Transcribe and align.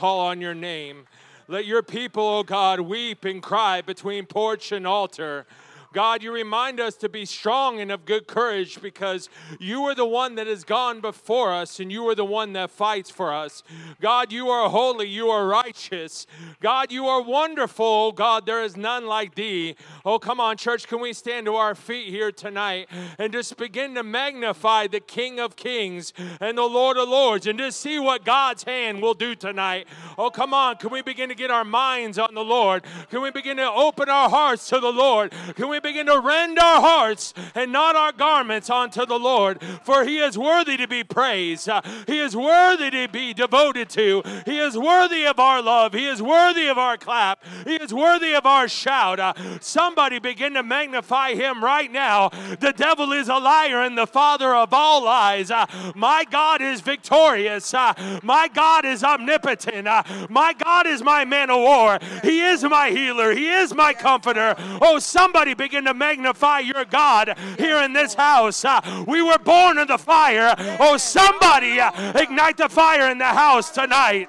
call 0.00 0.20
on 0.20 0.40
your 0.40 0.54
name. 0.54 1.04
Let 1.46 1.66
your 1.66 1.82
people, 1.82 2.22
O 2.22 2.38
oh 2.38 2.42
God, 2.42 2.80
weep 2.80 3.26
and 3.26 3.42
cry 3.42 3.82
between 3.82 4.24
porch 4.24 4.72
and 4.72 4.86
altar. 4.86 5.44
God, 5.92 6.22
you 6.22 6.32
remind 6.32 6.78
us 6.78 6.94
to 6.96 7.08
be 7.08 7.24
strong 7.24 7.80
and 7.80 7.90
of 7.90 8.04
good 8.04 8.28
courage 8.28 8.80
because 8.80 9.28
you 9.58 9.82
are 9.84 9.94
the 9.94 10.06
one 10.06 10.36
that 10.36 10.46
has 10.46 10.62
gone 10.62 11.00
before 11.00 11.52
us 11.52 11.80
and 11.80 11.90
you 11.90 12.08
are 12.08 12.14
the 12.14 12.24
one 12.24 12.52
that 12.52 12.70
fights 12.70 13.10
for 13.10 13.32
us. 13.32 13.64
God, 14.00 14.30
you 14.30 14.48
are 14.50 14.70
holy, 14.70 15.08
you 15.08 15.30
are 15.30 15.46
righteous. 15.46 16.28
God, 16.60 16.92
you 16.92 17.06
are 17.06 17.20
wonderful. 17.20 17.84
Oh 17.84 18.12
God, 18.12 18.46
there 18.46 18.62
is 18.62 18.76
none 18.76 19.06
like 19.06 19.34
thee. 19.34 19.74
Oh, 20.04 20.20
come 20.20 20.38
on, 20.38 20.56
church, 20.56 20.86
can 20.86 21.00
we 21.00 21.12
stand 21.12 21.46
to 21.46 21.56
our 21.56 21.74
feet 21.74 22.08
here 22.08 22.30
tonight 22.30 22.88
and 23.18 23.32
just 23.32 23.56
begin 23.56 23.96
to 23.96 24.04
magnify 24.04 24.86
the 24.86 25.00
King 25.00 25.40
of 25.40 25.56
Kings 25.56 26.12
and 26.40 26.56
the 26.56 26.62
Lord 26.62 26.98
of 26.98 27.08
Lords 27.08 27.48
and 27.48 27.58
just 27.58 27.80
see 27.80 27.98
what 27.98 28.24
God's 28.24 28.62
hand 28.62 29.02
will 29.02 29.14
do 29.14 29.34
tonight? 29.34 29.88
Oh, 30.16 30.30
come 30.30 30.54
on, 30.54 30.76
can 30.76 30.90
we 30.90 31.02
begin 31.02 31.28
to 31.30 31.34
get 31.34 31.50
our 31.50 31.64
minds 31.64 32.16
on 32.16 32.34
the 32.34 32.44
Lord? 32.44 32.84
Can 33.10 33.22
we 33.22 33.32
begin 33.32 33.56
to 33.56 33.68
open 33.68 34.08
our 34.08 34.30
hearts 34.30 34.68
to 34.68 34.78
the 34.78 34.92
Lord? 34.92 35.32
Can 35.56 35.68
we 35.68 35.79
begin 35.80 36.06
to 36.06 36.20
rend 36.20 36.58
our 36.58 36.80
hearts 36.80 37.34
and 37.54 37.72
not 37.72 37.96
our 37.96 38.12
garments 38.12 38.70
unto 38.70 39.06
the 39.06 39.18
Lord, 39.18 39.62
for 39.82 40.04
he 40.04 40.18
is 40.18 40.36
worthy 40.36 40.76
to 40.76 40.88
be 40.88 41.04
praised. 41.04 41.68
He 42.06 42.18
is 42.18 42.36
worthy 42.36 42.90
to 42.90 43.08
be 43.08 43.34
devoted 43.34 43.88
to. 43.90 44.22
He 44.46 44.58
is 44.58 44.76
worthy 44.76 45.26
of 45.26 45.38
our 45.38 45.62
love. 45.62 45.92
He 45.92 46.06
is 46.06 46.20
worthy 46.20 46.66
of 46.68 46.78
our 46.78 46.96
clap. 46.96 47.44
He 47.64 47.76
is 47.76 47.92
worthy 47.92 48.34
of 48.34 48.46
our 48.46 48.68
shout. 48.68 49.20
Uh, 49.20 49.32
somebody 49.60 50.18
begin 50.18 50.54
to 50.54 50.62
magnify 50.62 51.34
him 51.34 51.62
right 51.62 51.90
now. 51.90 52.28
The 52.28 52.74
devil 52.76 53.12
is 53.12 53.28
a 53.28 53.36
liar 53.36 53.82
and 53.82 53.96
the 53.96 54.06
father 54.06 54.54
of 54.54 54.72
all 54.72 55.04
lies. 55.04 55.50
Uh, 55.50 55.66
my 55.94 56.24
God 56.30 56.60
is 56.60 56.80
victorious. 56.80 57.72
Uh, 57.72 57.94
my 58.22 58.48
God 58.48 58.84
is 58.84 59.02
omnipotent. 59.02 59.88
My 60.28 60.52
God 60.52 60.86
is 60.86 61.02
my 61.02 61.24
man 61.24 61.50
of 61.50 61.58
war. 61.58 61.98
He 62.22 62.40
is 62.40 62.62
my 62.64 62.90
healer. 62.90 63.32
He 63.32 63.48
is 63.48 63.74
my 63.74 63.94
comforter. 63.94 64.54
Oh, 64.80 64.98
somebody 64.98 65.54
begin 65.54 65.69
begin 65.70 65.84
to 65.84 65.94
magnify 65.94 66.58
your 66.58 66.84
God 66.84 67.38
here 67.56 67.76
in 67.76 67.92
this 67.92 68.14
house. 68.14 68.64
Uh, 68.64 69.04
we 69.06 69.22
were 69.22 69.38
born 69.38 69.78
in 69.78 69.86
the 69.86 69.98
fire. 69.98 70.52
Oh, 70.80 70.96
somebody 70.96 71.78
uh, 71.78 72.18
ignite 72.18 72.56
the 72.56 72.68
fire 72.68 73.08
in 73.08 73.18
the 73.18 73.24
house 73.24 73.70
tonight. 73.70 74.28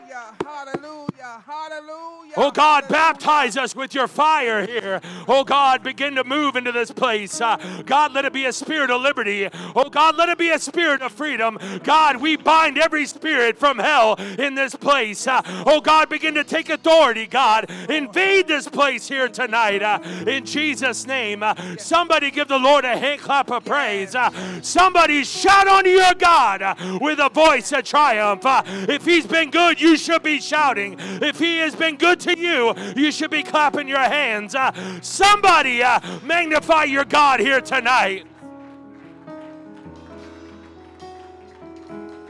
Hallelujah. 1.45 2.33
Oh 2.35 2.51
God, 2.51 2.87
baptize 2.89 3.55
us 3.55 3.75
with 3.75 3.93
your 3.93 4.07
fire 4.07 4.65
here. 4.65 4.99
Oh 5.27 5.43
God, 5.43 5.83
begin 5.83 6.15
to 6.15 6.23
move 6.23 6.55
into 6.55 6.71
this 6.71 6.91
place. 6.91 7.39
Uh, 7.39 7.57
God, 7.85 8.13
let 8.13 8.25
it 8.25 8.33
be 8.33 8.45
a 8.45 8.53
spirit 8.53 8.89
of 8.91 9.01
liberty. 9.01 9.47
Oh 9.75 9.89
God, 9.89 10.17
let 10.17 10.29
it 10.29 10.37
be 10.37 10.49
a 10.49 10.59
spirit 10.59 11.01
of 11.01 11.11
freedom. 11.11 11.57
God, 11.83 12.17
we 12.17 12.35
bind 12.35 12.77
every 12.77 13.05
spirit 13.05 13.57
from 13.57 13.79
hell 13.79 14.15
in 14.39 14.55
this 14.55 14.75
place. 14.75 15.25
Uh, 15.25 15.41
oh 15.65 15.79
God, 15.79 16.09
begin 16.09 16.33
to 16.35 16.43
take 16.43 16.69
authority, 16.69 17.27
God. 17.27 17.69
Invade 17.89 18.47
this 18.47 18.67
place 18.67 19.07
here 19.07 19.29
tonight 19.29 19.81
uh, 19.81 19.99
in 20.27 20.45
Jesus' 20.45 21.07
name. 21.07 21.43
Uh, 21.43 21.55
somebody 21.77 22.31
give 22.31 22.47
the 22.47 22.59
Lord 22.59 22.83
a 22.83 22.97
hand 22.97 23.21
clap 23.21 23.51
of 23.51 23.63
praise. 23.63 24.15
Uh, 24.15 24.31
somebody 24.61 25.23
shout 25.23 25.67
unto 25.67 25.89
your 25.89 26.13
God 26.15 26.61
uh, 26.61 26.75
with 26.99 27.19
a 27.19 27.29
voice 27.29 27.71
of 27.71 27.83
triumph. 27.85 28.41
if 28.45 29.05
He's 29.05 29.25
been 29.25 29.49
good, 29.49 29.79
you 29.79 29.95
should 29.97 30.23
be 30.23 30.41
shouting. 30.41 30.97
If 31.21 31.39
He 31.39 31.57
has 31.59 31.75
been 31.75 31.97
good 31.97 32.19
to 32.21 32.37
you, 32.37 32.73
you 32.95 33.11
should 33.11 33.31
be 33.31 33.43
clapping 33.43 33.87
your 33.87 33.99
hands. 33.99 34.55
Uh, 34.55 34.71
somebody 35.01 35.83
uh, 35.83 35.99
magnify 36.23 36.85
your 36.85 37.05
God 37.05 37.39
here 37.39 37.61
tonight. 37.61 38.25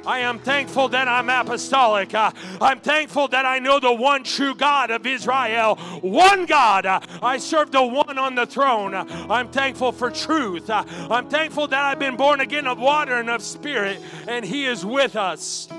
I 0.06 0.20
am 0.20 0.40
thankful 0.40 0.90
that 0.90 1.08
I'm 1.08 1.30
apostolic. 1.30 2.14
Uh, 2.14 2.32
I'm 2.60 2.80
thankful 2.80 3.28
that 3.30 3.46
I 3.46 3.60
know 3.60 3.80
the 3.80 3.94
one 3.94 4.24
true 4.24 4.56
God 4.56 4.90
of 4.90 5.06
Israel. 5.06 5.76
One 6.02 6.46
God. 6.46 6.86
Uh, 6.86 7.00
I 7.22 7.38
serve 7.38 7.72
the 7.72 7.84
one 7.84 8.18
on 8.18 8.34
the 8.34 8.48
throne. 8.48 8.96
Uh, 8.96 9.06
I'm 9.30 9.50
thankful 9.50 9.92
for 9.92 10.10
truth. 10.10 10.70
Uh, 10.70 10.84
I'm 11.10 11.30
thankful 11.30 11.68
that 11.68 11.80
I've 11.80 12.00
been 12.00 12.18
born 12.18 12.42
again 12.42 12.66
of 12.66 12.80
water 12.80 13.14
and 13.14 13.30
of 13.30 13.44
spirit, 13.44 14.02
and 14.28 14.44
He 14.44 14.66
is 14.66 14.86
with 14.86 15.16
us. 15.16 15.70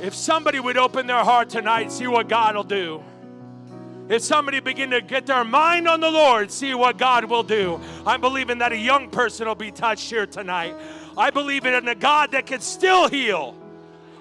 If 0.00 0.14
somebody 0.14 0.60
would 0.60 0.76
open 0.76 1.06
their 1.06 1.24
heart 1.24 1.50
tonight, 1.50 1.90
see 1.90 2.06
what 2.06 2.28
God 2.28 2.54
will 2.54 2.64
do. 2.64 3.02
If 4.08 4.22
somebody 4.22 4.60
begin 4.60 4.90
to 4.90 5.00
get 5.00 5.26
their 5.26 5.44
mind 5.44 5.86
on 5.86 6.00
the 6.00 6.10
Lord, 6.10 6.50
see 6.50 6.72
what 6.72 6.96
God 6.96 7.24
will 7.26 7.42
do. 7.42 7.80
I'm 8.06 8.20
believing 8.20 8.58
that 8.58 8.72
a 8.72 8.76
young 8.76 9.10
person 9.10 9.46
will 9.46 9.54
be 9.54 9.70
touched 9.70 10.08
here 10.08 10.26
tonight. 10.26 10.74
I 11.16 11.30
believe 11.30 11.66
in 11.66 11.88
a 11.88 11.94
God 11.94 12.30
that 12.30 12.46
can 12.46 12.60
still 12.60 13.08
heal. 13.08 13.54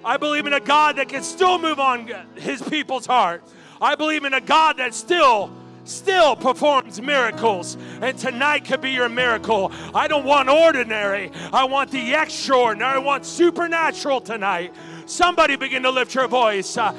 I 0.04 0.18
believe 0.18 0.46
in 0.46 0.54
a 0.54 0.60
God 0.60 0.98
that 0.98 1.10
can 1.10 1.24
still 1.24 1.58
move 1.58 1.80
on 1.80 2.12
his 2.36 2.62
people's 2.62 3.06
heart. 3.06 3.44
I 3.80 3.96
believe 3.96 4.26
in 4.26 4.34
a 4.34 4.42
God 4.42 4.78
that 4.78 4.94
still 4.94 5.52
still 5.88 6.36
performs 6.36 7.02
miracles. 7.02 7.78
And 8.02 8.18
tonight 8.18 8.66
could 8.66 8.82
be 8.82 8.92
your 8.92 9.10
miracle. 9.10 9.72
I 9.94 10.08
don't 10.08 10.26
want 10.26 10.50
ordinary. 10.50 11.32
I 11.54 11.64
want 11.64 11.92
the 11.92 12.14
extraordinary. 12.14 12.96
I 12.96 12.98
want 13.00 13.26
supernatural 13.26 14.22
tonight. 14.22 14.74
Somebody 15.08 15.56
begin 15.56 15.84
to 15.84 15.90
lift 15.90 16.14
your 16.14 16.28
voice. 16.28 16.78
Uh, 16.78 16.94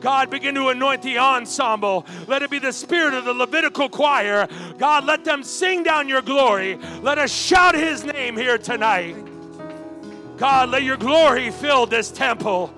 God, 0.00 0.28
begin 0.28 0.54
to 0.56 0.68
anoint 0.68 1.00
the 1.00 1.16
ensemble. 1.16 2.06
Let 2.28 2.42
it 2.42 2.50
be 2.50 2.58
the 2.58 2.72
spirit 2.72 3.14
of 3.14 3.24
the 3.24 3.32
Levitical 3.32 3.88
choir. 3.88 4.46
God, 4.76 5.06
let 5.06 5.24
them 5.24 5.42
sing 5.42 5.82
down 5.82 6.08
your 6.08 6.20
glory. 6.20 6.76
Let 7.00 7.16
us 7.16 7.32
shout 7.32 7.74
his 7.74 8.04
name 8.04 8.36
here 8.36 8.58
tonight. 8.58 9.16
God, 10.36 10.68
let 10.68 10.82
your 10.82 10.98
glory 10.98 11.50
fill 11.50 11.86
this 11.86 12.10
temple. 12.10 12.72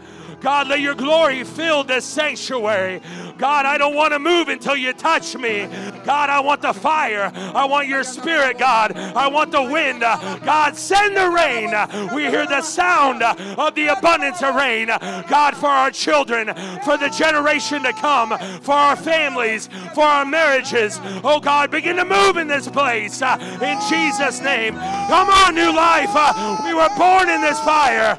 God, 0.46 0.68
let 0.68 0.80
your 0.80 0.94
glory 0.94 1.42
fill 1.42 1.82
this 1.82 2.04
sanctuary. 2.04 3.00
God, 3.36 3.66
I 3.66 3.76
don't 3.78 3.96
want 3.96 4.12
to 4.12 4.20
move 4.20 4.46
until 4.46 4.76
you 4.76 4.92
touch 4.92 5.34
me. 5.36 5.68
God, 6.04 6.30
I 6.30 6.38
want 6.38 6.62
the 6.62 6.72
fire. 6.72 7.32
I 7.34 7.64
want 7.64 7.88
your 7.88 8.04
spirit, 8.04 8.56
God. 8.56 8.96
I 8.96 9.26
want 9.26 9.50
the 9.50 9.64
wind. 9.64 10.02
God, 10.02 10.76
send 10.76 11.16
the 11.16 11.30
rain. 11.30 11.74
We 12.14 12.26
hear 12.30 12.46
the 12.46 12.62
sound 12.62 13.24
of 13.24 13.74
the 13.74 13.88
abundance 13.88 14.40
of 14.40 14.54
rain. 14.54 14.86
God, 14.86 15.56
for 15.56 15.66
our 15.66 15.90
children, 15.90 16.46
for 16.84 16.96
the 16.96 17.08
generation 17.08 17.82
to 17.82 17.92
come, 17.94 18.38
for 18.60 18.76
our 18.76 18.94
families, 18.94 19.68
for 19.96 20.04
our 20.04 20.24
marriages. 20.24 21.00
Oh, 21.24 21.40
God, 21.40 21.72
begin 21.72 21.96
to 21.96 22.04
move 22.04 22.36
in 22.36 22.46
this 22.46 22.68
place 22.68 23.20
uh, 23.20 23.36
in 23.60 23.80
Jesus' 23.90 24.40
name. 24.40 24.74
Come 25.08 25.28
on, 25.28 25.56
new 25.56 25.74
life. 25.74 26.10
Uh, 26.12 26.62
we 26.64 26.72
were 26.72 26.88
born 26.96 27.28
in 27.30 27.40
this 27.40 27.58
fire. 27.58 28.16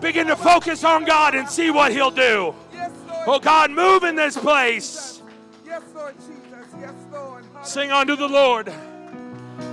Begin 0.00 0.28
to 0.28 0.36
focus 0.36 0.84
on 0.84 1.04
God 1.04 1.34
and 1.34 1.48
see 1.48 1.70
what 1.70 1.92
He'll 1.92 2.10
do. 2.10 2.54
Oh 3.26 3.38
God, 3.38 3.70
move 3.70 4.04
in 4.04 4.14
this 4.14 4.36
place. 4.36 5.22
Yes, 5.66 5.82
Lord 5.94 6.14
Jesus. 6.20 6.66
Yes, 6.80 6.94
Lord. 7.12 7.44
Sing 7.62 7.90
unto 7.90 8.16
the 8.16 8.28
Lord. 8.28 8.72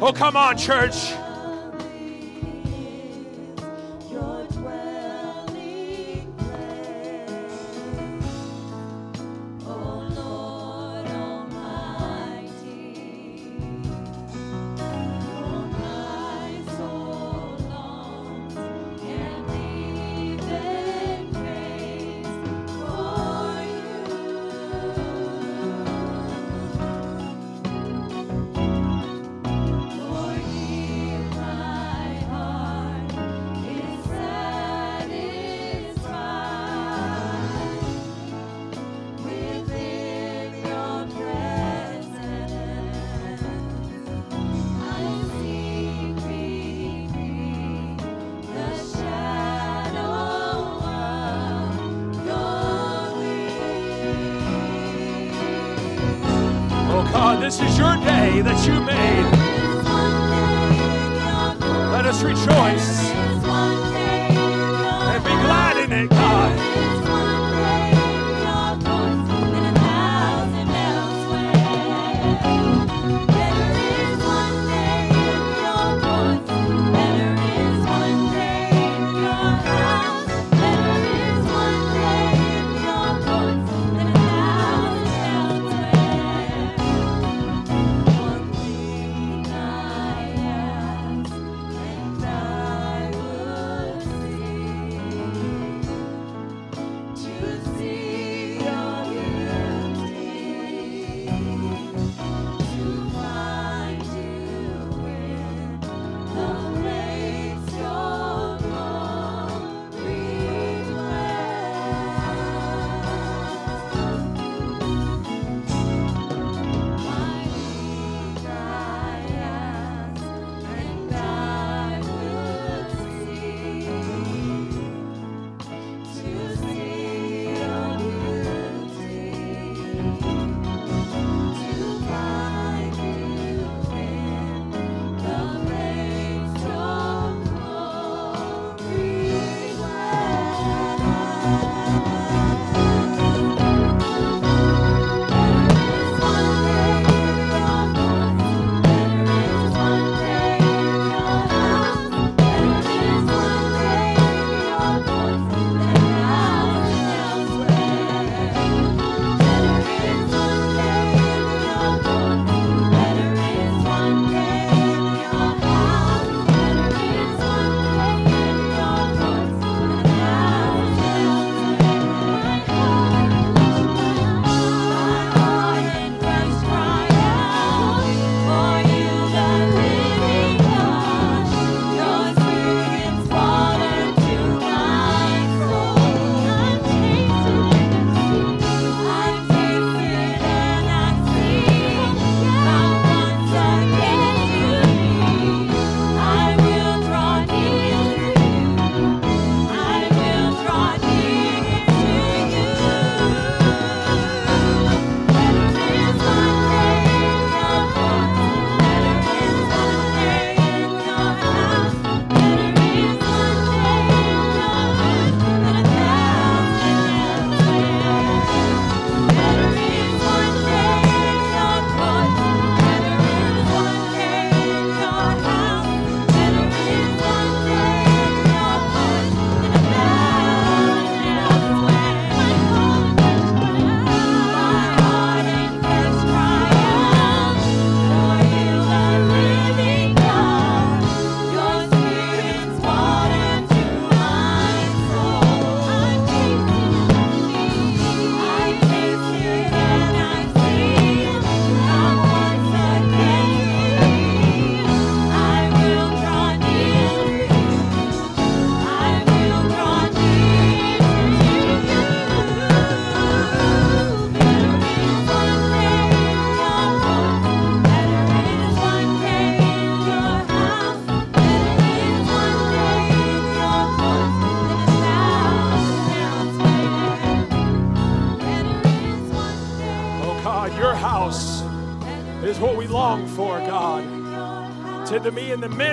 Oh, 0.01 0.11
come 0.11 0.35
on, 0.35 0.57
church. 0.57 1.13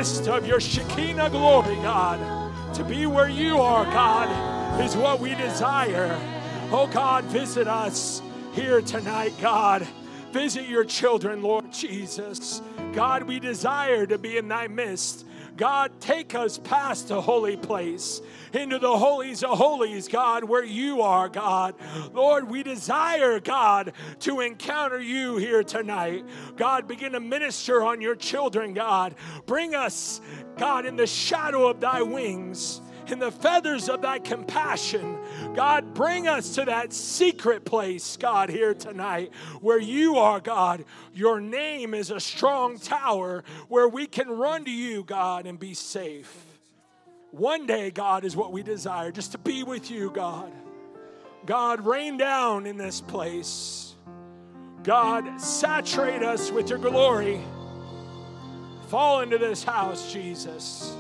Midst 0.03 0.27
of 0.27 0.45
your 0.45 0.59
Shekinah 0.59 1.31
glory, 1.31 1.77
God. 1.77 2.19
To 2.75 2.83
be 2.83 3.07
where 3.07 3.29
you 3.29 3.59
are, 3.61 3.85
God, 3.85 4.81
is 4.85 4.97
what 4.97 5.21
we 5.21 5.37
desire. 5.37 6.19
Oh, 6.73 6.91
God, 6.93 7.23
visit 7.27 7.69
us 7.69 8.21
here 8.53 8.83
tonight, 8.83 9.33
God. 9.41 9.87
Visit 10.33 10.67
your 10.67 10.83
children, 10.83 11.41
Lord 11.41 11.73
Jesus. 11.73 12.63
God, 12.95 13.23
we 13.23 13.39
desire 13.39 14.05
to 14.07 14.19
be 14.19 14.39
in 14.39 14.49
thy 14.49 14.67
midst. 14.67 15.25
God, 15.57 15.93
take 16.01 16.35
us 16.35 16.59
past 16.59 17.09
the 17.09 17.21
holy 17.21 17.57
place 17.57 18.21
into 18.53 18.79
the 18.79 18.97
holies 18.99 19.43
of 19.43 19.57
holies, 19.57 20.09
God, 20.09 20.45
where 20.45 20.65
you 20.65 21.01
are, 21.01 21.29
God. 21.29 21.75
Lord, 22.13 22.51
we 22.51 22.63
desire, 22.63 23.41
God, 23.41 23.93
to 24.21 24.41
encounter 24.41 25.01
you 25.01 25.37
here 25.39 25.63
tonight. 25.63 26.25
God, 26.57 26.87
begin 26.87 27.13
to 27.13 27.21
minister 27.21 27.83
on 27.83 28.01
your 28.01 28.15
children, 28.15 28.75
God. 28.75 29.15
Bring 29.47 29.75
us, 29.75 30.21
God, 30.59 30.85
in 30.85 30.97
the 30.97 31.07
shadow 31.07 31.67
of 31.69 31.81
thy 31.81 32.03
wings 32.03 32.82
in 33.11 33.19
the 33.19 33.31
feathers 33.31 33.89
of 33.89 34.03
thy 34.03 34.19
compassion. 34.19 35.19
God, 35.55 35.95
bring 35.95 36.29
us 36.29 36.55
to 36.55 36.65
that 36.65 36.93
secret 36.93 37.65
place, 37.65 38.17
God, 38.17 38.49
here 38.49 38.75
tonight 38.75 39.33
where 39.61 39.81
you 39.81 40.17
are, 40.17 40.41
God. 40.41 40.85
Your 41.15 41.41
name 41.41 41.95
is 41.95 42.11
a 42.11 42.21
strong 42.21 42.79
tower 42.79 43.45
where 43.69 43.89
we 43.89 44.07
can 44.07 44.31
run 44.31 44.65
to 44.65 44.71
you, 44.71 45.05
God, 45.05 45.47
and 45.47 45.59
be 45.59 45.75
safe. 45.75 46.47
One 47.31 47.67
day, 47.67 47.91
God, 47.91 48.25
is 48.25 48.37
what 48.37 48.53
we 48.53 48.63
desire, 48.63 49.11
just 49.11 49.33
to 49.33 49.39
be 49.39 49.63
with 49.63 49.91
you, 49.91 50.11
God. 50.11 50.53
God, 51.47 51.85
rain 51.85 52.19
down 52.19 52.67
in 52.67 52.77
this 52.77 53.01
place. 53.01 53.95
God, 54.83 55.41
saturate 55.41 56.23
us 56.23 56.51
with 56.51 56.69
your 56.69 56.79
glory. 56.79 57.41
Fall 58.89 59.21
into 59.21 59.39
this 59.39 59.65
house, 59.65 60.13
Jesus. 60.13 60.95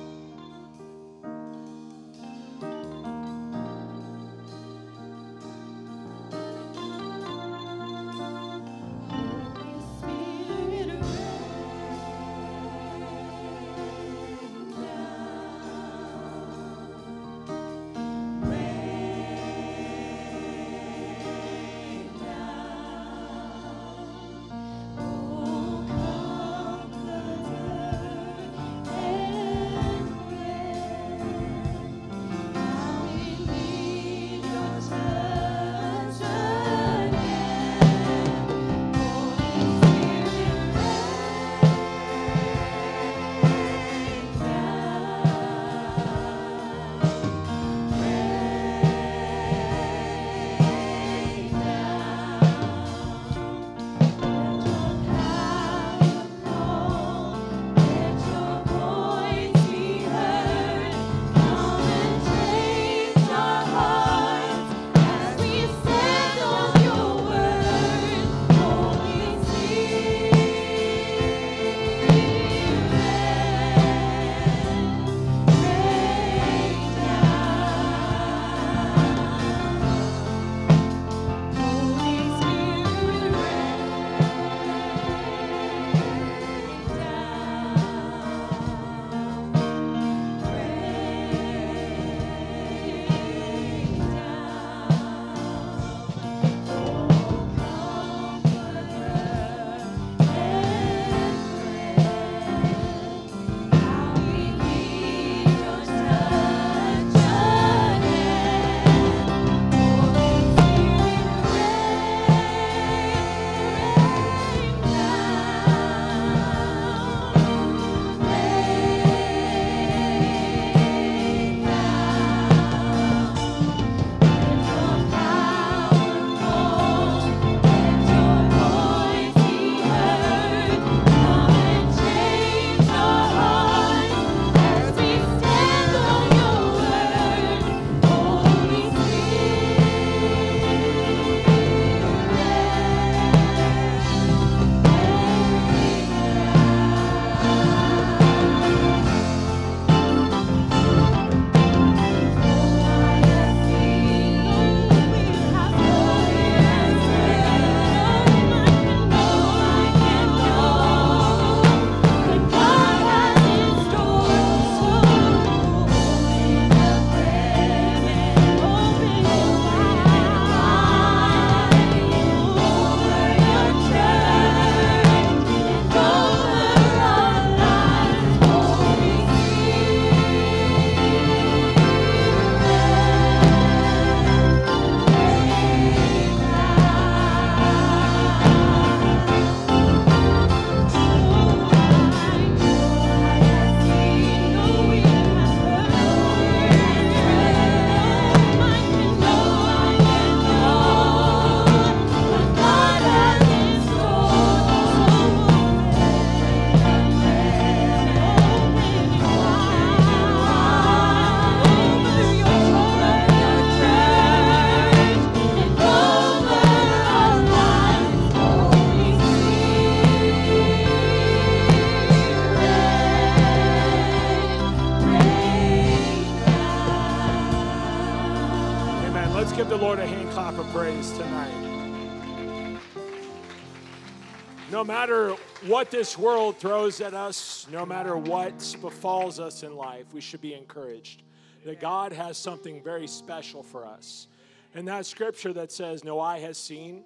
Matter 234.92 235.30
what 235.68 235.90
this 235.90 236.18
world 236.18 236.58
throws 236.58 237.00
at 237.00 237.14
us, 237.14 237.66
no 237.72 237.86
matter 237.86 238.14
what 238.14 238.76
befalls 238.82 239.40
us 239.40 239.62
in 239.62 239.74
life, 239.74 240.04
we 240.12 240.20
should 240.20 240.42
be 240.42 240.52
encouraged 240.52 241.22
that 241.64 241.80
God 241.80 242.12
has 242.12 242.36
something 242.36 242.82
very 242.82 243.06
special 243.06 243.62
for 243.62 243.86
us. 243.86 244.26
And 244.74 244.86
that 244.88 245.06
scripture 245.06 245.54
that 245.54 245.72
says, 245.72 246.04
No 246.04 246.20
eye 246.20 246.40
has 246.40 246.58
seen, 246.58 247.04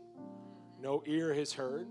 no 0.83 1.05
ear 1.07 1.33
has 1.33 1.53
heard, 1.53 1.87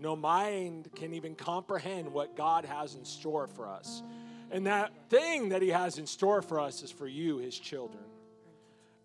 no 0.00 0.16
mind 0.16 0.90
can 0.96 1.14
even 1.14 1.36
comprehend 1.36 2.12
what 2.12 2.36
God 2.36 2.64
has 2.64 2.96
in 2.96 3.04
store 3.04 3.46
for 3.46 3.68
us. 3.68 4.02
And 4.50 4.66
that 4.66 4.90
thing 5.10 5.50
that 5.50 5.62
He 5.62 5.68
has 5.68 5.98
in 5.98 6.08
store 6.08 6.42
for 6.42 6.58
us 6.58 6.82
is 6.82 6.90
for 6.90 7.06
you, 7.06 7.38
His 7.38 7.56
children. 7.56 8.02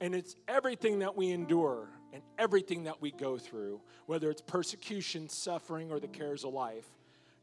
And 0.01 0.15
it's 0.15 0.35
everything 0.47 0.99
that 0.99 1.15
we 1.15 1.29
endure 1.29 1.87
and 2.15 2.23
everything 2.39 2.85
that 2.85 3.01
we 3.01 3.11
go 3.11 3.37
through, 3.37 3.81
whether 4.05 4.31
it's 4.31 4.39
persecution, 4.39 5.27
suffering, 5.27 5.91
or 5.91 5.99
the 5.99 6.07
cares 6.07 6.45
of 6.45 6.53
life, 6.53 6.87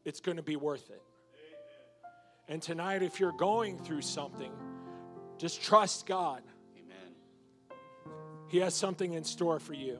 it's 0.03 0.19
going 0.19 0.37
to 0.37 0.43
be 0.43 0.55
worth 0.55 0.89
it. 0.89 1.01
And 2.49 2.59
tonight, 2.59 3.03
if 3.03 3.19
you're 3.19 3.37
going 3.37 3.77
through 3.77 4.01
something, 4.01 4.51
just 5.37 5.61
trust 5.61 6.07
God. 6.07 6.41
Amen. 6.75 7.77
He 8.47 8.57
has 8.57 8.73
something 8.73 9.13
in 9.13 9.23
store 9.23 9.59
for 9.59 9.75
you. 9.75 9.99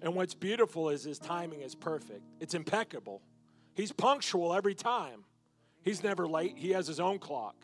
And 0.00 0.14
what's 0.14 0.34
beautiful 0.34 0.88
is 0.88 1.02
his 1.02 1.18
timing 1.18 1.62
is 1.62 1.74
perfect, 1.74 2.22
it's 2.38 2.54
impeccable. 2.54 3.20
He's 3.74 3.90
punctual 3.90 4.54
every 4.54 4.74
time. 4.74 5.24
He's 5.82 6.04
never 6.04 6.28
late, 6.28 6.56
he 6.56 6.70
has 6.70 6.86
his 6.86 7.00
own 7.00 7.18
clock. 7.18 7.56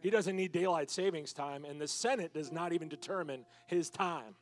He 0.00 0.10
doesn't 0.10 0.34
need 0.34 0.50
daylight 0.50 0.90
savings 0.90 1.32
time, 1.32 1.64
and 1.64 1.80
the 1.80 1.86
Senate 1.86 2.34
does 2.34 2.50
not 2.50 2.72
even 2.72 2.88
determine 2.88 3.44
his 3.68 3.88
time. 3.88 4.34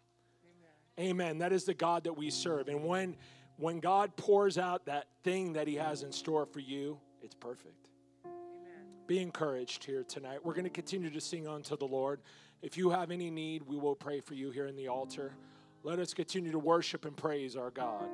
Amen. 0.99 1.39
That 1.39 1.53
is 1.53 1.65
the 1.65 1.75
God 1.75 2.05
that 2.05 2.17
we 2.17 2.31
serve. 2.31 2.69
And 2.69 2.85
when 2.85 3.17
when 3.59 3.81
God 3.81 4.17
pours 4.17 4.59
out 4.59 4.85
that 4.87 5.07
thing 5.23 5.55
that 5.55 5.67
he 5.67 5.77
has 5.77 6.03
in 6.03 6.13
store 6.13 6.45
for 6.45 6.61
you, 6.61 6.99
it's 7.23 7.35
perfect. 7.35 7.89
Amen. 8.25 8.85
Be 9.07 9.19
encouraged 9.19 9.85
here 9.85 10.05
tonight. 10.05 10.45
We're 10.45 10.53
going 10.53 10.65
to 10.65 10.71
continue 10.71 11.09
to 11.11 11.21
sing 11.21 11.49
unto 11.49 11.77
the 11.77 11.87
Lord. 11.87 12.21
If 12.61 12.77
you 12.77 12.91
have 12.91 13.11
any 13.11 13.31
need, 13.31 13.63
we 13.63 13.77
will 13.77 13.95
pray 13.95 14.21
for 14.21 14.35
you 14.35 14.51
here 14.51 14.67
in 14.67 14.77
the 14.77 14.89
altar. 14.89 15.33
Let 15.83 15.99
us 15.99 16.13
continue 16.13 16.53
to 16.53 16.59
worship 16.59 17.07
and 17.07 17.17
praise 17.17 17.57
our 17.57 17.71
God. 17.71 18.09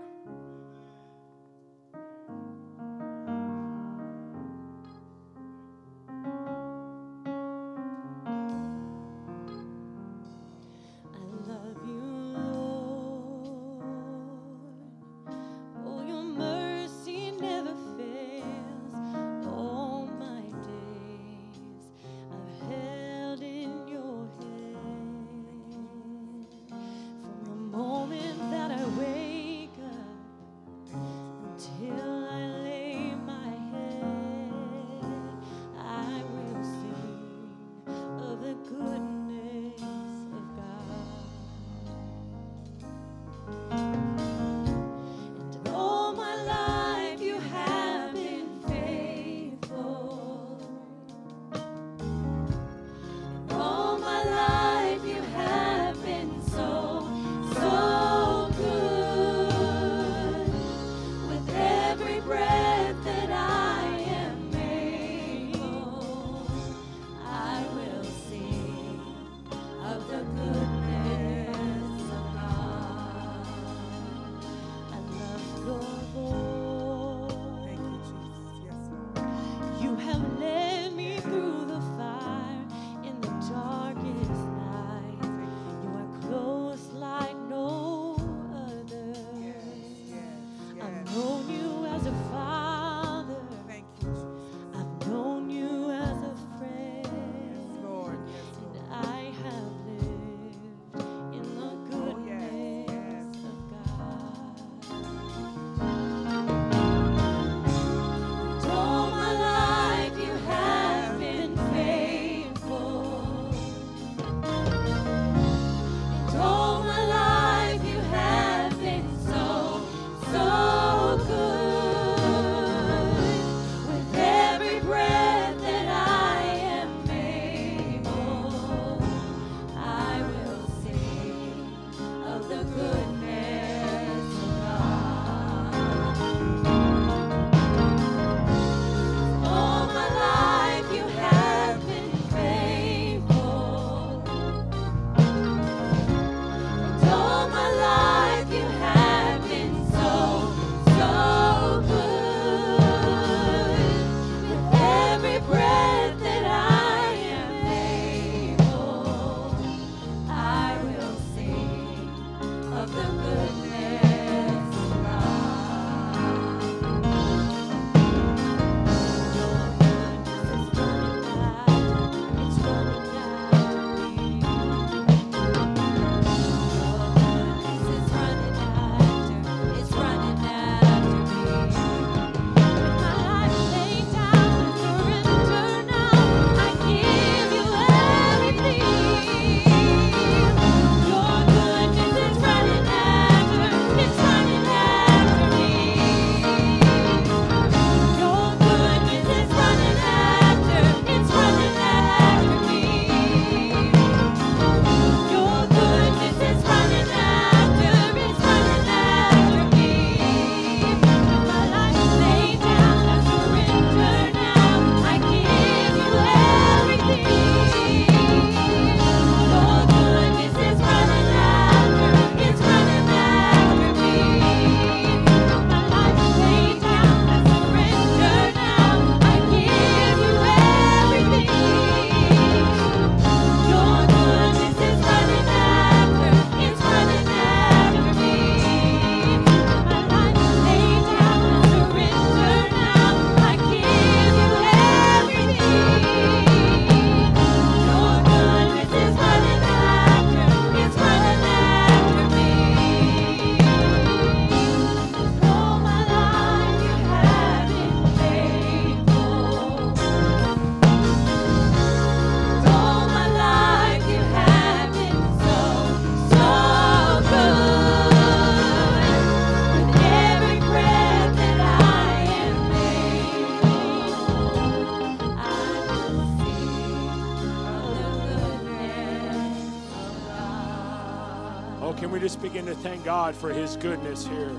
Begin 282.63 282.77
to 282.77 282.89
thank 282.89 283.05
God 283.05 283.35
for 283.35 283.53
his 283.53 283.77
goodness 283.77 284.25
here 284.25 284.53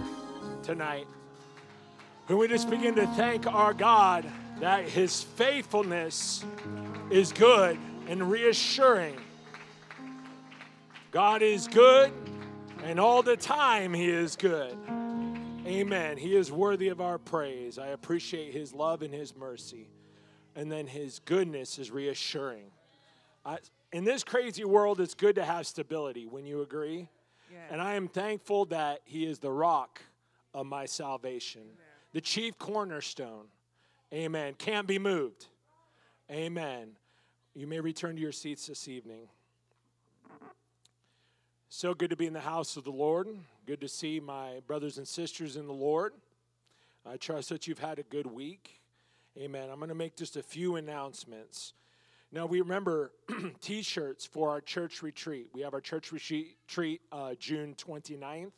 tonight? 0.61 1.07
Can 2.27 2.37
we 2.37 2.49
just 2.49 2.69
begin 2.69 2.95
to 2.95 3.07
thank 3.07 3.47
our 3.47 3.73
God 3.73 4.25
that 4.59 4.83
his 4.83 5.23
faithfulness 5.23 6.43
is 7.09 7.31
good 7.31 7.77
and 8.09 8.29
reassuring? 8.29 9.15
God 11.11 11.41
is 11.41 11.69
good, 11.69 12.11
and 12.83 12.99
all 12.99 13.23
the 13.23 13.37
time 13.37 13.93
he 13.93 14.09
is 14.09 14.35
good. 14.35 14.75
Amen. 15.65 16.17
He 16.17 16.35
is 16.35 16.51
worthy 16.51 16.89
of 16.89 16.99
our 16.99 17.17
praise. 17.17 17.79
I 17.79 17.87
appreciate 17.87 18.51
his 18.51 18.73
love 18.73 19.01
and 19.01 19.13
his 19.13 19.33
mercy. 19.33 19.87
And 20.57 20.69
then 20.69 20.87
his 20.87 21.19
goodness 21.19 21.79
is 21.79 21.89
reassuring. 21.89 22.65
I, 23.45 23.59
in 23.93 24.03
this 24.03 24.25
crazy 24.25 24.65
world, 24.65 24.99
it's 24.99 25.13
good 25.13 25.35
to 25.35 25.45
have 25.45 25.65
stability. 25.67 26.25
When 26.25 26.45
you 26.45 26.63
agree? 26.63 27.07
Yes. 27.53 27.69
And 27.71 27.81
I 27.81 27.93
am 27.93 28.07
thankful 28.07 28.65
that 28.65 29.01
He 29.05 29.25
is 29.25 29.39
the 29.39 29.51
rock 29.51 30.01
of 30.53 30.65
my 30.65 30.85
salvation, 30.85 31.61
the 32.11 32.21
chief 32.21 32.57
cornerstone. 32.57 33.45
Amen. 34.11 34.55
Can't 34.57 34.87
be 34.87 34.97
moved. 34.97 35.45
Amen. 36.31 36.89
You 37.53 37.67
may 37.67 37.79
return 37.79 38.15
to 38.15 38.21
your 38.21 38.31
seats 38.31 38.67
this 38.67 38.87
evening. 38.87 39.27
So 41.69 41.93
good 41.93 42.09
to 42.09 42.15
be 42.15 42.27
in 42.27 42.33
the 42.33 42.39
house 42.39 42.77
of 42.77 42.83
the 42.83 42.91
Lord. 42.91 43.27
Good 43.65 43.81
to 43.81 43.87
see 43.87 44.19
my 44.19 44.59
brothers 44.67 44.97
and 44.97 45.07
sisters 45.07 45.55
in 45.55 45.65
the 45.67 45.73
Lord. 45.73 46.13
I 47.05 47.17
trust 47.17 47.49
that 47.49 47.67
you've 47.67 47.79
had 47.79 47.99
a 47.99 48.03
good 48.03 48.27
week. 48.27 48.79
Amen. 49.37 49.69
I'm 49.71 49.77
going 49.77 49.89
to 49.89 49.95
make 49.95 50.15
just 50.15 50.37
a 50.37 50.43
few 50.43 50.75
announcements. 50.75 51.73
Now, 52.33 52.47
we 52.47 52.61
remember 52.61 53.11
t 53.61 53.83
shirts 53.83 54.25
for 54.25 54.49
our 54.49 54.59
church 54.59 55.03
retreat. 55.03 55.49
We 55.53 55.61
have 55.61 55.75
our 55.75 55.81
church 55.81 56.11
retreat 56.11 57.01
uh, 57.11 57.35
June 57.35 57.75
29th 57.75 58.53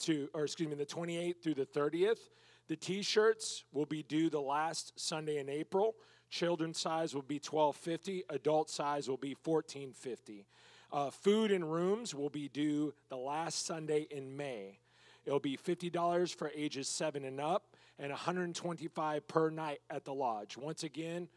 to, 0.00 0.30
or 0.32 0.44
excuse 0.44 0.70
me, 0.70 0.76
the 0.76 0.86
28th 0.86 1.42
through 1.42 1.54
the 1.56 1.66
30th. 1.66 2.30
The 2.68 2.76
t 2.76 3.02
shirts 3.02 3.64
will 3.70 3.84
be 3.84 4.02
due 4.02 4.30
the 4.30 4.40
last 4.40 4.98
Sunday 4.98 5.36
in 5.36 5.50
April. 5.50 5.94
Children's 6.30 6.78
size 6.78 7.14
will 7.14 7.20
be 7.20 7.34
1250, 7.34 8.24
adult 8.30 8.70
size 8.70 9.10
will 9.10 9.18
be 9.18 9.36
1450. 9.44 10.46
Uh, 10.90 11.10
food 11.10 11.52
and 11.52 11.70
rooms 11.70 12.14
will 12.14 12.30
be 12.30 12.48
due 12.48 12.94
the 13.10 13.16
last 13.18 13.66
Sunday 13.66 14.06
in 14.10 14.34
May. 14.34 14.78
It'll 15.26 15.38
be 15.38 15.58
$50 15.58 16.34
for 16.34 16.50
ages 16.56 16.88
7 16.88 17.26
and 17.26 17.42
up 17.42 17.76
and 17.98 18.08
125 18.08 19.28
per 19.28 19.50
night 19.50 19.80
at 19.90 20.06
the 20.06 20.14
lodge. 20.14 20.56
Once 20.56 20.82
again, 20.82 21.28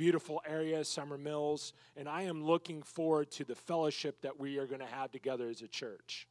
beautiful 0.00 0.40
area, 0.48 0.82
Summer 0.82 1.18
Mills, 1.18 1.74
and 1.94 2.08
I 2.08 2.22
am 2.22 2.42
looking 2.42 2.80
forward 2.80 3.30
to 3.32 3.44
the 3.44 3.54
fellowship 3.54 4.22
that 4.22 4.40
we 4.40 4.56
are 4.56 4.64
going 4.66 4.80
to 4.80 4.86
have 4.86 5.12
together 5.12 5.50
as 5.50 5.60
a 5.60 5.68
church. 5.68 6.26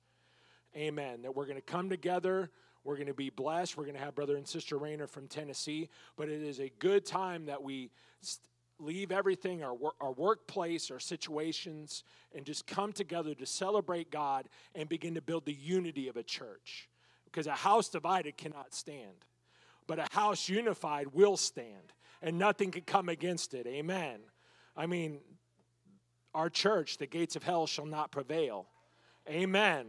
Amen. 0.75 1.21
That 1.21 1.35
we're 1.35 1.45
going 1.45 1.55
to 1.55 1.61
come 1.61 1.87
together. 1.87 2.49
We're 2.83 2.95
going 2.95 3.09
to 3.09 3.13
be 3.13 3.29
blessed. 3.29 3.77
We're 3.77 3.83
going 3.83 3.95
to 3.95 4.01
have 4.01 4.15
brother 4.15 4.37
and 4.37 4.47
sister 4.47 4.79
Rayner 4.79 5.05
from 5.05 5.27
Tennessee. 5.27 5.87
But 6.17 6.29
it 6.29 6.41
is 6.41 6.59
a 6.59 6.71
good 6.79 7.05
time 7.05 7.45
that 7.45 7.61
we 7.61 7.91
leave 8.79 9.11
everything, 9.11 9.63
our, 9.63 9.77
our 10.01 10.13
workplace, 10.13 10.89
our 10.89 10.99
situations, 10.99 12.03
and 12.33 12.47
just 12.47 12.65
come 12.65 12.91
together 12.91 13.35
to 13.35 13.45
celebrate 13.45 14.09
God 14.09 14.49
and 14.73 14.89
begin 14.89 15.13
to 15.13 15.21
build 15.21 15.45
the 15.45 15.53
unity 15.53 16.07
of 16.07 16.17
a 16.17 16.23
church. 16.23 16.89
Because 17.25 17.45
a 17.45 17.51
house 17.51 17.87
divided 17.87 18.35
cannot 18.35 18.73
stand, 18.73 19.25
but 19.85 19.99
a 19.99 20.07
house 20.09 20.49
unified 20.49 21.13
will 21.13 21.37
stand 21.37 21.93
and 22.21 22.37
nothing 22.37 22.71
can 22.71 22.81
come 22.81 23.09
against 23.09 23.53
it. 23.53 23.65
Amen. 23.67 24.19
I 24.75 24.85
mean, 24.85 25.19
our 26.33 26.49
church, 26.49 26.97
the 26.97 27.07
gates 27.07 27.35
of 27.35 27.43
hell 27.43 27.67
shall 27.67 27.85
not 27.85 28.11
prevail. 28.11 28.67
Amen. 29.29 29.87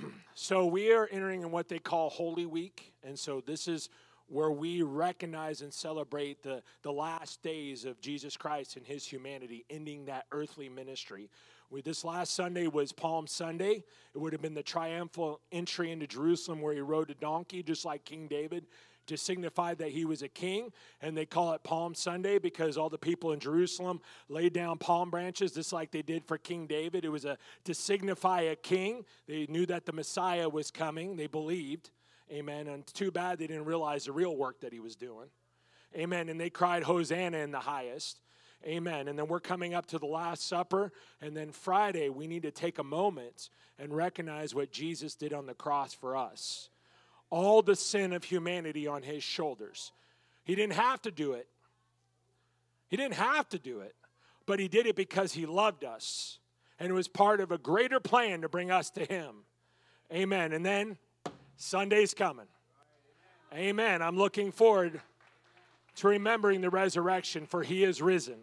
So 0.40 0.66
we 0.66 0.92
are 0.92 1.08
entering 1.10 1.42
in 1.42 1.50
what 1.50 1.66
they 1.66 1.80
call 1.80 2.10
Holy 2.10 2.46
Week. 2.46 2.92
And 3.02 3.18
so 3.18 3.42
this 3.44 3.66
is 3.66 3.88
where 4.28 4.52
we 4.52 4.82
recognize 4.82 5.62
and 5.62 5.74
celebrate 5.74 6.44
the, 6.44 6.62
the 6.82 6.92
last 6.92 7.42
days 7.42 7.84
of 7.84 8.00
Jesus 8.00 8.36
Christ 8.36 8.76
and 8.76 8.86
his 8.86 9.04
humanity, 9.04 9.64
ending 9.68 10.04
that 10.04 10.26
earthly 10.30 10.68
ministry. 10.68 11.28
We, 11.70 11.82
this 11.82 12.04
last 12.04 12.34
Sunday 12.34 12.68
was 12.68 12.92
Palm 12.92 13.26
Sunday. 13.26 13.82
It 14.14 14.18
would 14.18 14.32
have 14.32 14.40
been 14.40 14.54
the 14.54 14.62
triumphal 14.62 15.40
entry 15.50 15.90
into 15.90 16.06
Jerusalem 16.06 16.60
where 16.60 16.72
he 16.72 16.80
rode 16.80 17.10
a 17.10 17.14
donkey, 17.14 17.64
just 17.64 17.84
like 17.84 18.04
King 18.04 18.28
David 18.28 18.66
to 19.08 19.16
signify 19.16 19.74
that 19.74 19.90
he 19.90 20.04
was 20.04 20.22
a 20.22 20.28
king. 20.28 20.72
And 21.02 21.16
they 21.16 21.26
call 21.26 21.52
it 21.52 21.62
Palm 21.62 21.94
Sunday 21.94 22.38
because 22.38 22.76
all 22.76 22.88
the 22.88 22.98
people 22.98 23.32
in 23.32 23.40
Jerusalem 23.40 24.00
laid 24.28 24.52
down 24.52 24.78
palm 24.78 25.10
branches 25.10 25.52
just 25.52 25.72
like 25.72 25.90
they 25.90 26.02
did 26.02 26.24
for 26.24 26.38
King 26.38 26.66
David. 26.66 27.04
It 27.04 27.10
was 27.10 27.24
a, 27.24 27.36
to 27.64 27.74
signify 27.74 28.42
a 28.42 28.56
king. 28.56 29.04
They 29.26 29.46
knew 29.48 29.66
that 29.66 29.86
the 29.86 29.92
Messiah 29.92 30.48
was 30.48 30.70
coming, 30.70 31.16
they 31.16 31.26
believed. 31.26 31.90
Amen. 32.30 32.68
And 32.68 32.86
too 32.86 33.10
bad 33.10 33.38
they 33.38 33.46
didn't 33.46 33.64
realize 33.64 34.04
the 34.04 34.12
real 34.12 34.36
work 34.36 34.60
that 34.60 34.72
he 34.72 34.80
was 34.80 34.96
doing. 34.96 35.28
Amen. 35.96 36.28
And 36.28 36.38
they 36.38 36.50
cried, 36.50 36.82
Hosanna 36.82 37.38
in 37.38 37.50
the 37.50 37.60
highest. 37.60 38.20
Amen. 38.66 39.08
And 39.08 39.18
then 39.18 39.28
we're 39.28 39.40
coming 39.40 39.72
up 39.72 39.86
to 39.86 39.98
the 39.98 40.06
Last 40.06 40.46
Supper. 40.46 40.92
And 41.22 41.36
then 41.36 41.52
Friday, 41.52 42.08
we 42.10 42.26
need 42.26 42.42
to 42.42 42.50
take 42.50 42.78
a 42.78 42.84
moment 42.84 43.48
and 43.78 43.94
recognize 43.94 44.54
what 44.54 44.72
Jesus 44.72 45.14
did 45.14 45.32
on 45.32 45.46
the 45.46 45.54
cross 45.54 45.94
for 45.94 46.16
us 46.16 46.68
all 47.30 47.62
the 47.62 47.76
sin 47.76 48.12
of 48.12 48.24
humanity 48.24 48.86
on 48.86 49.02
his 49.02 49.22
shoulders. 49.22 49.92
He 50.44 50.54
didn't 50.54 50.74
have 50.74 51.02
to 51.02 51.10
do 51.10 51.32
it. 51.32 51.46
He 52.88 52.96
didn't 52.96 53.14
have 53.14 53.48
to 53.50 53.58
do 53.58 53.80
it, 53.80 53.94
but 54.46 54.58
he 54.58 54.68
did 54.68 54.86
it 54.86 54.96
because 54.96 55.32
he 55.32 55.44
loved 55.44 55.84
us. 55.84 56.38
And 56.78 56.88
it 56.88 56.94
was 56.94 57.08
part 57.08 57.40
of 57.40 57.52
a 57.52 57.58
greater 57.58 58.00
plan 58.00 58.42
to 58.42 58.48
bring 58.48 58.70
us 58.70 58.90
to 58.90 59.04
him. 59.04 59.44
Amen. 60.12 60.52
And 60.52 60.64
then 60.64 60.96
Sunday's 61.56 62.14
coming. 62.14 62.46
Amen. 63.52 64.00
I'm 64.00 64.16
looking 64.16 64.52
forward 64.52 65.00
to 65.96 66.08
remembering 66.08 66.60
the 66.60 66.70
resurrection, 66.70 67.46
for 67.46 67.62
he 67.62 67.82
is 67.82 68.00
risen. 68.00 68.38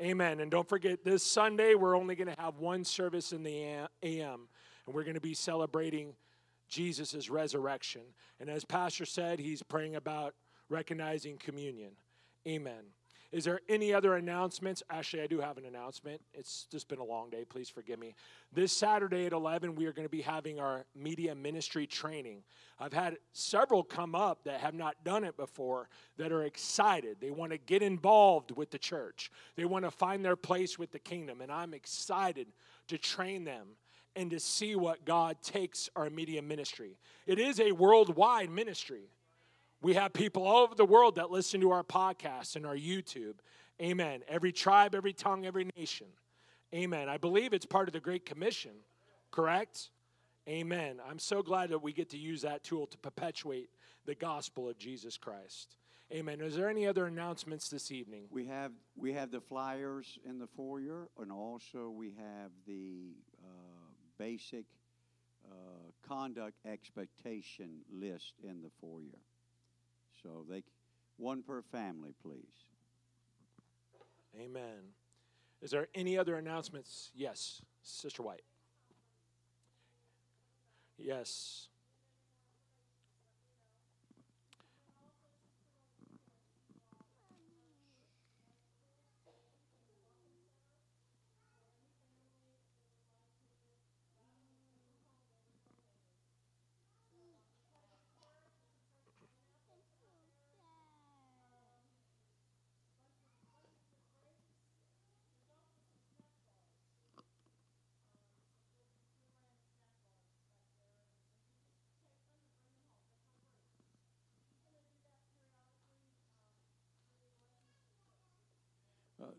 Amen. 0.00 0.40
And 0.40 0.50
don't 0.50 0.68
forget, 0.68 1.04
this 1.04 1.22
Sunday, 1.22 1.74
we're 1.74 1.96
only 1.96 2.14
going 2.14 2.34
to 2.34 2.40
have 2.40 2.58
one 2.58 2.84
service 2.84 3.32
in 3.32 3.42
the 3.42 3.86
AM, 4.02 4.48
and 4.86 4.94
we're 4.94 5.02
going 5.02 5.14
to 5.14 5.20
be 5.20 5.34
celebrating 5.34 6.14
Jesus' 6.70 7.28
resurrection. 7.28 8.02
And 8.38 8.48
as 8.48 8.64
Pastor 8.64 9.04
said, 9.04 9.38
he's 9.38 9.62
praying 9.62 9.96
about 9.96 10.34
recognizing 10.68 11.36
communion. 11.36 11.92
Amen. 12.48 12.84
Is 13.32 13.44
there 13.44 13.60
any 13.68 13.94
other 13.94 14.16
announcements? 14.16 14.82
Actually, 14.90 15.22
I 15.22 15.28
do 15.28 15.40
have 15.40 15.56
an 15.56 15.64
announcement. 15.64 16.20
It's 16.34 16.66
just 16.68 16.88
been 16.88 16.98
a 16.98 17.04
long 17.04 17.30
day. 17.30 17.44
Please 17.44 17.68
forgive 17.68 18.00
me. 18.00 18.16
This 18.52 18.72
Saturday 18.72 19.26
at 19.26 19.32
11, 19.32 19.76
we 19.76 19.86
are 19.86 19.92
going 19.92 20.06
to 20.06 20.10
be 20.10 20.22
having 20.22 20.58
our 20.58 20.84
media 20.96 21.32
ministry 21.36 21.86
training. 21.86 22.42
I've 22.80 22.92
had 22.92 23.18
several 23.32 23.84
come 23.84 24.16
up 24.16 24.42
that 24.44 24.60
have 24.60 24.74
not 24.74 25.04
done 25.04 25.22
it 25.22 25.36
before 25.36 25.88
that 26.16 26.32
are 26.32 26.42
excited. 26.42 27.18
They 27.20 27.30
want 27.30 27.52
to 27.52 27.58
get 27.58 27.84
involved 27.84 28.50
with 28.56 28.72
the 28.72 28.78
church, 28.78 29.30
they 29.54 29.64
want 29.64 29.84
to 29.84 29.92
find 29.92 30.24
their 30.24 30.36
place 30.36 30.76
with 30.76 30.90
the 30.90 30.98
kingdom. 30.98 31.40
And 31.40 31.52
I'm 31.52 31.72
excited 31.72 32.48
to 32.88 32.98
train 32.98 33.44
them 33.44 33.76
and 34.16 34.30
to 34.30 34.40
see 34.40 34.74
what 34.76 35.04
God 35.04 35.36
takes 35.42 35.88
our 35.96 36.10
media 36.10 36.42
ministry. 36.42 36.98
It 37.26 37.38
is 37.38 37.60
a 37.60 37.72
worldwide 37.72 38.50
ministry. 38.50 39.10
We 39.82 39.94
have 39.94 40.12
people 40.12 40.46
all 40.46 40.62
over 40.64 40.74
the 40.74 40.84
world 40.84 41.14
that 41.14 41.30
listen 41.30 41.60
to 41.60 41.70
our 41.70 41.84
podcast 41.84 42.56
and 42.56 42.66
our 42.66 42.76
YouTube. 42.76 43.34
Amen. 43.80 44.20
Every 44.28 44.52
tribe, 44.52 44.94
every 44.94 45.12
tongue, 45.12 45.46
every 45.46 45.70
nation. 45.76 46.06
Amen. 46.74 47.08
I 47.08 47.16
believe 47.16 47.52
it's 47.52 47.66
part 47.66 47.88
of 47.88 47.92
the 47.92 48.00
Great 48.00 48.26
Commission, 48.26 48.72
correct? 49.30 49.90
Amen. 50.48 51.00
I'm 51.08 51.18
so 51.18 51.42
glad 51.42 51.70
that 51.70 51.82
we 51.82 51.92
get 51.92 52.10
to 52.10 52.18
use 52.18 52.42
that 52.42 52.62
tool 52.62 52.86
to 52.88 52.98
perpetuate 52.98 53.70
the 54.04 54.14
gospel 54.14 54.68
of 54.68 54.78
Jesus 54.78 55.16
Christ. 55.16 55.76
Amen. 56.12 56.40
Is 56.40 56.56
there 56.56 56.68
any 56.68 56.86
other 56.88 57.06
announcements 57.06 57.68
this 57.68 57.92
evening? 57.92 58.24
We 58.30 58.46
have 58.46 58.72
we 58.96 59.12
have 59.12 59.30
the 59.30 59.40
flyers 59.40 60.18
in 60.28 60.40
the 60.40 60.48
foyer, 60.48 61.08
and 61.20 61.30
also 61.30 61.88
we 61.88 62.08
have 62.18 62.50
the 62.66 63.14
basic 64.20 64.66
uh, 65.50 65.54
conduct 66.06 66.58
expectation 66.66 67.80
list 67.90 68.34
in 68.44 68.60
the 68.60 68.68
foyer. 68.80 69.18
So 70.22 70.44
they 70.48 70.62
one 71.16 71.42
per 71.42 71.62
family, 71.62 72.14
please. 72.22 72.66
Amen. 74.38 74.92
Is 75.62 75.70
there 75.70 75.88
any 75.94 76.18
other 76.18 76.36
announcements? 76.36 77.10
Yes, 77.14 77.62
Sister 77.82 78.22
White. 78.22 78.42
Yes. 80.98 81.68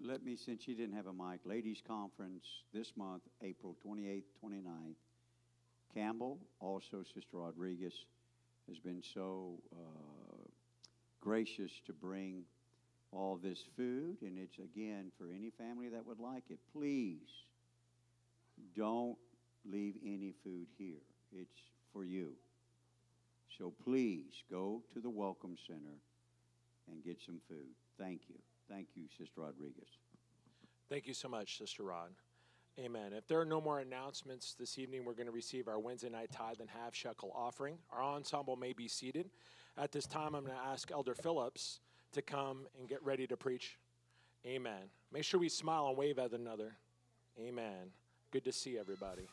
Let 0.03 0.23
me, 0.23 0.35
since 0.35 0.67
you 0.67 0.75
didn't 0.75 0.95
have 0.95 1.07
a 1.07 1.13
mic, 1.13 1.41
ladies' 1.45 1.81
conference 1.87 2.43
this 2.73 2.93
month, 2.95 3.23
April 3.41 3.75
28th, 3.85 4.23
29th. 4.43 4.95
Campbell, 5.93 6.39
also 6.59 7.03
Sister 7.13 7.37
Rodriguez, 7.37 7.93
has 8.67 8.79
been 8.79 9.03
so 9.13 9.59
uh, 9.73 10.47
gracious 11.19 11.71
to 11.85 11.93
bring 11.93 12.43
all 13.11 13.37
this 13.41 13.59
food, 13.75 14.17
and 14.21 14.37
it's 14.39 14.57
again 14.57 15.11
for 15.17 15.27
any 15.29 15.51
family 15.57 15.89
that 15.89 16.05
would 16.05 16.19
like 16.19 16.43
it. 16.49 16.59
Please 16.71 17.27
don't 18.75 19.17
leave 19.69 19.95
any 20.05 20.33
food 20.43 20.67
here. 20.77 21.01
It's 21.33 21.59
for 21.91 22.05
you. 22.05 22.31
So 23.57 23.73
please 23.83 24.43
go 24.49 24.81
to 24.93 25.01
the 25.01 25.09
Welcome 25.09 25.57
Center 25.67 25.99
and 26.89 27.03
get 27.03 27.17
some 27.25 27.41
food. 27.49 27.67
Thank 27.99 28.21
you. 28.29 28.35
Thank 28.71 28.87
you, 28.95 29.03
Sister 29.17 29.41
Rodriguez. 29.41 29.89
Thank 30.89 31.05
you 31.05 31.13
so 31.13 31.27
much, 31.27 31.57
Sister 31.57 31.83
Rod. 31.83 32.11
Amen. 32.79 33.11
If 33.13 33.27
there 33.27 33.39
are 33.41 33.45
no 33.45 33.59
more 33.59 33.79
announcements 33.79 34.55
this 34.57 34.79
evening, 34.79 35.03
we're 35.03 35.13
going 35.13 35.25
to 35.25 35.33
receive 35.33 35.67
our 35.67 35.77
Wednesday 35.77 36.09
night 36.09 36.31
tithe 36.31 36.61
and 36.61 36.69
half 36.69 36.95
shekel 36.95 37.33
offering. 37.35 37.77
Our 37.91 38.01
ensemble 38.01 38.55
may 38.55 38.71
be 38.71 38.87
seated. 38.87 39.29
At 39.77 39.91
this 39.91 40.05
time, 40.05 40.35
I'm 40.35 40.45
going 40.45 40.57
to 40.57 40.63
ask 40.63 40.89
Elder 40.89 41.15
Phillips 41.15 41.81
to 42.13 42.21
come 42.21 42.65
and 42.79 42.87
get 42.87 43.03
ready 43.03 43.27
to 43.27 43.35
preach. 43.35 43.77
Amen. 44.45 44.89
Make 45.11 45.25
sure 45.25 45.39
we 45.39 45.49
smile 45.49 45.89
and 45.89 45.97
wave 45.97 46.17
at 46.17 46.31
another. 46.31 46.77
Amen. 47.39 47.91
Good 48.31 48.45
to 48.45 48.53
see 48.53 48.77
everybody. 48.79 49.27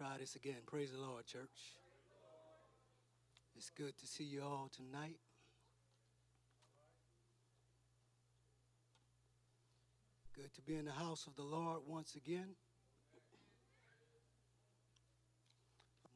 Try 0.00 0.16
this 0.16 0.34
again. 0.34 0.64
Praise 0.64 0.92
the 0.92 0.98
Lord, 0.98 1.26
church. 1.26 1.76
It's 3.54 3.68
good 3.68 3.92
to 3.98 4.06
see 4.06 4.24
you 4.24 4.40
all 4.40 4.70
tonight. 4.72 5.20
Good 10.34 10.54
to 10.54 10.62
be 10.62 10.76
in 10.76 10.86
the 10.86 10.96
house 10.96 11.26
of 11.26 11.36
the 11.36 11.42
Lord 11.42 11.80
once 11.86 12.16
again. 12.16 12.56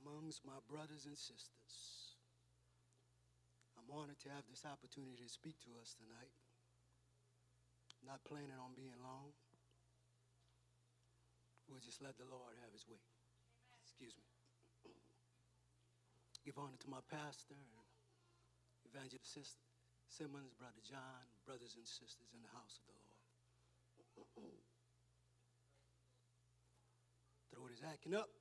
Amongst 0.01 0.41
my 0.47 0.57
brothers 0.65 1.05
and 1.05 1.19
sisters. 1.19 2.17
I'm 3.77 3.95
honored 3.95 4.17
to 4.25 4.31
have 4.31 4.49
this 4.49 4.65
opportunity 4.65 5.21
to 5.23 5.29
speak 5.29 5.61
to 5.61 5.69
us 5.83 5.93
tonight. 5.93 6.33
Not 8.01 8.25
planning 8.25 8.57
on 8.57 8.73
being 8.75 8.97
long. 9.05 9.37
We'll 11.69 11.85
just 11.85 12.01
let 12.01 12.17
the 12.17 12.25
Lord 12.25 12.57
have 12.65 12.73
his 12.73 12.89
way. 12.89 13.14
Excuse 13.95 14.19
me. 14.19 14.27
Give 16.43 16.59
honor 16.59 16.75
to 16.83 16.91
my 16.91 16.99
pastor 17.07 17.55
and 17.55 17.71
evangelist 18.91 19.31
Simmons, 20.11 20.51
Brother 20.59 20.83
John, 20.83 21.23
brothers 21.47 21.79
and 21.79 21.87
sisters 21.87 22.35
in 22.35 22.43
the 22.43 22.51
house 22.51 22.83
of 22.83 22.91
the 22.91 22.99
Lord. 22.99 24.51
Throat 27.55 27.71
is 27.71 27.87
acting 27.87 28.19
up. 28.19 28.35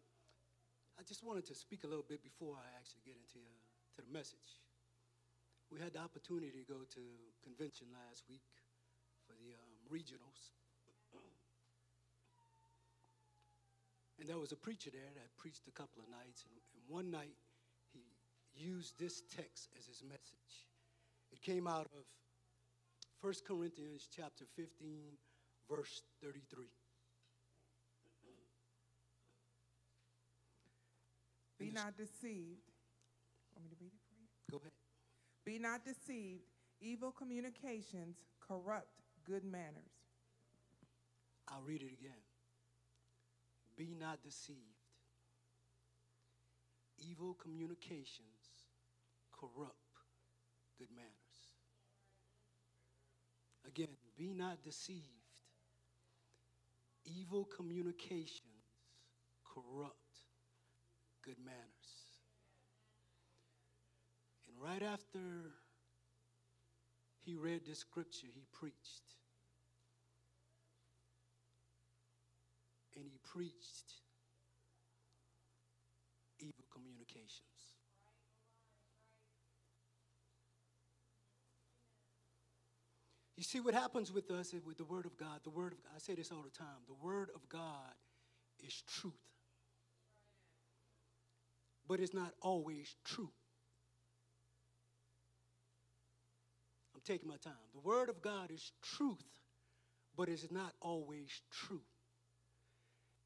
I 0.97 1.05
just 1.05 1.21
wanted 1.21 1.45
to 1.45 1.53
speak 1.53 1.85
a 1.85 1.89
little 1.89 2.09
bit 2.09 2.25
before 2.25 2.57
I 2.57 2.65
actually 2.81 3.05
get 3.05 3.13
into 3.13 3.45
uh, 3.45 3.53
to 3.93 4.01
the 4.01 4.09
message. 4.09 4.57
We 5.69 5.77
had 5.77 5.93
the 5.93 6.01
opportunity 6.01 6.49
to 6.49 6.65
go 6.65 6.81
to 6.81 7.03
convention 7.45 7.93
last 7.93 8.25
week 8.25 8.49
for 9.29 9.37
the 9.37 9.53
um, 9.53 9.69
regionals. 9.85 10.49
And 14.23 14.29
there 14.29 14.39
was 14.39 14.53
a 14.53 14.55
preacher 14.55 14.89
there 14.89 15.11
that 15.15 15.35
preached 15.35 15.67
a 15.67 15.71
couple 15.71 16.01
of 16.01 16.09
nights. 16.09 16.45
And, 16.47 16.55
and 16.55 16.83
one 16.87 17.11
night, 17.11 17.35
he 17.91 17.99
used 18.55 18.97
this 18.97 19.21
text 19.35 19.67
as 19.77 19.85
his 19.85 20.01
message. 20.01 20.63
It 21.33 21.41
came 21.41 21.67
out 21.67 21.87
of 21.91 22.05
1 23.19 23.33
Corinthians 23.45 24.07
chapter 24.15 24.45
15, 24.55 25.17
verse 25.69 26.03
33. 26.23 26.67
Be 31.59 31.71
not 31.71 31.97
deceived. 31.97 32.63
Want 33.57 33.65
me 33.65 33.71
to 33.71 33.75
read 33.81 33.91
it 33.91 33.99
for 34.07 34.15
you? 34.15 34.27
Go 34.49 34.57
ahead. 34.59 34.71
Be 35.43 35.59
not 35.59 35.83
deceived. 35.83 36.43
Evil 36.79 37.11
communications 37.11 38.15
corrupt 38.39 39.01
good 39.27 39.43
manners. 39.43 39.91
I'll 41.49 41.63
read 41.67 41.81
it 41.81 41.91
again. 41.91 42.22
Be 43.83 43.95
not 43.99 44.23
deceived. 44.23 44.57
Evil 47.09 47.33
communications 47.33 48.69
corrupt 49.37 49.73
good 50.79 50.87
manners. 50.95 51.09
Again, 53.67 53.89
be 54.17 54.33
not 54.33 54.63
deceived. 54.63 55.03
Evil 57.03 57.43
communications 57.43 58.39
corrupt 59.43 59.97
good 61.25 61.39
manners. 61.43 61.59
And 64.47 64.55
right 64.63 64.81
after 64.81 65.19
he 67.19 67.35
read 67.35 67.65
this 67.67 67.79
scripture, 67.79 68.27
he 68.33 68.45
preached. 68.53 69.03
And 72.95 73.05
he 73.05 73.17
preached 73.23 73.93
evil 76.39 76.65
communications. 76.71 77.53
You 83.35 83.43
see 83.43 83.59
what 83.59 83.73
happens 83.73 84.11
with 84.11 84.31
us 84.31 84.53
with 84.65 84.77
the 84.77 84.85
Word 84.85 85.05
of 85.05 85.17
God. 85.17 85.41
The 85.43 85.49
Word 85.49 85.73
of 85.73 85.83
God, 85.83 85.91
I 85.95 85.99
say 85.99 86.15
this 86.15 86.31
all 86.31 86.43
the 86.43 86.57
time 86.57 86.83
the 86.87 87.05
Word 87.05 87.29
of 87.35 87.49
God 87.49 87.93
is 88.65 88.83
truth. 88.87 89.13
But 91.87 91.99
it's 91.99 92.13
not 92.13 92.33
always 92.41 92.95
true. 93.03 93.29
I'm 96.95 97.01
taking 97.05 97.27
my 97.27 97.35
time. 97.35 97.53
The 97.73 97.81
Word 97.81 98.07
of 98.07 98.21
God 98.21 98.51
is 98.51 98.71
truth, 98.81 99.25
but 100.15 100.29
it's 100.29 100.49
not 100.49 100.73
always 100.79 101.41
true. 101.51 101.81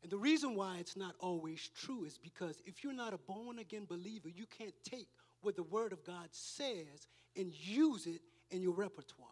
And 0.03 0.11
the 0.11 0.17
reason 0.17 0.55
why 0.55 0.77
it's 0.79 0.95
not 0.95 1.15
always 1.19 1.69
true 1.75 2.05
is 2.05 2.17
because 2.17 2.61
if 2.65 2.83
you're 2.83 2.93
not 2.93 3.13
a 3.13 3.17
born 3.17 3.59
again 3.59 3.85
believer, 3.85 4.29
you 4.29 4.45
can't 4.45 4.75
take 4.83 5.07
what 5.41 5.55
the 5.55 5.63
Word 5.63 5.93
of 5.93 6.03
God 6.05 6.27
says 6.31 7.07
and 7.35 7.53
use 7.53 8.05
it 8.05 8.21
in 8.51 8.61
your 8.61 8.73
repertoire. 8.73 9.27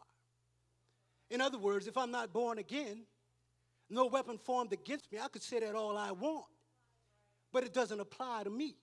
In 1.29 1.41
other 1.41 1.57
words, 1.57 1.87
if 1.87 1.97
I'm 1.97 2.11
not 2.11 2.33
born 2.33 2.57
again, 2.57 3.03
no 3.89 4.05
weapon 4.07 4.37
formed 4.37 4.73
against 4.73 5.11
me, 5.11 5.19
I 5.19 5.27
could 5.27 5.43
say 5.43 5.59
that 5.59 5.75
all 5.75 5.97
I 5.97 6.11
want, 6.11 6.45
but 7.51 7.63
it 7.63 7.73
doesn't 7.73 7.99
apply 7.99 8.43
to 8.43 8.49
me. 8.49 8.75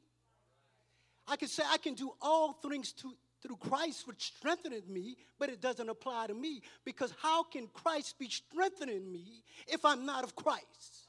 I 1.26 1.36
can 1.36 1.48
say 1.48 1.62
I 1.68 1.78
can 1.78 1.94
do 1.94 2.12
all 2.20 2.52
things 2.52 2.92
to, 2.94 3.14
through 3.42 3.56
Christ 3.56 4.06
which 4.06 4.32
strengthened 4.36 4.88
me, 4.88 5.16
but 5.38 5.48
it 5.48 5.60
doesn't 5.60 5.88
apply 5.88 6.28
to 6.28 6.34
me 6.34 6.62
because 6.84 7.12
how 7.20 7.42
can 7.44 7.68
Christ 7.68 8.18
be 8.18 8.28
strengthening 8.28 9.10
me 9.10 9.42
if 9.68 9.84
I'm 9.84 10.04
not 10.04 10.24
of 10.24 10.34
Christ? 10.34 11.08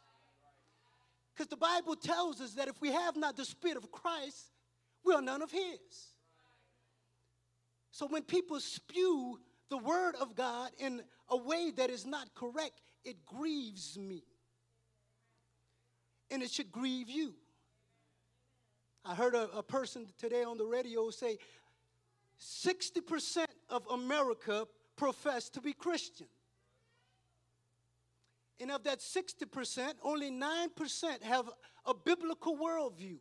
Because 1.33 1.49
the 1.49 1.57
Bible 1.57 1.95
tells 1.95 2.41
us 2.41 2.53
that 2.53 2.67
if 2.67 2.79
we 2.81 2.91
have 2.91 3.15
not 3.15 3.35
the 3.35 3.45
Spirit 3.45 3.77
of 3.77 3.91
Christ, 3.91 4.51
we 5.03 5.13
are 5.13 5.21
none 5.21 5.41
of 5.41 5.51
His. 5.51 6.13
So 7.91 8.07
when 8.07 8.23
people 8.23 8.59
spew 8.59 9.39
the 9.69 9.77
word 9.77 10.15
of 10.19 10.35
God 10.35 10.71
in 10.77 11.01
a 11.29 11.37
way 11.37 11.71
that 11.77 11.89
is 11.89 12.05
not 12.05 12.33
correct, 12.35 12.81
it 13.03 13.25
grieves 13.25 13.97
me. 13.97 14.23
And 16.29 16.41
it 16.41 16.51
should 16.51 16.71
grieve 16.71 17.09
you. 17.09 17.33
I 19.05 19.15
heard 19.15 19.35
a, 19.35 19.49
a 19.51 19.63
person 19.63 20.07
today 20.17 20.43
on 20.43 20.57
the 20.57 20.65
radio 20.65 21.09
say 21.09 21.37
60% 22.39 23.45
of 23.69 23.85
America 23.91 24.65
profess 24.95 25.49
to 25.49 25.61
be 25.61 25.73
Christian. 25.73 26.27
And 28.59 28.71
of 28.71 28.83
that 28.83 28.99
60%, 28.99 29.93
only 30.03 30.31
9% 30.31 31.23
have 31.23 31.49
a 31.85 31.93
biblical 31.93 32.57
worldview. 32.57 33.17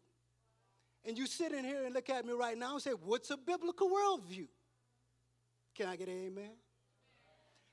And 1.04 1.18
you 1.18 1.26
sit 1.26 1.52
in 1.52 1.64
here 1.64 1.84
and 1.84 1.94
look 1.94 2.10
at 2.10 2.24
me 2.24 2.32
right 2.32 2.56
now 2.56 2.74
and 2.74 2.82
say, 2.82 2.90
What's 2.90 3.30
a 3.30 3.36
biblical 3.36 3.90
worldview? 3.90 4.46
Can 5.74 5.88
I 5.88 5.96
get 5.96 6.08
an 6.08 6.26
amen? 6.26 6.52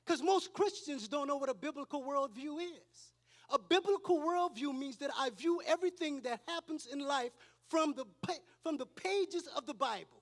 Because 0.04 0.22
most 0.22 0.52
Christians 0.52 1.06
don't 1.06 1.28
know 1.28 1.36
what 1.36 1.48
a 1.48 1.54
biblical 1.54 2.02
worldview 2.02 2.60
is. 2.60 3.12
A 3.50 3.58
biblical 3.58 4.18
worldview 4.20 4.76
means 4.76 4.96
that 4.98 5.10
I 5.18 5.30
view 5.30 5.60
everything 5.66 6.20
that 6.22 6.40
happens 6.48 6.86
in 6.90 7.00
life 7.00 7.30
from 7.68 7.94
the, 7.94 8.04
from 8.62 8.76
the 8.76 8.86
pages 8.86 9.48
of 9.56 9.66
the 9.66 9.74
Bible. 9.74 10.19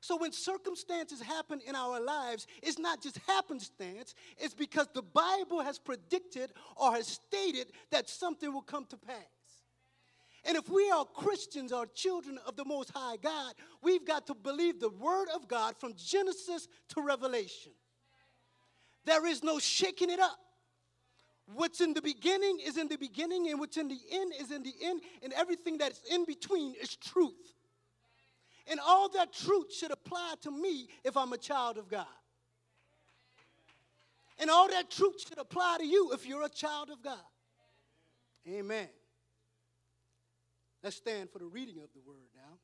So 0.00 0.16
when 0.16 0.32
circumstances 0.32 1.20
happen 1.20 1.60
in 1.66 1.74
our 1.74 2.00
lives, 2.00 2.46
it's 2.62 2.78
not 2.78 3.02
just 3.02 3.18
happenstance, 3.26 4.14
it's 4.38 4.54
because 4.54 4.86
the 4.94 5.02
Bible 5.02 5.60
has 5.62 5.78
predicted 5.78 6.52
or 6.76 6.92
has 6.92 7.08
stated 7.08 7.72
that 7.90 8.08
something 8.08 8.52
will 8.52 8.62
come 8.62 8.84
to 8.86 8.96
pass. 8.96 9.16
And 10.44 10.56
if 10.56 10.68
we 10.68 10.88
are 10.90 11.04
Christians 11.04 11.72
or 11.72 11.84
children 11.86 12.38
of 12.46 12.54
the 12.54 12.64
Most 12.64 12.92
High 12.94 13.16
God, 13.16 13.54
we've 13.82 14.06
got 14.06 14.26
to 14.28 14.34
believe 14.34 14.78
the 14.78 14.88
Word 14.88 15.28
of 15.34 15.48
God 15.48 15.76
from 15.76 15.94
Genesis 15.96 16.68
to 16.90 17.02
Revelation. 17.02 17.72
There 19.04 19.26
is 19.26 19.42
no 19.42 19.58
shaking 19.58 20.10
it 20.10 20.20
up. 20.20 20.38
What's 21.54 21.80
in 21.80 21.92
the 21.92 22.02
beginning 22.02 22.60
is 22.64 22.76
in 22.76 22.88
the 22.88 22.98
beginning, 22.98 23.48
and 23.48 23.58
what's 23.58 23.78
in 23.78 23.88
the 23.88 23.98
end 24.12 24.32
is 24.38 24.50
in 24.50 24.62
the 24.62 24.74
end, 24.82 25.00
and 25.22 25.32
everything 25.32 25.78
that's 25.78 26.00
in 26.10 26.24
between 26.24 26.74
is 26.80 26.94
truth. 26.94 27.54
And 28.70 28.78
all 28.84 29.08
that 29.10 29.32
truth 29.32 29.72
should 29.74 29.90
apply 29.90 30.34
to 30.42 30.50
me 30.50 30.88
if 31.04 31.16
I'm 31.16 31.32
a 31.32 31.38
child 31.38 31.78
of 31.78 31.88
God. 31.88 32.06
And 34.38 34.50
all 34.50 34.68
that 34.68 34.90
truth 34.90 35.26
should 35.26 35.38
apply 35.38 35.78
to 35.78 35.86
you 35.86 36.12
if 36.12 36.26
you're 36.26 36.44
a 36.44 36.48
child 36.48 36.90
of 36.90 37.02
God. 37.02 37.18
Amen. 38.46 38.88
Let's 40.82 40.96
stand 40.96 41.30
for 41.30 41.38
the 41.38 41.46
reading 41.46 41.78
of 41.78 41.88
the 41.92 42.00
word 42.06 42.28
now. 42.36 42.58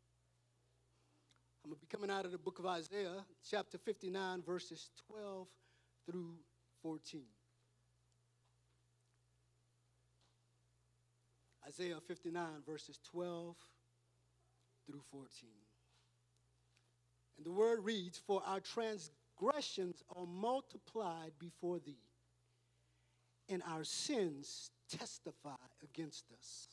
I'm 1.65 1.71
going 1.71 1.77
to 1.77 1.81
be 1.81 1.87
coming 1.87 2.11
out 2.11 2.27
of 2.27 2.33
the 2.33 2.39
book 2.39 2.59
of 2.59 2.67
Isaiah, 2.67 3.25
chapter 3.51 3.79
59, 3.79 4.43
verses 4.43 4.91
12 5.11 5.49
through 6.07 6.35
14. 6.83 7.23
Isaiah 11.67 11.97
59, 12.07 12.47
verses 12.67 13.01
12 13.11 13.57
through 14.87 15.01
14. 15.11 15.49
And 17.37 17.47
the 17.47 17.51
word 17.51 17.85
reads, 17.85 18.19
For 18.19 18.43
our 18.47 18.61
transgressions 18.61 20.03
are 20.15 20.27
multiplied 20.27 21.33
before 21.39 21.79
thee, 21.79 21.99
and 23.49 23.63
our 23.69 23.85
sins 23.85 24.71
testify 24.89 25.57
against 25.83 26.27
us. 26.33 26.69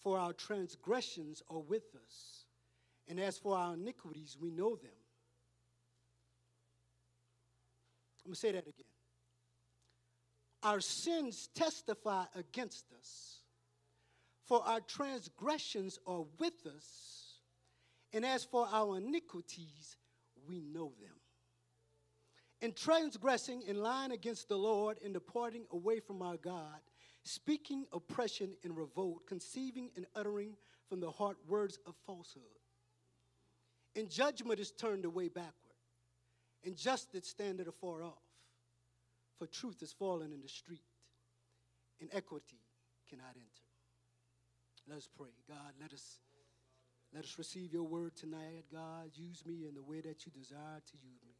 For 0.00 0.18
our 0.18 0.32
transgressions 0.32 1.42
are 1.48 1.60
with 1.60 1.94
us, 1.94 2.46
and 3.08 3.20
as 3.20 3.38
for 3.38 3.56
our 3.56 3.74
iniquities, 3.74 4.36
we 4.40 4.50
know 4.50 4.76
them. 4.76 4.90
I'm 8.24 8.30
going 8.30 8.34
to 8.34 8.40
say 8.40 8.52
that 8.52 8.66
again. 8.66 8.86
Our 10.62 10.80
sins 10.80 11.48
testify 11.54 12.24
against 12.36 12.86
us, 12.98 13.38
for 14.44 14.62
our 14.64 14.80
transgressions 14.80 15.98
are 16.06 16.24
with 16.38 16.66
us 16.66 17.21
and 18.12 18.24
as 18.24 18.44
for 18.44 18.68
our 18.70 18.98
iniquities, 18.98 19.96
we 20.46 20.60
know 20.60 20.92
them. 21.00 21.16
In 22.60 22.72
transgressing 22.72 23.62
in 23.62 23.82
lying 23.82 24.12
against 24.12 24.48
the 24.48 24.56
Lord, 24.56 24.98
in 25.02 25.12
departing 25.12 25.64
away 25.72 25.98
from 26.00 26.22
our 26.22 26.36
God, 26.36 26.80
speaking 27.24 27.86
oppression 27.92 28.52
and 28.62 28.76
revolt, 28.76 29.26
conceiving 29.26 29.90
and 29.96 30.06
uttering 30.14 30.54
from 30.88 31.00
the 31.00 31.10
heart 31.10 31.36
words 31.48 31.78
of 31.86 31.94
falsehood. 32.06 32.42
And 33.96 34.08
judgment 34.08 34.60
is 34.60 34.70
turned 34.70 35.04
away 35.04 35.28
backward, 35.28 35.54
and 36.64 36.76
justice 36.76 37.26
standeth 37.26 37.68
afar 37.68 38.02
off. 38.02 38.22
For 39.38 39.46
truth 39.46 39.82
is 39.82 39.92
fallen 39.92 40.32
in 40.32 40.40
the 40.40 40.48
street, 40.48 40.84
and 42.00 42.08
equity 42.12 42.60
cannot 43.08 43.34
enter. 43.34 43.68
Let 44.88 44.98
us 44.98 45.08
pray. 45.16 45.30
God, 45.48 45.72
let 45.80 45.92
us 45.92 46.20
let 47.14 47.24
us 47.24 47.34
receive 47.36 47.72
your 47.72 47.82
word 47.82 48.16
tonight, 48.16 48.64
God. 48.72 49.10
Use 49.14 49.44
me 49.44 49.66
in 49.68 49.74
the 49.74 49.82
way 49.82 50.00
that 50.00 50.24
you 50.24 50.32
desire 50.32 50.80
to 50.80 50.96
use 51.02 51.20
me. 51.26 51.34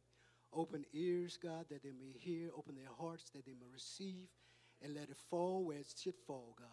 Open 0.53 0.85
ears, 0.93 1.37
God, 1.41 1.65
that 1.69 1.81
they 1.81 1.91
may 1.91 2.13
hear. 2.15 2.49
Open 2.55 2.75
their 2.75 2.93
hearts 2.99 3.31
that 3.31 3.45
they 3.45 3.53
may 3.53 3.67
receive. 3.73 4.27
And 4.83 4.93
let 4.93 5.09
it 5.09 5.17
fall 5.29 5.63
where 5.63 5.77
it 5.77 5.87
should 5.97 6.13
fall, 6.27 6.55
God. 6.59 6.67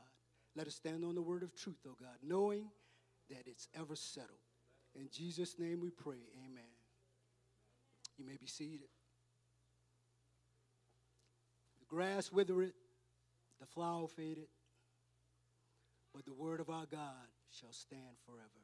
Let 0.56 0.66
us 0.66 0.74
stand 0.74 1.04
on 1.04 1.14
the 1.14 1.22
word 1.22 1.42
of 1.42 1.54
truth, 1.54 1.78
oh 1.86 1.96
God, 1.98 2.18
knowing 2.22 2.66
that 3.30 3.46
it's 3.46 3.68
ever 3.78 3.94
settled. 3.94 4.38
In 4.94 5.08
Jesus' 5.12 5.58
name 5.58 5.80
we 5.80 5.90
pray. 5.90 6.18
Amen. 6.44 6.64
You 8.18 8.26
may 8.26 8.36
be 8.36 8.46
seated. 8.46 8.88
The 11.78 11.86
grass 11.86 12.32
withereth, 12.32 12.74
the 13.60 13.66
flower 13.66 14.08
faded, 14.08 14.48
but 16.12 16.26
the 16.26 16.34
word 16.34 16.60
of 16.60 16.68
our 16.68 16.86
God 16.90 17.28
shall 17.50 17.72
stand 17.72 18.18
forever. 18.26 18.59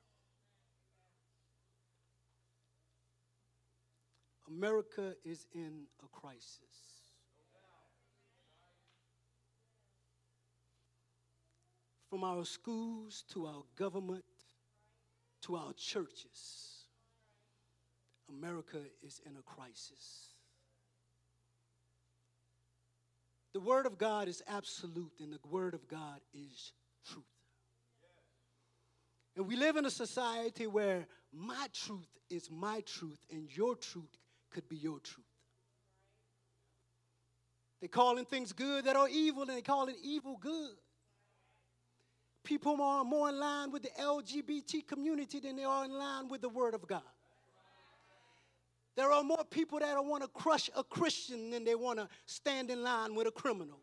America 4.49 5.15
is 5.25 5.47
in 5.55 5.87
a 6.05 6.09
crisis. 6.09 6.61
From 12.09 12.23
our 12.23 12.45
schools 12.45 13.25
to 13.33 13.47
our 13.47 13.63
government 13.77 14.25
to 15.43 15.57
our 15.57 15.73
churches, 15.75 16.87
America 18.29 18.79
is 19.03 19.21
in 19.25 19.37
a 19.37 19.43
crisis. 19.43 20.35
The 23.53 23.61
Word 23.61 23.87
of 23.87 23.97
God 23.97 24.29
is 24.29 24.43
absolute, 24.47 25.13
and 25.21 25.33
the 25.33 25.39
Word 25.49 25.75
of 25.75 25.89
God 25.89 26.21
is 26.35 26.73
truth. 27.11 27.25
And 29.37 29.47
we 29.47 29.57
live 29.57 29.77
in 29.77 29.85
a 29.85 29.91
society 29.91 30.67
where 30.67 31.07
my 31.33 31.67
truth 31.73 32.09
is 32.29 32.51
my 32.51 32.81
truth, 32.81 33.25
and 33.31 33.49
your 33.55 33.77
truth 33.77 34.17
could 34.51 34.69
be 34.69 34.77
your 34.77 34.99
truth. 35.01 35.27
They 37.81 37.89
calling 37.89 38.25
things 38.25 38.53
good 38.53 38.85
that 38.87 38.97
are 38.97 39.09
evil, 39.09 39.43
and 39.43 39.51
they 39.51 39.63
calling 39.63 39.97
evil 40.03 40.39
good. 40.41 40.77
People 42.43 42.81
are 42.81 43.05
more 43.05 43.29
in 43.29 43.39
line 43.39 43.71
with 43.71 43.83
the 43.83 43.91
LGBT 44.01 44.87
community 44.87 45.41
than 45.41 45.57
they 45.57 45.65
are 45.65 45.85
in 45.85 45.93
line 45.93 46.29
with 46.29 46.41
the 46.41 46.49
Word 46.49 46.75
of 46.75 46.87
God. 46.87 47.03
There 48.97 49.13
are 49.13 49.23
more 49.23 49.45
people 49.51 49.79
that 49.81 50.03
want 50.05 50.23
to 50.23 50.29
crush 50.29 50.71
a 50.75 50.83
Christian 50.83 51.51
than 51.51 51.65
they 51.65 51.75
want 51.75 51.99
to 51.99 52.09
stand 52.25 52.71
in 52.71 52.83
line 52.83 53.15
with 53.15 53.27
a 53.27 53.31
criminal. 53.31 53.81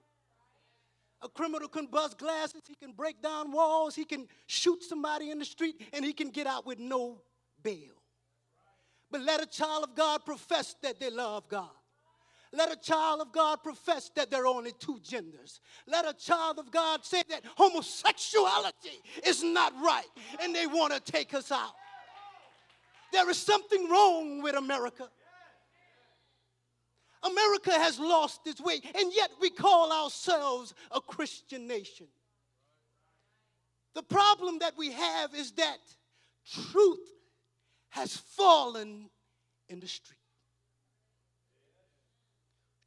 A 1.22 1.30
criminal 1.30 1.68
can 1.70 1.86
bust 1.86 2.18
glasses, 2.18 2.62
he 2.68 2.76
can 2.76 2.92
break 2.92 3.22
down 3.22 3.52
walls, 3.52 3.96
he 3.96 4.06
can 4.06 4.28
shoot 4.48 4.84
somebody 4.84 5.30
in 5.30 5.40
the 5.40 5.46
street, 5.46 5.80
and 5.94 6.04
he 6.04 6.12
can 6.12 6.30
get 6.30 6.48
out 6.48 6.66
with 6.66 6.80
no 6.80 7.22
bail. 7.62 8.03
But 9.14 9.22
let 9.22 9.44
a 9.44 9.46
child 9.46 9.84
of 9.84 9.96
God 9.96 10.26
profess 10.26 10.76
that 10.82 11.00
they 11.00 11.12
love 11.12 11.48
God. 11.48 11.70
Let 12.52 12.72
a 12.72 12.76
child 12.76 13.22
of 13.22 13.32
God 13.32 13.62
profess 13.62 14.10
that 14.16 14.32
there 14.32 14.42
are 14.42 14.48
only 14.48 14.72
two 14.80 15.00
genders. 15.04 15.62
Let 15.86 16.08
a 16.08 16.14
child 16.14 16.58
of 16.58 16.72
God 16.72 17.06
say 17.06 17.22
that 17.30 17.44
homosexuality 17.56 19.00
is 19.24 19.44
not 19.44 19.72
right 19.80 20.08
and 20.42 20.54
they 20.56 20.66
want 20.66 20.94
to 20.94 21.12
take 21.12 21.36
us 21.36 21.52
out. 21.52 21.76
There 23.12 23.30
is 23.30 23.38
something 23.38 23.88
wrong 23.88 24.42
with 24.42 24.56
America. 24.56 25.08
America 27.22 27.72
has 27.72 28.00
lost 28.00 28.48
its 28.48 28.60
way, 28.60 28.82
and 28.96 29.14
yet 29.14 29.30
we 29.40 29.52
call 29.52 29.92
ourselves 29.92 30.74
a 30.90 31.00
Christian 31.00 31.68
nation. 31.68 32.08
The 33.94 34.02
problem 34.02 34.58
that 34.60 34.74
we 34.76 34.92
have 34.92 35.36
is 35.36 35.52
that 35.52 35.78
truth 36.72 37.14
has 37.94 38.18
fallen 38.18 39.08
in 39.70 39.80
the 39.80 39.88
street. 39.88 40.18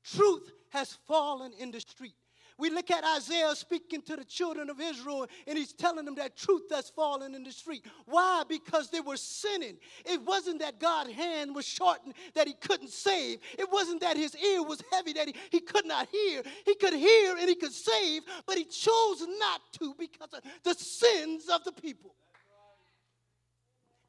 Truth 0.04 0.50
has 0.70 0.98
fallen 1.06 1.52
in 1.58 1.70
the 1.70 1.80
street. 1.80 2.14
We 2.58 2.70
look 2.70 2.90
at 2.90 3.04
Isaiah 3.04 3.54
speaking 3.54 4.02
to 4.02 4.16
the 4.16 4.24
children 4.24 4.68
of 4.68 4.80
Israel, 4.80 5.26
and 5.46 5.56
he's 5.56 5.72
telling 5.72 6.06
them 6.06 6.16
that 6.16 6.36
truth 6.36 6.62
that's 6.68 6.90
fallen 6.90 7.36
in 7.36 7.44
the 7.44 7.52
street. 7.52 7.84
Why? 8.06 8.42
Because 8.48 8.90
they 8.90 9.00
were 9.00 9.16
sinning. 9.16 9.76
It 10.04 10.22
wasn't 10.22 10.60
that 10.60 10.80
God's 10.80 11.12
hand 11.12 11.54
was 11.54 11.66
shortened 11.66 12.14
that 12.34 12.48
he 12.48 12.54
couldn't 12.54 12.90
save. 12.90 13.38
It 13.58 13.70
wasn't 13.70 14.00
that 14.00 14.16
his 14.16 14.34
ear 14.34 14.62
was 14.62 14.82
heavy 14.90 15.12
that 15.12 15.28
he, 15.28 15.34
he 15.50 15.60
could 15.60 15.86
not 15.86 16.08
hear. 16.10 16.42
He 16.64 16.74
could 16.74 16.94
hear 16.94 17.36
and 17.36 17.48
he 17.48 17.54
could 17.54 17.72
save, 17.72 18.22
but 18.44 18.56
he 18.56 18.64
chose 18.64 19.24
not 19.38 19.60
to 19.78 19.94
because 19.96 20.32
of 20.32 20.40
the 20.64 20.74
sins 20.74 21.48
of 21.48 21.62
the 21.62 21.72
people. 21.72 22.16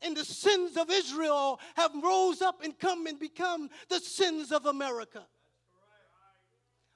And 0.02 0.16
the 0.16 0.26
sins 0.26 0.78
of 0.78 0.90
Israel 0.92 1.60
have 1.76 1.92
rose 2.04 2.42
up 2.42 2.64
and 2.64 2.78
come 2.78 3.08
and 3.08 3.20
become 3.20 3.70
the 3.90 4.00
sins 4.00 4.52
of 4.52 4.66
America. 4.66 5.26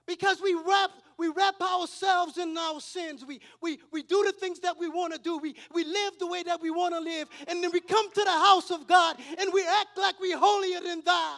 Because 0.07 0.41
we 0.41 0.53
wrap 0.53 0.91
we 1.17 1.27
wrap 1.29 1.61
ourselves 1.61 2.37
in 2.37 2.57
our 2.57 2.81
sins. 2.81 3.23
We 3.25 3.39
we, 3.61 3.79
we 3.91 4.03
do 4.03 4.23
the 4.25 4.31
things 4.31 4.59
that 4.59 4.77
we 4.77 4.89
want 4.89 5.13
to 5.13 5.19
do. 5.19 5.37
We, 5.37 5.55
we 5.73 5.83
live 5.83 6.13
the 6.19 6.27
way 6.27 6.43
that 6.43 6.61
we 6.61 6.71
want 6.71 6.95
to 6.95 6.99
live. 6.99 7.27
And 7.47 7.63
then 7.63 7.71
we 7.71 7.79
come 7.79 8.11
to 8.11 8.23
the 8.23 8.31
house 8.31 8.71
of 8.71 8.87
god 8.87 9.17
and 9.39 9.53
we 9.53 9.61
act 9.61 9.97
like 9.97 10.19
we're 10.19 10.37
holier 10.37 10.81
than 10.81 11.01
thou. 11.05 11.35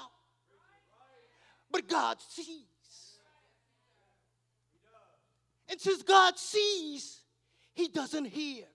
But 1.72 1.88
god 1.88 2.18
sees. 2.22 2.66
And 5.70 5.80
since 5.80 6.02
god 6.04 6.38
sees 6.38 7.22
he 7.74 7.88
doesn't 7.88 8.26
hear 8.26 8.66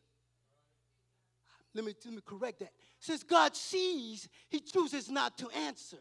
let 1.74 1.84
me, 1.84 1.94
let 2.04 2.14
me 2.14 2.20
correct 2.24 2.60
that 2.60 2.72
since 2.98 3.22
god 3.22 3.54
sees 3.56 4.28
he 4.48 4.60
chooses 4.60 5.10
not 5.10 5.38
to 5.38 5.48
answer 5.50 5.98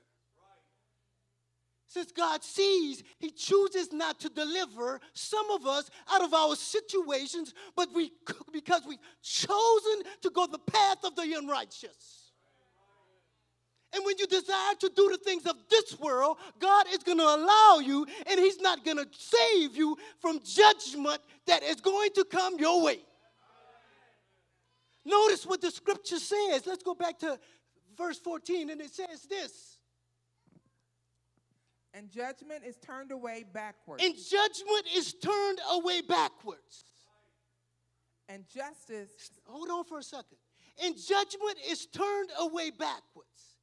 since 1.88 2.12
God 2.12 2.44
sees, 2.44 3.02
He 3.18 3.32
chooses 3.32 3.94
not 3.94 4.20
to 4.20 4.30
deliver 4.30 5.00
some 5.14 5.50
of 5.52 5.66
us 5.66 5.90
out 6.12 6.22
of 6.22 6.34
our 6.34 6.56
situations, 6.56 7.54
but 7.76 7.88
we 7.94 8.12
because 8.52 8.82
we've 8.86 9.00
chosen 9.24 10.04
to 10.22 10.30
go 10.30 10.46
the 10.48 10.60
path 10.60 10.98
of 11.06 11.16
the 11.16 11.34
unrighteous. 11.38 12.32
And 13.94 14.04
when 14.06 14.18
you 14.20 14.28
desire 14.28 14.76
to 14.82 14.92
do 14.94 15.10
the 15.10 15.18
things 15.18 15.46
of 15.46 15.56
this 15.70 15.98
world, 15.98 16.38
God 16.60 16.88
is 16.92 17.04
going 17.04 17.20
to 17.20 17.24
allow 17.24 17.80
you, 17.82 18.06
and 18.30 18.38
He's 18.38 18.60
not 18.60 18.84
going 18.84 18.98
to 18.98 19.08
save 19.18 19.78
you 19.78 19.98
from 20.20 20.42
judgment 20.44 21.22
that 21.48 21.64
is 21.64 21.80
going 21.80 22.10
to 22.16 22.26
come 22.26 22.60
your 22.60 22.84
way. 22.84 23.00
Notice 25.08 25.46
what 25.46 25.62
the 25.62 25.72
scripture 25.72 26.20
says. 26.20 26.68
Let's 26.68 26.84
go 26.84 26.94
back 26.94 27.18
to 27.20 27.40
verse 27.98 28.20
14, 28.20 28.70
and 28.70 28.82
it 28.82 28.94
says 28.94 29.26
this. 29.30 29.78
And 31.94 32.12
judgment 32.12 32.64
is 32.68 32.76
turned 32.76 33.12
away 33.12 33.46
backwards. 33.54 34.04
And 34.04 34.14
judgment 34.14 34.86
is 34.94 35.14
turned 35.14 35.60
away 35.72 36.02
backwards. 36.02 36.84
And 38.28 38.44
justice. 38.50 39.32
Hold 39.46 39.70
on 39.70 39.86
for 39.86 40.00
a 40.00 40.04
second. 40.04 40.38
And 40.84 40.96
judgment 40.96 41.58
is 41.70 41.86
turned 41.86 42.30
away 42.38 42.72
backwards. 42.72 43.56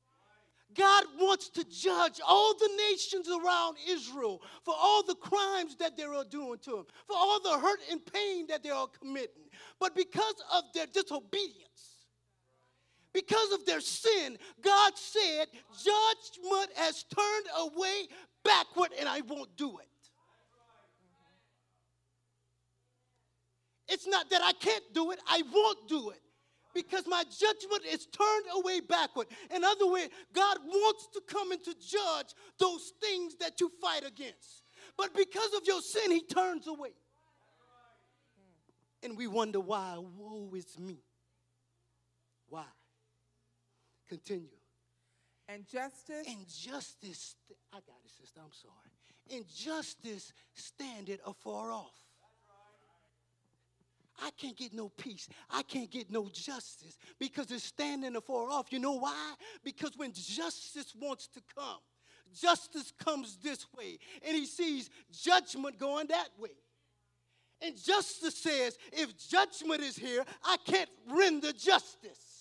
God 0.74 1.04
wants 1.20 1.50
to 1.50 1.64
judge 1.64 2.20
all 2.26 2.54
the 2.54 2.70
nations 2.90 3.28
around 3.28 3.76
Israel 3.88 4.40
for 4.64 4.74
all 4.76 5.04
the 5.04 5.14
crimes 5.14 5.76
that 5.76 5.96
they 5.96 6.04
are 6.04 6.24
doing 6.24 6.58
to 6.62 6.78
him, 6.78 6.84
for 7.06 7.14
all 7.14 7.40
the 7.40 7.58
hurt 7.58 7.80
and 7.90 8.00
pain 8.04 8.46
that 8.48 8.62
they 8.62 8.70
are 8.70 8.88
committing. 8.88 9.43
But 9.80 9.94
because 9.94 10.34
of 10.52 10.64
their 10.74 10.86
disobedience, 10.86 11.64
because 13.12 13.52
of 13.52 13.64
their 13.64 13.80
sin, 13.80 14.36
God 14.62 14.92
said, 14.96 15.46
Judgment 15.72 16.70
has 16.76 17.04
turned 17.04 17.46
away 17.58 18.08
backward, 18.44 18.90
and 18.98 19.08
I 19.08 19.20
won't 19.20 19.56
do 19.56 19.78
it. 19.78 19.86
It's 23.88 24.06
not 24.06 24.30
that 24.30 24.40
I 24.42 24.52
can't 24.52 24.84
do 24.92 25.12
it, 25.12 25.20
I 25.28 25.42
won't 25.52 25.88
do 25.88 26.10
it. 26.10 26.20
Because 26.74 27.06
my 27.06 27.22
judgment 27.22 27.84
is 27.88 28.06
turned 28.06 28.46
away 28.56 28.80
backward. 28.80 29.28
In 29.54 29.62
other 29.62 29.88
words, 29.88 30.08
God 30.32 30.58
wants 30.66 31.06
to 31.14 31.20
come 31.28 31.52
and 31.52 31.62
to 31.62 31.74
judge 31.74 32.34
those 32.58 32.92
things 33.00 33.36
that 33.36 33.60
you 33.60 33.70
fight 33.80 34.04
against. 34.04 34.64
But 34.98 35.14
because 35.14 35.54
of 35.54 35.62
your 35.66 35.80
sin, 35.80 36.10
He 36.10 36.22
turns 36.22 36.66
away. 36.66 36.90
And 39.04 39.18
we 39.18 39.26
wonder 39.26 39.60
why, 39.60 39.98
woe 39.98 40.50
is 40.54 40.78
me. 40.78 40.98
Why? 42.48 42.64
Continue. 44.08 44.48
And 45.48 45.68
justice. 45.68 46.26
And 46.26 46.48
justice, 46.48 47.36
I 47.72 47.76
got 47.76 47.96
it, 48.04 48.10
sister, 48.18 48.40
I'm 48.42 48.52
sorry. 48.52 49.36
And 49.36 49.46
justice 49.54 50.32
standeth 50.54 51.20
afar 51.26 51.70
off. 51.70 51.92
I 54.22 54.30
can't 54.38 54.56
get 54.56 54.72
no 54.72 54.88
peace. 54.88 55.28
I 55.50 55.62
can't 55.62 55.90
get 55.90 56.10
no 56.10 56.28
justice 56.32 56.96
because 57.18 57.50
it's 57.50 57.64
standing 57.64 58.14
afar 58.16 58.48
off. 58.48 58.72
You 58.72 58.78
know 58.78 58.92
why? 58.92 59.34
Because 59.64 59.96
when 59.96 60.12
justice 60.12 60.94
wants 60.98 61.26
to 61.28 61.42
come, 61.54 61.78
justice 62.32 62.92
comes 63.04 63.36
this 63.42 63.66
way, 63.76 63.98
and 64.26 64.36
he 64.36 64.46
sees 64.46 64.88
judgment 65.12 65.78
going 65.78 66.06
that 66.08 66.28
way. 66.38 66.50
And 67.64 67.82
justice 67.82 68.36
says, 68.36 68.76
if 68.92 69.16
judgment 69.28 69.80
is 69.80 69.96
here, 69.96 70.24
I 70.44 70.56
can't 70.64 70.90
render 71.08 71.52
justice. 71.52 72.34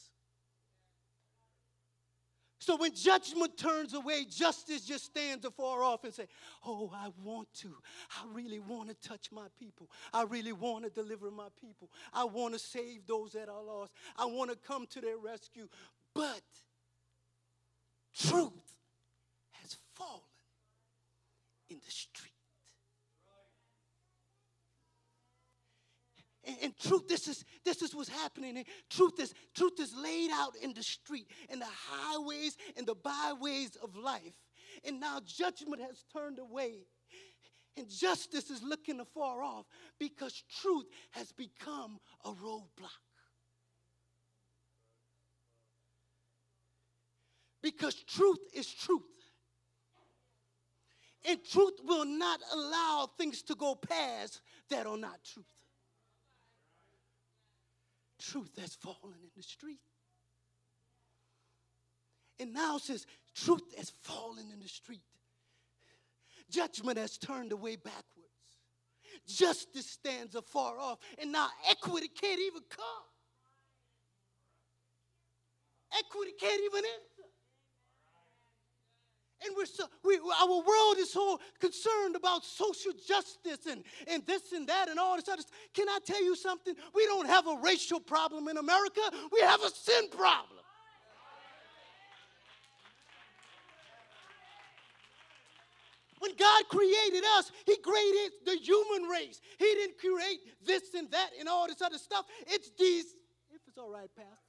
So 2.60 2.78
when 2.78 2.94
judgment 2.96 3.58
turns 3.58 3.94
away, 3.94 4.24
justice 4.24 4.86
just 4.86 5.06
stands 5.06 5.44
afar 5.44 5.84
off 5.84 6.06
and 6.06 6.14
say, 6.14 6.28
"Oh, 6.66 6.90
I 6.96 7.10
want 7.22 7.54
to. 7.56 7.76
I 8.12 8.26
really 8.32 8.60
want 8.60 8.88
to 8.88 8.96
touch 9.06 9.34
my 9.34 9.48
people. 9.60 9.90
I 10.14 10.24
really 10.24 10.54
want 10.54 10.86
to 10.86 10.90
deliver 10.90 11.30
my 11.30 11.50
people. 11.60 11.92
I 12.14 12.24
want 12.24 12.54
to 12.54 12.60
save 12.60 13.06
those 13.06 13.34
that 13.34 13.50
are 13.50 13.62
lost. 13.62 13.92
I 14.16 14.28
want 14.28 14.50
to 14.50 14.56
come 14.56 14.88
to 14.88 15.02
their 15.02 15.18
rescue." 15.18 15.68
But 16.14 16.42
truth 18.14 18.78
has 19.52 19.76
fallen 19.94 20.22
in 21.68 21.82
the 21.84 21.92
street. 21.92 22.33
And, 26.46 26.58
and, 26.62 26.78
truth, 26.78 27.08
this 27.08 27.28
is 27.28 27.46
this 27.64 27.82
is 27.82 27.96
what's 27.96 28.10
happening. 28.10 28.58
And 28.58 28.66
truth 28.90 29.20
is 29.20 29.34
truth 29.56 29.80
is 29.80 29.94
laid 29.96 30.30
out 30.32 30.56
in 30.62 30.74
the 30.74 30.84
street, 30.84 31.28
in 31.50 31.60
the 31.60 31.66
highways 31.70 32.58
and 32.76 32.86
the 32.86 32.96
byways 32.96 33.78
of 33.82 33.96
life. 33.96 34.34
And 34.84 35.00
now 35.00 35.20
judgment 35.26 35.82
has 35.82 36.04
turned 36.12 36.40
away. 36.40 36.86
And 37.78 37.90
justice 37.90 38.52
is 38.52 38.62
looking 38.62 39.00
afar 39.00 39.42
off 39.42 39.66
because 40.00 40.44
truth 40.62 40.86
has 41.12 41.32
become 41.32 42.00
a 42.24 42.30
roadblock. 42.30 43.02
Because 47.62 47.96
truth 47.96 48.40
is 48.54 48.68
truth. 48.68 49.02
And 51.28 51.40
truth 51.50 51.80
will 51.86 52.06
not 52.06 52.42
allow 52.54 53.10
things 53.18 53.42
to 53.44 53.56
go 53.56 53.76
past 53.76 54.42
that 54.70 54.86
are 54.86 54.98
not 54.98 55.24
truth 55.24 55.53
truth 58.32 58.52
that's 58.56 58.76
fallen 58.76 59.18
in 59.22 59.30
the 59.36 59.44
street. 59.44 59.80
And 62.40 62.54
now 62.54 62.78
says, 62.78 63.06
truth 63.36 63.76
has 63.78 63.92
fallen 64.02 64.46
in 64.52 64.60
the 64.60 64.68
street. 64.68 65.02
Judgment 66.50 66.98
has 66.98 67.18
turned 67.18 67.52
away 67.52 67.76
backwards. 67.76 68.04
Justice 69.28 69.86
stands 69.86 70.36
afar 70.36 70.78
off, 70.80 71.00
and 71.22 71.32
now 71.32 71.48
equity 71.70 72.08
can't 72.08 72.40
even 72.40 72.62
come. 72.70 73.06
Equity 76.00 76.32
can't 76.40 76.62
even 76.64 76.80
enter. 76.80 77.13
And 79.46 79.56
we're 79.58 79.66
so, 79.66 79.86
we, 80.04 80.18
our 80.18 80.48
world 80.48 80.98
is 80.98 81.12
so 81.12 81.40
concerned 81.60 82.16
about 82.16 82.46
social 82.46 82.92
justice 83.08 83.66
and, 83.70 83.84
and 84.08 84.26
this 84.26 84.54
and 84.54 84.68
that 84.68 84.90
and 84.90 85.00
all 85.00 85.16
this 85.18 85.28
other 85.28 85.42
stuff. 85.42 85.58
Can 85.74 85.90
I 85.90 86.00
tell 86.06 86.24
you 86.24 86.36
something? 86.36 86.76
We 86.96 87.06
don't 87.06 87.28
have 87.28 87.48
a 87.48 87.58
racial 87.62 88.00
problem 88.00 88.48
in 88.48 88.58
America, 88.58 89.02
we 89.32 89.42
have 89.42 89.62
a 89.62 89.70
sin 89.70 90.10
problem. 90.10 90.60
When 96.20 96.32
God 96.38 96.64
created 96.70 97.24
us, 97.38 97.52
He 97.66 97.76
created 97.76 98.32
the 98.46 98.56
human 98.56 99.10
race. 99.10 99.42
He 99.60 99.66
didn't 99.66 100.00
create 100.00 100.40
this 100.66 100.94
and 100.94 101.12
that 101.12 101.32
and 101.38 101.50
all 101.50 101.68
this 101.68 101.82
other 101.82 101.98
stuff. 101.98 102.26
It's 102.48 102.72
these, 102.80 103.08
if 103.52 103.60
it's 103.68 103.78
all 103.78 103.92
right, 103.92 104.10
Pastor 104.16 104.43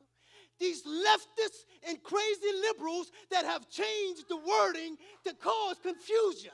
these 0.64 0.82
leftists 0.82 1.64
and 1.88 2.02
crazy 2.02 2.52
liberals 2.62 3.10
that 3.30 3.44
have 3.44 3.68
changed 3.68 4.28
the 4.28 4.36
wording 4.36 4.96
to 5.24 5.34
cause 5.34 5.76
confusion. 5.82 6.52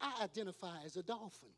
I 0.00 0.22
identify 0.22 0.76
as 0.84 0.96
a 0.96 1.02
dolphin. 1.02 1.48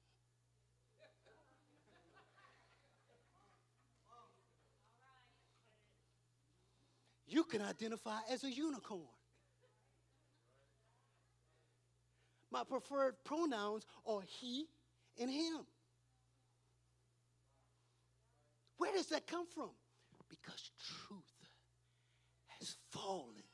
You 7.27 7.45
can 7.45 7.61
identify 7.63 8.19
as 8.31 8.43
a 8.43 8.51
unicorn. 8.51 9.07
my 12.51 12.65
preferred 12.65 13.15
pronouns 13.25 13.87
are 14.07 14.23
he 14.27 14.67
and 15.21 15.31
him. 15.31 15.67
Where 18.81 18.95
does 18.95 19.09
that 19.09 19.27
come 19.27 19.45
from? 19.47 19.69
Because 20.31 20.71
truth 21.07 21.35
has 22.59 22.77
fallen 22.89 23.45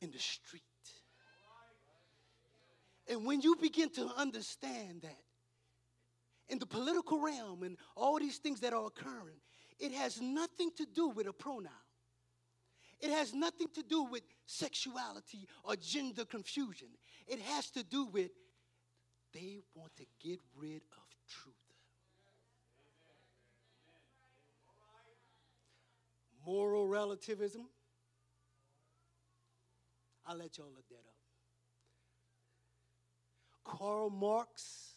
in 0.00 0.10
the 0.10 0.18
street. 0.18 0.62
And 3.06 3.24
when 3.24 3.40
you 3.40 3.54
begin 3.54 3.90
to 3.90 4.10
understand 4.16 5.02
that 5.02 5.22
in 6.48 6.58
the 6.58 6.66
political 6.66 7.20
realm 7.20 7.62
and 7.62 7.76
all 7.94 8.18
these 8.18 8.38
things 8.38 8.58
that 8.60 8.72
are 8.72 8.84
occurring, 8.84 9.38
it 9.78 9.92
has 9.92 10.20
nothing 10.20 10.72
to 10.76 10.86
do 10.92 11.10
with 11.10 11.28
a 11.28 11.32
pronoun. 11.32 11.70
It 13.00 13.12
has 13.12 13.32
nothing 13.32 13.68
to 13.74 13.82
do 13.84 14.02
with 14.02 14.22
sexuality 14.46 15.46
or 15.62 15.76
gender 15.76 16.24
confusion. 16.24 16.88
It 17.28 17.38
has 17.38 17.70
to 17.70 17.84
do 17.84 18.06
with 18.06 18.32
they 19.32 19.60
want 19.76 19.94
to 19.98 20.06
get 20.20 20.40
rid 20.56 20.82
of 20.96 21.16
truth. 21.28 21.54
Moral 26.46 26.86
relativism. 26.86 27.68
I'll 30.26 30.36
let 30.36 30.56
y'all 30.58 30.70
look 30.74 30.88
that 30.88 30.96
up. 30.96 31.14
Karl 33.78 34.10
Marx. 34.10 34.90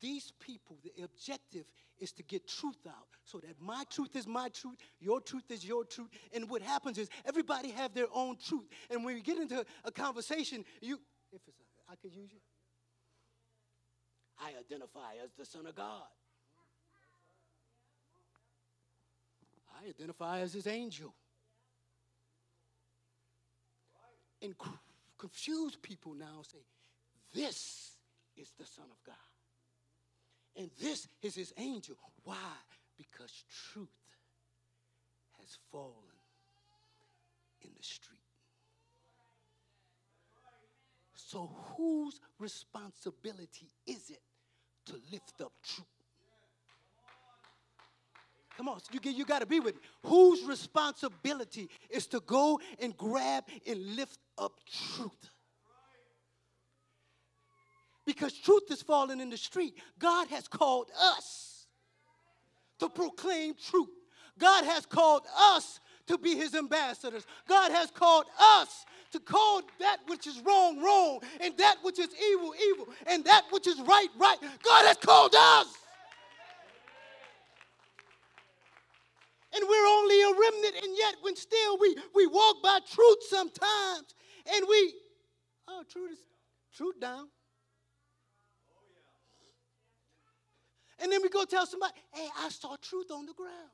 These 0.00 0.32
people, 0.38 0.76
the 0.82 1.02
objective 1.02 1.64
is 1.98 2.12
to 2.12 2.22
get 2.22 2.46
truth 2.46 2.86
out 2.86 3.06
so 3.24 3.38
that 3.38 3.58
my 3.58 3.84
truth 3.90 4.14
is 4.16 4.26
my 4.26 4.48
truth, 4.50 4.76
your 5.00 5.20
truth 5.20 5.50
is 5.50 5.64
your 5.64 5.84
truth. 5.84 6.10
And 6.34 6.50
what 6.50 6.60
happens 6.60 6.98
is 6.98 7.08
everybody 7.24 7.70
have 7.70 7.94
their 7.94 8.08
own 8.12 8.36
truth. 8.36 8.68
And 8.90 9.04
when 9.04 9.16
you 9.16 9.22
get 9.22 9.38
into 9.38 9.64
a 9.84 9.90
conversation, 9.90 10.64
you, 10.82 11.00
if 11.32 11.40
it's, 11.46 11.58
I 11.88 11.94
could 11.96 12.14
use 12.14 12.30
you. 12.32 12.40
I 14.38 14.50
identify 14.58 15.14
as 15.22 15.30
the 15.38 15.46
Son 15.46 15.66
of 15.66 15.74
God. 15.74 16.02
I 19.84 19.88
identify 19.88 20.40
as 20.40 20.54
His 20.54 20.66
angel. 20.66 21.14
And 24.40 24.54
confuse 25.18 25.76
people 25.76 26.14
now 26.14 26.42
say, 26.42 26.58
this 27.32 27.92
is 28.36 28.52
the 28.58 28.66
Son 28.66 28.86
of 28.90 29.02
God. 29.04 29.14
And 30.56 30.70
this 30.80 31.08
is 31.22 31.34
his 31.34 31.52
angel. 31.56 31.96
Why? 32.22 32.36
Because 32.96 33.44
truth 33.72 33.88
has 35.40 35.58
fallen 35.72 35.94
in 37.62 37.70
the 37.76 37.82
street. 37.82 38.20
So, 41.14 41.50
whose 41.76 42.20
responsibility 42.38 43.72
is 43.86 44.10
it 44.10 44.22
to 44.86 44.94
lift 45.10 45.40
up 45.40 45.52
truth? 45.62 45.86
Come 48.56 48.68
on, 48.68 48.78
you, 48.92 49.10
you 49.10 49.24
got 49.24 49.40
to 49.40 49.46
be 49.46 49.60
with 49.60 49.74
me. 49.74 49.80
Whose 50.04 50.44
responsibility 50.44 51.68
is 51.90 52.06
to 52.08 52.20
go 52.20 52.60
and 52.78 52.96
grab 52.96 53.44
and 53.66 53.96
lift 53.96 54.18
up 54.38 54.52
truth? 54.96 55.30
because 58.06 58.32
truth 58.34 58.70
is 58.70 58.82
falling 58.82 59.20
in 59.20 59.30
the 59.30 59.36
street. 59.36 59.74
God 59.98 60.28
has 60.28 60.48
called 60.48 60.90
us 61.00 61.66
to 62.78 62.88
proclaim 62.88 63.54
truth. 63.70 63.88
God 64.38 64.64
has 64.64 64.84
called 64.84 65.22
us 65.38 65.80
to 66.06 66.18
be 66.18 66.34
his 66.36 66.54
ambassadors. 66.54 67.24
God 67.48 67.72
has 67.72 67.90
called 67.90 68.26
us 68.58 68.84
to 69.12 69.20
call 69.20 69.62
that 69.78 69.98
which 70.06 70.26
is 70.26 70.40
wrong, 70.40 70.82
wrong, 70.82 71.20
and 71.40 71.56
that 71.56 71.76
which 71.82 71.98
is 71.98 72.08
evil, 72.32 72.52
evil, 72.72 72.88
and 73.06 73.24
that 73.24 73.44
which 73.50 73.66
is 73.66 73.80
right, 73.80 74.08
right. 74.18 74.38
God 74.40 74.86
has 74.86 74.96
called 74.96 75.34
us. 75.34 75.66
And 79.54 79.64
we're 79.68 79.86
only 79.86 80.20
a 80.22 80.30
remnant, 80.30 80.84
and 80.84 80.96
yet 80.96 81.14
when 81.20 81.36
still 81.36 81.78
we, 81.78 81.96
we 82.14 82.26
walk 82.26 82.56
by 82.62 82.80
truth 82.90 83.18
sometimes, 83.28 84.14
and 84.52 84.66
we, 84.68 84.94
oh, 85.68 85.84
truth 85.88 86.12
is 86.12 86.18
truth 86.76 86.98
down. 87.00 87.28
And 91.00 91.12
then 91.12 91.22
we 91.22 91.28
go 91.28 91.44
tell 91.44 91.66
somebody, 91.66 91.92
hey, 92.12 92.28
I 92.38 92.48
saw 92.48 92.76
truth 92.80 93.10
on 93.10 93.26
the 93.26 93.34
ground. 93.34 93.70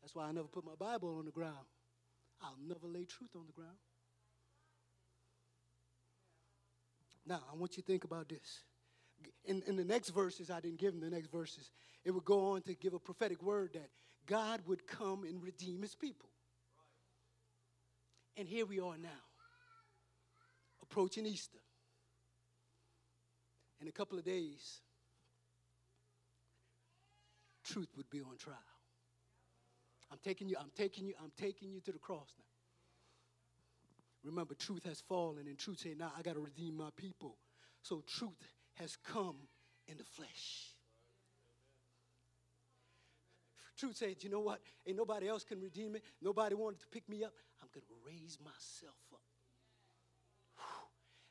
That's 0.00 0.14
why 0.14 0.26
I 0.26 0.32
never 0.32 0.48
put 0.48 0.64
my 0.64 0.74
Bible 0.78 1.18
on 1.18 1.24
the 1.24 1.30
ground. 1.30 1.66
I'll 2.42 2.58
never 2.66 2.86
lay 2.86 3.04
truth 3.04 3.30
on 3.36 3.46
the 3.46 3.52
ground. 3.52 3.76
Now, 7.26 7.40
I 7.50 7.56
want 7.56 7.76
you 7.76 7.82
to 7.82 7.86
think 7.86 8.04
about 8.04 8.28
this. 8.28 8.64
In, 9.44 9.62
in 9.66 9.76
the 9.76 9.84
next 9.84 10.10
verses, 10.10 10.50
I 10.50 10.60
didn't 10.60 10.78
give 10.78 10.94
him 10.94 11.00
the 11.00 11.10
next 11.10 11.30
verses. 11.30 11.70
It 12.04 12.10
would 12.10 12.24
go 12.24 12.52
on 12.52 12.62
to 12.62 12.74
give 12.74 12.94
a 12.94 12.98
prophetic 12.98 13.42
word 13.42 13.70
that 13.74 13.90
God 14.26 14.60
would 14.66 14.86
come 14.86 15.24
and 15.24 15.42
redeem 15.42 15.82
his 15.82 15.94
people. 15.94 16.28
And 18.36 18.48
here 18.48 18.66
we 18.66 18.80
are 18.80 18.96
now, 18.98 19.22
approaching 20.82 21.26
Easter 21.26 21.60
in 23.80 23.88
a 23.88 23.92
couple 23.92 24.18
of 24.18 24.24
days, 24.24 24.80
truth 27.64 27.88
would 27.96 28.08
be 28.10 28.20
on 28.20 28.36
trial. 28.38 28.56
I'm 30.10 30.18
taking 30.24 30.48
you, 30.48 30.56
I'm 30.58 30.70
taking 30.76 31.06
you, 31.06 31.14
I'm 31.22 31.32
taking 31.36 31.70
you 31.70 31.80
to 31.80 31.92
the 31.92 31.98
cross 31.98 32.32
now. 32.38 32.44
Remember, 34.30 34.54
truth 34.54 34.84
has 34.84 35.02
fallen, 35.02 35.46
and 35.46 35.58
truth 35.58 35.80
said, 35.80 35.98
Now 35.98 36.12
I 36.18 36.22
got 36.22 36.34
to 36.34 36.40
redeem 36.40 36.78
my 36.78 36.88
people. 36.96 37.36
So 37.82 38.02
truth 38.06 38.32
has 38.74 38.96
come 38.96 39.36
in 39.86 39.96
the 39.96 40.04
flesh. 40.04 40.70
Truth 43.76 43.96
said, 43.96 44.16
You 44.20 44.30
know 44.30 44.40
what? 44.40 44.60
Ain't 44.86 44.96
nobody 44.96 45.28
else 45.28 45.44
can 45.44 45.60
redeem 45.60 45.92
me. 45.92 46.00
Nobody 46.22 46.54
wanted 46.54 46.80
to 46.80 46.86
pick 46.88 47.08
me 47.08 47.24
up. 47.24 47.32
I'm 47.62 47.68
going 47.72 47.86
to 47.86 47.94
raise 48.06 48.38
myself 48.42 48.96
up 49.12 49.20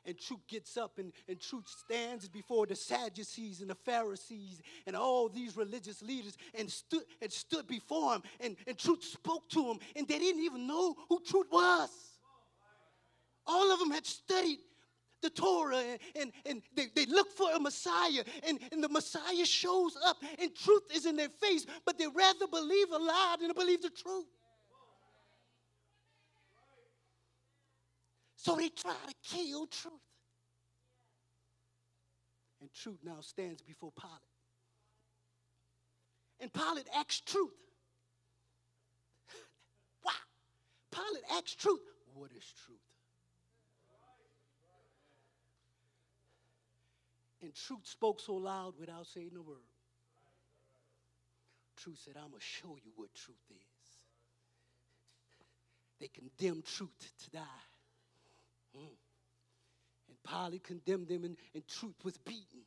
and 0.06 0.18
truth 0.18 0.46
gets 0.48 0.76
up 0.76 0.98
and, 0.98 1.12
and 1.28 1.40
truth 1.40 1.68
stands 1.68 2.28
before 2.28 2.66
the 2.66 2.76
Sadducees 2.76 3.60
and 3.60 3.70
the 3.70 3.74
Pharisees 3.74 4.60
and 4.86 4.94
all 4.96 5.28
these 5.28 5.56
religious 5.56 6.02
leaders 6.02 6.36
and 6.54 6.70
stood 6.70 7.02
and 7.22 7.32
stood 7.32 7.66
before 7.66 8.14
him 8.14 8.22
and, 8.40 8.56
and 8.66 8.78
truth 8.78 9.02
spoke 9.02 9.48
to 9.50 9.70
him 9.70 9.78
and 9.96 10.06
they 10.06 10.18
didn't 10.18 10.42
even 10.42 10.66
know 10.66 10.94
who 11.08 11.20
truth 11.26 11.46
was. 11.50 11.90
All 13.46 13.72
of 13.72 13.78
them 13.78 13.90
had 13.90 14.06
studied 14.06 14.58
the 15.24 15.30
Torah 15.30 15.78
and, 15.78 15.98
and, 16.14 16.32
and 16.46 16.62
they, 16.76 16.86
they 16.94 17.06
look 17.06 17.32
for 17.32 17.50
a 17.52 17.58
Messiah 17.58 18.22
and, 18.46 18.60
and 18.70 18.84
the 18.84 18.88
Messiah 18.88 19.44
shows 19.44 19.96
up 20.06 20.18
and 20.38 20.54
truth 20.54 20.82
is 20.94 21.06
in 21.06 21.16
their 21.16 21.30
face, 21.30 21.66
but 21.84 21.98
they 21.98 22.06
rather 22.06 22.46
believe 22.46 22.90
a 22.90 22.98
lie 22.98 23.36
than 23.40 23.50
believe 23.54 23.82
the 23.82 23.90
truth. 23.90 24.26
So 28.36 28.56
they 28.56 28.68
try 28.68 28.92
to 28.92 29.14
kill 29.22 29.66
truth. 29.66 29.94
And 32.60 32.70
truth 32.74 32.98
now 33.02 33.20
stands 33.20 33.62
before 33.62 33.92
Pilate. 33.98 34.20
And 36.40 36.52
Pilate 36.52 36.86
asks 36.94 37.20
truth. 37.20 37.54
wow. 40.04 40.12
Pilate 40.90 41.24
asks 41.32 41.54
truth. 41.54 41.80
What 42.12 42.30
is 42.32 42.44
truth? 42.66 42.83
And 47.44 47.54
truth 47.54 47.86
spoke 47.86 48.20
so 48.20 48.36
loud 48.36 48.72
without 48.80 49.06
saying 49.06 49.32
a 49.36 49.42
word. 49.42 49.58
Truth 51.76 51.98
said, 52.02 52.14
I'm 52.16 52.30
going 52.30 52.40
to 52.40 52.44
show 52.44 52.78
you 52.82 52.90
what 52.96 53.12
truth 53.12 53.36
is. 53.50 53.90
They 56.00 56.08
condemned 56.08 56.64
truth 56.64 56.88
to 57.24 57.30
die. 57.30 57.64
Mm. 58.74 58.96
And 60.08 60.16
Pilate 60.26 60.64
condemned 60.64 61.08
them, 61.08 61.24
and, 61.24 61.36
and 61.54 61.68
truth 61.68 61.96
was 62.02 62.16
beaten 62.16 62.62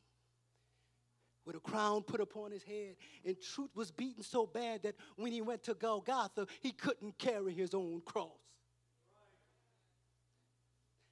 with 1.44 1.56
a 1.56 1.60
crown 1.60 2.02
put 2.02 2.20
upon 2.20 2.52
his 2.52 2.62
head. 2.62 2.94
And 3.24 3.36
truth 3.40 3.70
was 3.74 3.90
beaten 3.90 4.22
so 4.22 4.46
bad 4.46 4.84
that 4.84 4.94
when 5.16 5.32
he 5.32 5.40
went 5.40 5.64
to 5.64 5.74
Golgotha, 5.74 6.46
he 6.60 6.70
couldn't 6.70 7.18
carry 7.18 7.52
his 7.52 7.74
own 7.74 8.00
cross. 8.04 8.47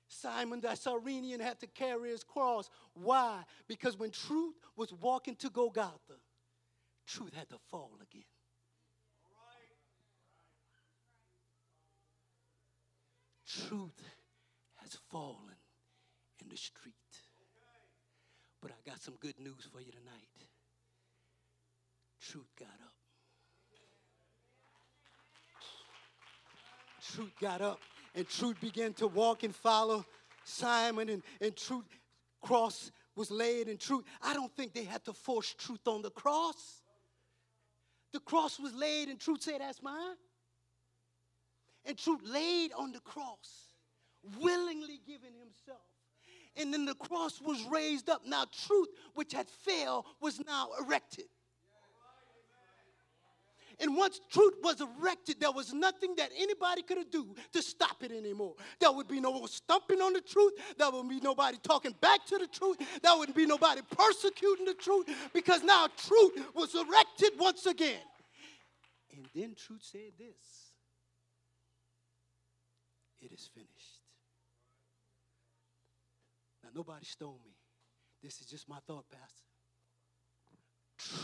Simon 0.09 0.61
the 0.61 0.75
Cyrenian 0.75 1.41
had 1.41 1.59
to 1.61 1.67
carry 1.67 2.11
his 2.11 2.23
cross. 2.23 2.71
Why? 2.95 3.43
Because 3.67 3.99
when 3.99 4.11
truth 4.11 4.55
was 4.77 4.93
walking 4.93 5.37
to 5.37 5.51
Golgotha, 5.51 6.21
truth 7.07 7.35
had 7.35 7.49
to 7.51 7.59
fall 7.71 7.93
again. 8.01 8.25
Truth 13.47 14.03
has 14.77 14.97
fallen 15.11 15.57
in 16.43 16.49
the 16.49 16.57
street. 16.57 16.95
But 18.61 18.73
I 18.73 18.91
got 18.91 19.01
some 19.01 19.15
good 19.21 19.39
news 19.39 19.69
for 19.73 19.81
you 19.81 19.93
tonight. 19.93 20.49
Truth 22.21 22.51
got 22.59 22.69
up. 22.69 22.93
Truth 27.15 27.33
got 27.41 27.61
up 27.61 27.79
And 28.17 28.27
truth 28.27 28.61
began 28.61 28.95
to 28.95 29.07
walk 29.07 29.43
and 29.43 29.55
follow 29.55 30.05
Simon, 30.43 31.11
and, 31.11 31.23
and 31.41 31.55
truth 31.55 31.85
cross 32.41 32.91
was 33.15 33.31
laid 33.31 33.69
and 33.69 33.79
truth. 33.79 34.05
I 34.23 34.33
don't 34.33 34.55
think 34.57 34.73
they 34.73 34.85
had 34.85 35.05
to 35.05 35.13
force 35.13 35.55
truth 35.59 35.87
on 35.87 36.01
the 36.01 36.11
cross. 36.11 36.83
The 38.13 38.21
cross 38.21 38.59
was 38.59 38.75
laid, 38.75 39.09
and 39.09 39.21
truth 39.21 39.43
said, 39.43 39.61
That's 39.61 39.83
mine. 39.83 40.17
And 41.85 41.99
truth 41.99 42.21
laid 42.25 42.73
on 42.73 42.93
the 42.93 43.01
cross, 43.01 43.75
willingly 44.41 44.99
giving 45.07 45.35
himself. 45.39 45.87
And 46.57 46.73
then 46.73 46.87
the 46.87 46.95
cross 46.95 47.41
was 47.41 47.63
raised 47.71 48.09
up. 48.09 48.23
Now, 48.27 48.47
truth, 48.67 48.89
which 49.15 49.35
had 49.35 49.49
failed, 49.49 50.07
was 50.21 50.41
now 50.47 50.71
erected. 50.81 51.27
And 53.79 53.95
once 53.95 54.21
truth 54.31 54.55
was 54.63 54.81
erected, 54.81 55.39
there 55.39 55.53
was 55.53 55.75
nothing 55.75 56.15
that 56.17 56.31
anybody 56.37 56.83
could 56.83 57.11
do 57.11 57.35
to 57.53 57.61
stop 57.61 58.03
it 58.03 58.11
anymore. 58.11 58.55
There 58.81 58.91
would 58.91 59.07
be 59.07 59.21
no 59.21 59.33
more 59.35 59.49
stumping 59.49 60.01
on 60.01 60.15
the 60.15 60.23
truth. 60.23 60.55
There 60.79 60.91
would 60.91 61.09
be 61.09 61.21
nobody 61.21 61.59
talking 61.63 61.95
back 62.01 62.25
to 62.27 62.39
the 62.39 62.47
truth. 62.47 62.79
There 63.03 63.17
wouldn't 63.17 63.37
be 63.37 63.45
nobody 63.45 63.83
persecuting 63.91 64.65
the 64.65 64.75
truth 64.75 65.09
because 65.35 65.63
now 65.63 65.89
truth 65.97 66.33
was 66.55 66.75
erected 66.75 67.33
once 67.39 67.67
again. 67.67 68.01
And 69.15 69.27
then 69.35 69.55
truth 69.55 69.83
said 69.83 70.13
this 70.19 70.73
It 73.21 73.33
is 73.33 73.51
finished. 73.55 74.01
Now, 76.65 76.71
nobody 76.75 77.05
stole 77.05 77.41
me. 77.45 77.53
This 78.23 78.41
is 78.41 78.47
just 78.47 78.69
my 78.69 78.79
thought, 78.87 79.05
Pastor. 79.11 79.45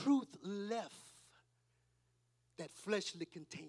Truth 0.05 0.37
left 0.43 1.12
that 2.59 2.71
fleshly 2.71 3.27
container 3.27 3.69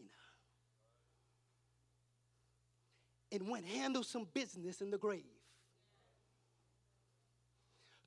and 3.31 3.47
went 3.47 3.65
handle 3.65 4.03
some 4.03 4.27
business 4.34 4.81
in 4.81 4.91
the 4.91 4.97
grave. 4.97 5.23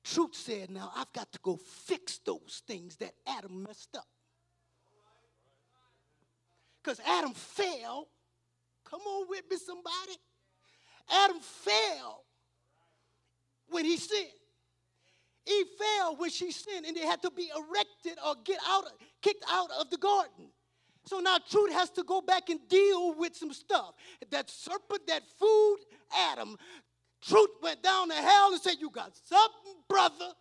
Truth 0.03 0.35
said, 0.35 0.69
Now 0.71 0.91
I've 0.95 1.11
got 1.11 1.31
to 1.33 1.39
go 1.43 1.57
fix 1.57 2.19
those 2.19 2.63
things 2.65 2.95
that 2.97 3.11
Adam 3.27 3.63
messed 3.63 3.95
up. 3.97 4.07
Because 6.81 7.01
Adam 7.05 7.33
fell. 7.33 8.07
Come 8.89 9.01
on 9.01 9.27
with 9.29 9.43
me, 9.51 9.57
somebody. 9.57 10.17
Adam 11.11 11.41
fell 11.41 12.23
when 13.69 13.83
he 13.83 13.97
sinned. 13.97 14.27
Eve 15.45 15.65
fell 15.77 16.15
when 16.15 16.29
she 16.29 16.51
sinned, 16.51 16.85
and 16.85 16.95
they 16.95 17.05
had 17.05 17.21
to 17.21 17.31
be 17.31 17.49
erected 17.55 18.17
or 18.25 18.35
get 18.43 18.59
out, 18.67 18.85
kicked 19.21 19.43
out 19.49 19.69
of 19.79 19.89
the 19.89 19.97
garden. 19.97 20.49
So 21.07 21.19
now 21.19 21.37
truth 21.49 21.71
has 21.71 21.89
to 21.91 22.03
go 22.03 22.19
back 22.19 22.49
and 22.49 22.59
deal 22.67 23.13
with 23.15 23.33
some 23.33 23.53
stuff. 23.53 23.93
That 24.29 24.49
serpent 24.49 25.07
that 25.07 25.23
food 25.39 25.77
Adam, 26.31 26.57
truth 27.21 27.49
went 27.63 27.81
down 27.81 28.09
to 28.09 28.15
hell 28.15 28.51
and 28.51 28.61
said, 28.61 28.75
You 28.79 28.89
got 28.89 29.13
something, 29.25 29.75
brother. 29.87 30.33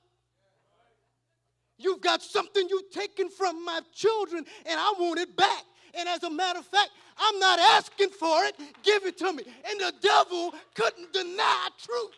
You've 1.79 2.01
got 2.01 2.21
something 2.21 2.67
you've 2.69 2.91
taken 2.91 3.31
from 3.31 3.65
my 3.65 3.81
children, 3.95 4.45
and 4.65 4.81
I 4.81 4.95
want 4.99 5.21
it 5.21 5.37
back. 5.37 5.63
And 5.97 6.09
as 6.09 6.25
a 6.25 6.31
matter 6.31 6.59
of 6.59 6.67
fact, 6.67 6.91
I'm 7.17 7.39
not 7.39 7.61
asking 7.61 8.11
for 8.11 8.45
it. 8.45 8.57
Give 8.83 9.05
it 9.05 9.17
to 9.19 9.33
me. 9.33 9.45
And 9.71 9.81
the 9.81 9.93
devil 10.03 10.53
couldn't 10.75 11.13
deny 11.13 11.69
truth. 11.81 12.11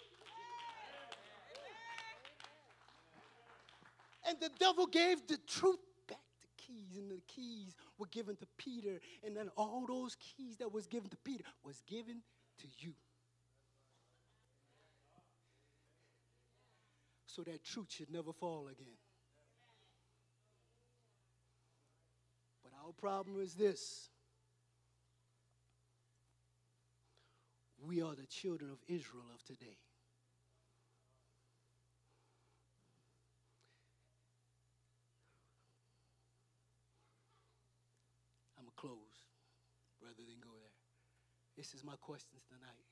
And 4.27 4.39
the 4.41 4.51
devil 4.59 4.87
gave 4.87 5.27
the 5.27 5.39
truth 5.47 5.81
back 6.09 6.19
the 6.41 6.63
keys, 6.63 6.97
and 6.97 7.11
the 7.11 7.21
keys 7.27 7.75
were 7.99 8.07
given 8.07 8.37
to 8.37 8.47
Peter, 8.57 9.01
and 9.25 9.37
then 9.37 9.51
all 9.57 9.85
those 9.87 10.17
keys 10.17 10.57
that 10.59 10.73
was 10.73 10.87
given 10.87 11.11
to 11.11 11.17
Peter 11.19 11.45
was 11.65 11.83
given 11.87 12.23
to 12.59 12.67
you. 12.79 12.95
So 17.27 17.43
that 17.43 17.65
truth 17.65 17.89
should 17.91 18.11
never 18.11 18.33
fall 18.33 18.69
again. 18.69 18.97
But 22.63 22.73
our 22.85 22.93
problem 22.93 23.41
is 23.41 23.55
this. 23.55 24.09
We 27.87 28.03
are 28.03 28.15
the 28.15 28.27
children 28.27 28.71
of 28.71 28.79
Israel 28.89 29.25
of 29.35 29.45
today. 29.45 29.79
close 38.79 39.27
rather 39.99 40.23
than 40.23 40.39
go 40.39 40.55
there. 40.55 40.79
This 41.59 41.75
is 41.75 41.83
my 41.83 41.99
questions 41.99 42.47
tonight. 42.47 42.87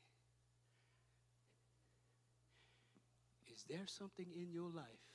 Is 3.46 3.62
there 3.70 3.86
something 3.86 4.26
in 4.34 4.50
your 4.50 4.74
life 4.74 5.06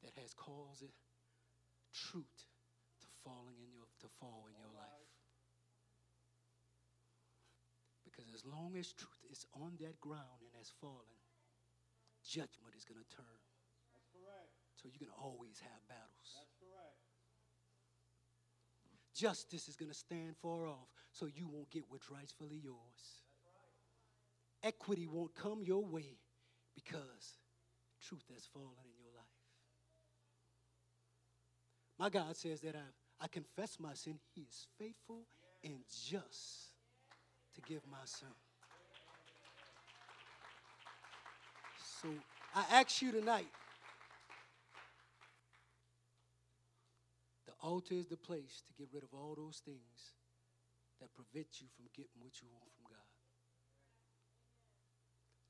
that 0.00 0.16
has 0.16 0.32
caused 0.32 0.88
truth 1.92 2.48
to 3.04 3.06
falling 3.20 3.60
in 3.60 3.68
your 3.76 3.84
to 4.00 4.08
fall 4.18 4.48
in 4.48 4.56
your 4.56 4.72
life? 4.72 5.12
Because 8.08 8.32
as 8.32 8.40
long 8.48 8.72
as 8.80 8.88
truth 8.96 9.20
is 9.28 9.44
on 9.52 9.76
that 9.84 10.00
ground 10.00 10.40
and 10.40 10.56
has 10.56 10.72
fallen, 10.80 11.20
judgment 12.24 12.72
is 12.72 12.88
going 12.88 13.04
to 13.04 13.10
turn. 13.12 13.36
So 14.80 14.88
you 14.88 14.96
can 14.96 15.12
always 15.20 15.60
have 15.60 15.84
battles. 15.92 16.53
Justice 19.14 19.68
is 19.68 19.76
going 19.76 19.90
to 19.90 19.96
stand 19.96 20.36
far 20.42 20.66
off, 20.66 20.88
so 21.12 21.26
you 21.26 21.46
won't 21.48 21.70
get 21.70 21.84
what's 21.88 22.10
rightfully 22.10 22.60
yours. 22.62 23.22
Right. 24.62 24.68
Equity 24.68 25.06
won't 25.06 25.34
come 25.34 25.62
your 25.62 25.84
way 25.84 26.18
because 26.74 27.38
truth 28.02 28.24
has 28.32 28.44
fallen 28.52 28.68
in 28.84 28.98
your 28.98 29.12
life. 29.16 29.24
My 31.98 32.10
God 32.10 32.36
says 32.36 32.60
that 32.62 32.74
I, 32.74 33.24
I 33.24 33.28
confess 33.28 33.78
my 33.78 33.94
sin. 33.94 34.18
He 34.34 34.42
is 34.42 34.66
faithful 34.78 35.26
and 35.62 35.78
just 36.08 36.72
to 37.54 37.60
give 37.62 37.82
my 37.90 38.04
son. 38.04 38.34
So 42.02 42.08
I 42.54 42.64
ask 42.80 43.00
you 43.00 43.12
tonight 43.12 43.46
altar 47.64 47.96
is 47.96 48.06
the 48.06 48.20
place 48.20 48.62
to 48.68 48.72
get 48.76 48.92
rid 48.92 49.02
of 49.02 49.16
all 49.16 49.32
those 49.34 49.64
things 49.64 50.12
that 51.00 51.08
prevent 51.16 51.64
you 51.64 51.66
from 51.72 51.88
getting 51.96 52.20
what 52.20 52.36
you 52.44 52.48
want 52.52 52.68
from 52.76 52.84
God. 52.92 53.12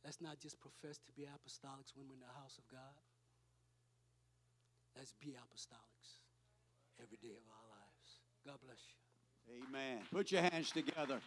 Let's 0.06 0.20
not 0.22 0.38
just 0.38 0.60
profess 0.60 0.98
to 1.02 1.12
be 1.12 1.26
apostolics 1.26 1.90
when 1.96 2.06
we're 2.06 2.14
in 2.14 2.22
the 2.22 2.38
house 2.38 2.56
of 2.56 2.64
God. 2.70 3.02
Let's 4.96 5.12
be 5.18 5.34
apostolics 5.34 6.22
every 7.02 7.18
day 7.18 7.34
of 7.34 7.44
our 7.50 7.66
lives. 7.74 8.08
God 8.46 8.58
bless 8.62 8.78
you. 8.86 9.66
Amen. 9.66 9.98
Put 10.12 10.30
your 10.30 10.42
hands 10.42 10.70
together. 10.70 11.20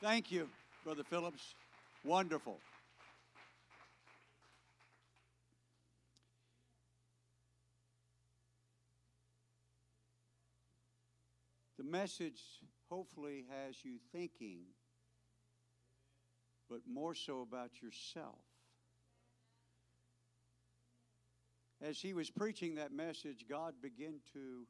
Thank 0.00 0.30
you, 0.30 0.48
Brother 0.84 1.02
Phillips. 1.02 1.54
Wonderful. 2.04 2.58
Message 11.90 12.40
hopefully 12.88 13.44
has 13.50 13.84
you 13.84 13.96
thinking, 14.12 14.60
but 16.68 16.80
more 16.88 17.14
so 17.14 17.40
about 17.40 17.82
yourself. 17.82 18.38
As 21.82 22.00
he 22.00 22.14
was 22.14 22.30
preaching 22.30 22.76
that 22.76 22.92
message, 22.92 23.46
God 23.48 23.74
began 23.82 24.20
to 24.34 24.66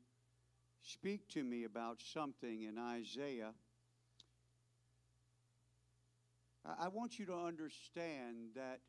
speak 0.82 1.28
to 1.30 1.44
me 1.44 1.64
about 1.64 2.00
something 2.00 2.62
in 2.62 2.78
Isaiah. 2.78 3.52
I 6.78 6.88
want 6.88 7.18
you 7.18 7.26
to 7.26 7.34
understand 7.34 8.50
that 8.54 8.80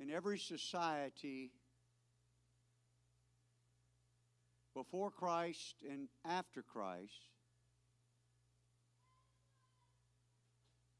in 0.00 0.10
every 0.10 0.38
society, 0.38 1.50
before 4.76 5.10
Christ 5.10 5.76
and 5.90 6.06
after 6.26 6.60
Christ, 6.62 7.30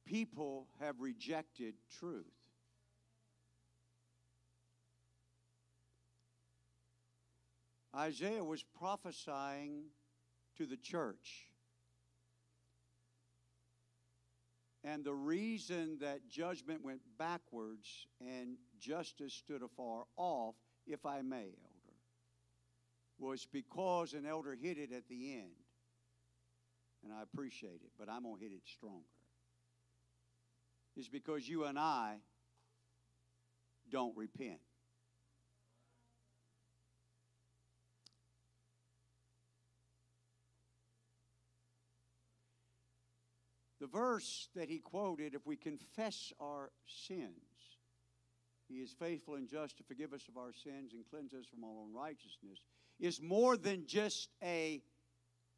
people 0.07 0.67
have 0.81 0.99
rejected 0.99 1.75
truth. 2.01 2.25
Isaiah 7.95 8.43
was 8.43 8.63
prophesying 8.63 9.85
to 10.57 10.65
the 10.65 10.79
church. 10.79 11.51
And 14.85 15.05
the 15.05 15.13
reason 15.13 15.99
that 16.01 16.27
judgment 16.31 16.83
went 16.83 17.01
backwards 17.19 18.07
and 18.23 18.57
justice 18.81 19.35
stood 19.35 19.63
afar 19.63 20.05
off, 20.17 20.55
if 20.87 21.05
I 21.05 21.21
may, 21.21 21.51
was 23.19 23.47
because 23.51 24.13
an 24.13 24.27
elder 24.27 24.55
hit 24.55 24.79
it 24.79 24.93
at 24.93 25.09
the 25.09 25.35
end. 25.35 25.51
and 27.05 27.13
I 27.13 27.23
appreciate 27.23 27.81
it, 27.85 27.93
but 27.99 28.09
I'm 28.09 28.25
going 28.25 28.37
to 28.37 28.43
hit 28.43 28.53
it 28.53 28.63
stronger. 28.67 29.05
Is 30.97 31.09
because 31.09 31.49
you 31.49 31.65
and 31.65 31.79
I 31.79 32.17
don't 33.91 34.17
repent. 34.17 34.61
The 43.79 43.87
verse 43.87 44.49
that 44.57 44.69
he 44.69 44.79
quoted, 44.79 45.35
if 45.35 45.47
we 45.47 45.55
confess 45.55 46.33
our 46.41 46.71
sins, 46.87 47.31
he 48.69 48.77
is 48.77 48.91
faithful 48.91 49.35
and 49.35 49.49
just 49.49 49.77
to 49.77 49.85
forgive 49.85 50.13
us 50.13 50.27
of 50.29 50.37
our 50.37 50.53
sins 50.53 50.93
and 50.93 51.05
cleanse 51.09 51.35
us 51.35 51.47
from 51.47 51.63
all 51.63 51.87
unrighteousness, 51.87 52.59
is 52.99 53.21
more 53.21 53.57
than 53.57 53.87
just 53.87 54.31
a 54.43 54.83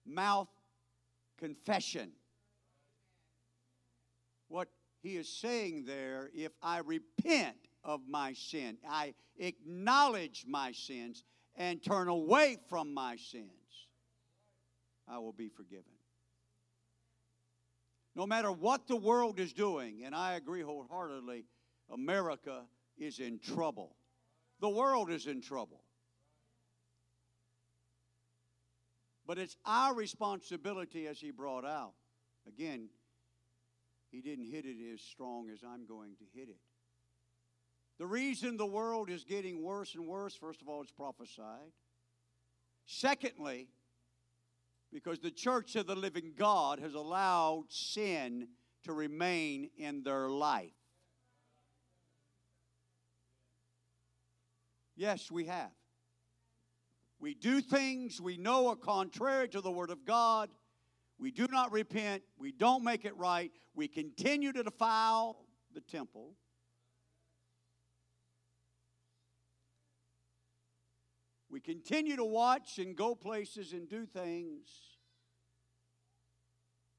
mouth 0.06 0.48
confession. 1.38 2.10
What 4.48 4.68
he 5.02 5.16
is 5.16 5.28
saying 5.28 5.84
there, 5.84 6.30
if 6.34 6.52
I 6.62 6.78
repent 6.78 7.56
of 7.84 8.00
my 8.08 8.32
sin, 8.32 8.78
I 8.88 9.14
acknowledge 9.38 10.44
my 10.48 10.72
sins 10.72 11.24
and 11.56 11.82
turn 11.82 12.08
away 12.08 12.58
from 12.68 12.94
my 12.94 13.16
sins, 13.16 13.50
I 15.06 15.18
will 15.18 15.32
be 15.32 15.48
forgiven. 15.48 15.84
No 18.14 18.26
matter 18.26 18.50
what 18.50 18.86
the 18.88 18.96
world 18.96 19.38
is 19.38 19.52
doing, 19.52 20.02
and 20.04 20.14
I 20.14 20.34
agree 20.34 20.62
wholeheartedly, 20.62 21.44
America 21.92 22.62
is 22.96 23.20
in 23.20 23.38
trouble. 23.38 23.96
The 24.60 24.68
world 24.68 25.10
is 25.10 25.26
in 25.26 25.40
trouble. 25.40 25.82
But 29.28 29.36
it's 29.36 29.56
our 29.66 29.94
responsibility, 29.94 31.06
as 31.06 31.20
he 31.20 31.30
brought 31.30 31.66
out. 31.66 31.92
Again, 32.48 32.88
he 34.10 34.22
didn't 34.22 34.46
hit 34.50 34.64
it 34.64 34.78
as 34.94 35.02
strong 35.02 35.50
as 35.50 35.62
I'm 35.62 35.84
going 35.86 36.16
to 36.16 36.24
hit 36.34 36.48
it. 36.48 36.56
The 37.98 38.06
reason 38.06 38.56
the 38.56 38.64
world 38.64 39.10
is 39.10 39.24
getting 39.24 39.62
worse 39.62 39.94
and 39.94 40.06
worse, 40.06 40.34
first 40.34 40.62
of 40.62 40.68
all, 40.68 40.80
it's 40.80 40.90
prophesied. 40.90 41.72
Secondly, 42.86 43.68
because 44.90 45.18
the 45.18 45.30
church 45.30 45.76
of 45.76 45.86
the 45.86 45.94
living 45.94 46.32
God 46.34 46.78
has 46.78 46.94
allowed 46.94 47.66
sin 47.68 48.48
to 48.84 48.94
remain 48.94 49.68
in 49.76 50.04
their 50.04 50.30
life. 50.30 50.72
Yes, 54.96 55.30
we 55.30 55.44
have. 55.44 55.77
We 57.20 57.34
do 57.34 57.60
things 57.60 58.20
we 58.20 58.36
know 58.36 58.68
are 58.68 58.76
contrary 58.76 59.48
to 59.48 59.60
the 59.60 59.70
Word 59.70 59.90
of 59.90 60.04
God. 60.04 60.50
We 61.18 61.32
do 61.32 61.48
not 61.50 61.72
repent. 61.72 62.22
We 62.38 62.52
don't 62.52 62.84
make 62.84 63.04
it 63.04 63.16
right. 63.16 63.50
We 63.74 63.88
continue 63.88 64.52
to 64.52 64.62
defile 64.62 65.44
the 65.74 65.80
temple. 65.80 66.34
We 71.50 71.60
continue 71.60 72.16
to 72.16 72.24
watch 72.24 72.78
and 72.78 72.94
go 72.94 73.14
places 73.14 73.72
and 73.72 73.88
do 73.88 74.06
things. 74.06 74.68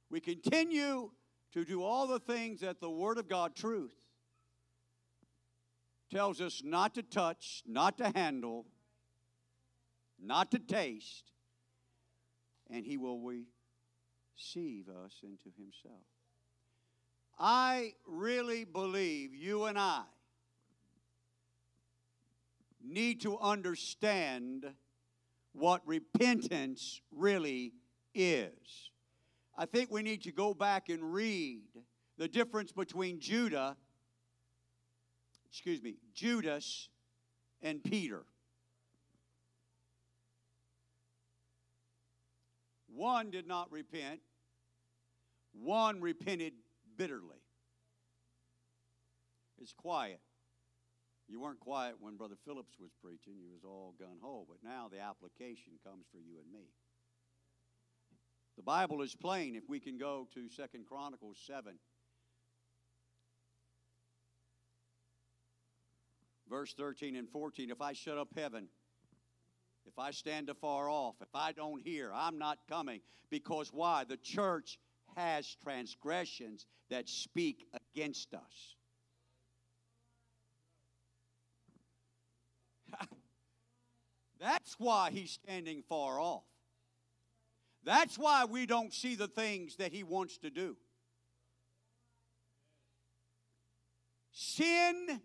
We 0.09 0.19
continue 0.19 1.11
to 1.53 1.65
do 1.65 1.83
all 1.83 2.07
the 2.07 2.19
things 2.19 2.61
that 2.61 2.81
the 2.81 2.89
Word 2.89 3.19
of 3.19 3.29
God, 3.29 3.55
truth, 3.55 3.95
tells 6.11 6.41
us 6.41 6.61
not 6.65 6.95
to 6.95 7.03
touch, 7.03 7.63
not 7.65 7.97
to 7.99 8.11
handle, 8.15 8.65
not 10.21 10.51
to 10.51 10.59
taste, 10.59 11.31
and 12.69 12.85
He 12.85 12.97
will 12.97 13.19
receive 13.19 14.87
us 14.89 15.13
into 15.23 15.49
Himself. 15.57 16.03
I 17.39 17.93
really 18.05 18.65
believe 18.65 19.33
you 19.33 19.65
and 19.65 19.79
I 19.79 20.03
need 22.83 23.21
to 23.21 23.37
understand 23.39 24.65
what 25.53 25.81
repentance 25.85 27.01
really 27.11 27.73
is. 28.13 28.91
I 29.57 29.65
think 29.65 29.91
we 29.91 30.01
need 30.01 30.23
to 30.23 30.31
go 30.31 30.53
back 30.53 30.89
and 30.89 31.13
read 31.13 31.63
the 32.17 32.27
difference 32.27 32.71
between 32.71 33.19
Judah, 33.19 33.75
excuse 35.49 35.81
me, 35.81 35.95
Judas 36.13 36.89
and 37.61 37.83
Peter. 37.83 38.23
One 42.99 43.31
did 43.31 43.47
not 43.47 43.71
repent, 43.71 44.19
one 45.53 46.01
repented 46.01 46.51
bitterly. 46.97 47.41
It's 49.57 49.71
quiet. 49.71 50.19
You 51.29 51.39
weren't 51.39 51.61
quiet 51.61 51.95
when 52.01 52.17
Brother 52.17 52.35
Phillips 52.43 52.73
was 52.77 52.91
preaching. 53.01 53.35
You 53.39 53.51
was 53.53 53.63
all 53.63 53.95
gun 53.97 54.17
ho. 54.21 54.45
But 54.49 54.57
now 54.69 54.89
the 54.91 54.99
application 54.99 55.79
comes 55.81 56.07
for 56.11 56.17
you 56.17 56.39
and 56.43 56.51
me. 56.51 56.67
The 58.57 58.63
Bible 58.63 59.01
is 59.01 59.15
plain. 59.15 59.55
If 59.55 59.69
we 59.69 59.79
can 59.79 59.97
go 59.97 60.27
to 60.33 60.49
Second 60.49 60.85
Chronicles 60.85 61.37
7, 61.47 61.75
verse 66.49 66.73
13 66.73 67.15
and 67.15 67.29
14. 67.29 67.69
If 67.69 67.79
I 67.79 67.93
shut 67.93 68.17
up 68.17 68.27
heaven, 68.35 68.67
if 69.89 69.97
I 69.97 70.11
stand 70.11 70.49
afar 70.49 70.87
off, 70.89 71.15
if 71.21 71.33
I 71.33 71.51
don't 71.51 71.81
hear, 71.81 72.11
I'm 72.13 72.37
not 72.37 72.59
coming. 72.69 73.01
Because 73.29 73.73
why? 73.73 74.03
The 74.03 74.17
church 74.17 74.77
has 75.15 75.57
transgressions 75.63 76.67
that 76.89 77.09
speak 77.09 77.65
against 77.73 78.35
us. 78.35 78.75
That's 84.39 84.75
why 84.77 85.09
he's 85.11 85.31
standing 85.31 85.83
far 85.89 86.19
off. 86.19 86.43
That's 87.83 88.17
why 88.17 88.45
we 88.45 88.67
don't 88.67 88.93
see 88.93 89.15
the 89.15 89.27
things 89.27 89.77
that 89.77 89.91
he 89.91 90.03
wants 90.03 90.37
to 90.39 90.51
do. 90.51 90.77
Sin 94.31 95.21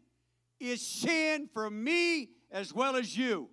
is 0.59 0.81
sin 0.81 1.51
for 1.53 1.69
me 1.69 2.31
as 2.51 2.73
well 2.73 2.97
as 2.97 3.17
you. 3.17 3.51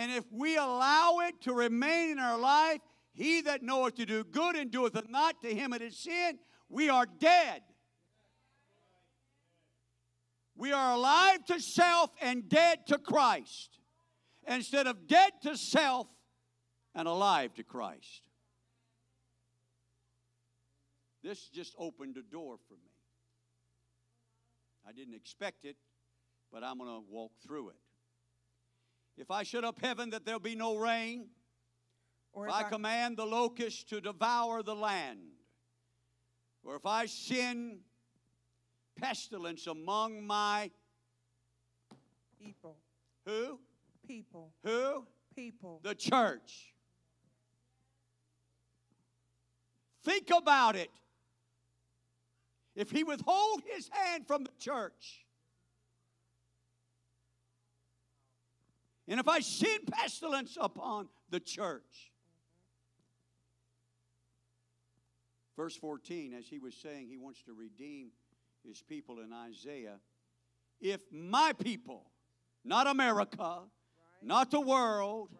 And 0.00 0.10
if 0.10 0.24
we 0.32 0.56
allow 0.56 1.18
it 1.28 1.42
to 1.42 1.52
remain 1.52 2.12
in 2.12 2.18
our 2.18 2.38
life, 2.38 2.80
he 3.12 3.42
that 3.42 3.62
knoweth 3.62 3.96
to 3.96 4.06
do 4.06 4.24
good 4.24 4.56
and 4.56 4.70
doeth 4.70 4.96
it 4.96 5.10
not, 5.10 5.42
to 5.42 5.54
him 5.54 5.74
it 5.74 5.82
is 5.82 5.94
sin, 5.94 6.38
we 6.70 6.88
are 6.88 7.04
dead. 7.04 7.60
We 10.56 10.72
are 10.72 10.94
alive 10.94 11.44
to 11.48 11.60
self 11.60 12.12
and 12.22 12.48
dead 12.48 12.86
to 12.86 12.96
Christ 12.96 13.78
instead 14.48 14.86
of 14.86 15.06
dead 15.06 15.32
to 15.42 15.54
self 15.54 16.06
and 16.94 17.06
alive 17.06 17.52
to 17.56 17.62
Christ. 17.62 18.22
This 21.22 21.50
just 21.50 21.74
opened 21.78 22.16
a 22.16 22.22
door 22.22 22.56
for 22.68 22.74
me. 22.74 22.90
I 24.88 24.92
didn't 24.92 25.14
expect 25.14 25.66
it, 25.66 25.76
but 26.50 26.64
I'm 26.64 26.78
going 26.78 26.88
to 26.88 27.04
walk 27.06 27.32
through 27.46 27.68
it. 27.68 27.76
If 29.20 29.30
I 29.30 29.42
shut 29.42 29.64
up 29.64 29.78
heaven 29.82 30.10
that 30.10 30.24
there'll 30.24 30.40
be 30.40 30.54
no 30.54 30.76
rain, 30.76 31.26
or 32.32 32.46
if, 32.46 32.54
if 32.54 32.56
I, 32.56 32.60
I 32.60 32.70
command 32.70 33.18
the 33.18 33.26
locust 33.26 33.90
to 33.90 34.00
devour 34.00 34.62
the 34.62 34.74
land, 34.74 35.20
or 36.64 36.74
if 36.76 36.86
I 36.86 37.04
send 37.04 37.80
pestilence 38.98 39.66
among 39.66 40.26
my 40.26 40.70
people. 42.42 42.78
Who? 43.26 43.58
People. 44.06 44.54
Who? 44.64 45.06
People. 45.36 45.80
The 45.82 45.94
church. 45.94 46.72
Think 50.02 50.30
about 50.30 50.76
it. 50.76 50.90
If 52.74 52.90
he 52.90 53.04
withhold 53.04 53.60
his 53.66 53.90
hand 53.92 54.26
from 54.26 54.44
the 54.44 54.52
church, 54.58 55.26
and 59.10 59.20
if 59.20 59.28
I 59.28 59.40
send 59.40 59.88
pestilence 59.90 60.56
upon 60.58 61.08
the 61.28 61.40
church, 61.40 62.10
verse 65.56 65.76
14, 65.76 66.32
as 66.32 66.46
he 66.46 66.58
was 66.58 66.74
saying, 66.74 67.08
he 67.08 67.18
wants 67.18 67.42
to 67.42 67.52
redeem 67.52 68.12
his 68.66 68.80
people 68.80 69.20
in 69.20 69.32
Isaiah. 69.32 69.98
If 70.80 71.02
my 71.12 71.52
people, 71.52 72.10
not 72.64 72.86
America, 72.86 73.64
not 74.22 74.50
the 74.50 74.60
world. 74.60 75.30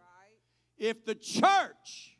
If 0.77 1.05
the 1.05 1.15
church, 1.15 2.17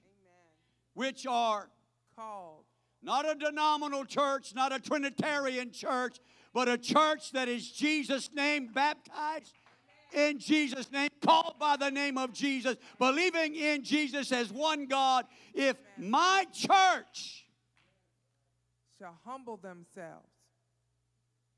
which 0.94 1.26
are 1.26 1.70
called, 2.16 2.66
not 3.02 3.30
a 3.30 3.36
denominational 3.36 4.06
church, 4.06 4.54
not 4.54 4.72
a 4.72 4.80
Trinitarian 4.80 5.72
church, 5.72 6.20
but 6.54 6.70
a 6.70 6.78
church 6.78 7.32
that 7.32 7.48
is 7.48 7.72
Jesus' 7.72 8.30
name 8.34 8.68
baptized 8.74 9.56
in 10.14 10.40
Jesus' 10.40 10.92
name, 10.92 11.10
called 11.22 11.56
by 11.60 11.78
the 11.78 11.90
name 11.90 12.18
of 12.18 12.34
Jesus, 12.34 12.76
believing 12.98 13.56
in 13.56 13.84
Jesus 13.84 14.32
as 14.32 14.52
one 14.52 14.86
God. 14.86 15.26
If 15.54 15.78
my 15.98 16.46
church 16.54 17.46
shall 18.98 19.18
humble 19.26 19.58
themselves, 19.58 20.28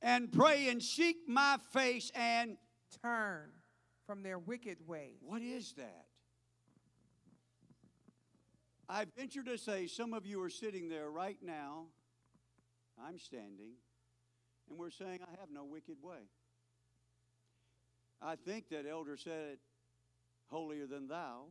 and 0.03 0.31
pray 0.31 0.67
and 0.67 0.83
seek 0.83 1.17
my 1.27 1.57
face 1.71 2.11
and 2.13 2.57
turn 3.01 3.49
from 4.05 4.21
their 4.21 4.37
wicked 4.37 4.85
way. 4.85 5.13
what 5.21 5.41
is 5.41 5.73
that? 5.77 6.05
I 8.89 9.05
venture 9.17 9.43
to 9.43 9.57
say 9.57 9.87
some 9.87 10.13
of 10.13 10.25
you 10.25 10.43
are 10.43 10.49
sitting 10.49 10.89
there 10.89 11.09
right 11.09 11.37
now. 11.41 11.85
I'm 13.01 13.17
standing, 13.17 13.71
and 14.69 14.77
we're 14.77 14.91
saying, 14.91 15.19
I 15.23 15.39
have 15.39 15.49
no 15.51 15.63
wicked 15.63 15.95
way. 16.03 16.29
I 18.25 18.37
think 18.37 18.69
that 18.69 18.85
elder 18.89 19.17
said 19.17 19.53
it 19.53 19.59
holier 20.47 20.87
than 20.87 21.07
thou. 21.07 21.47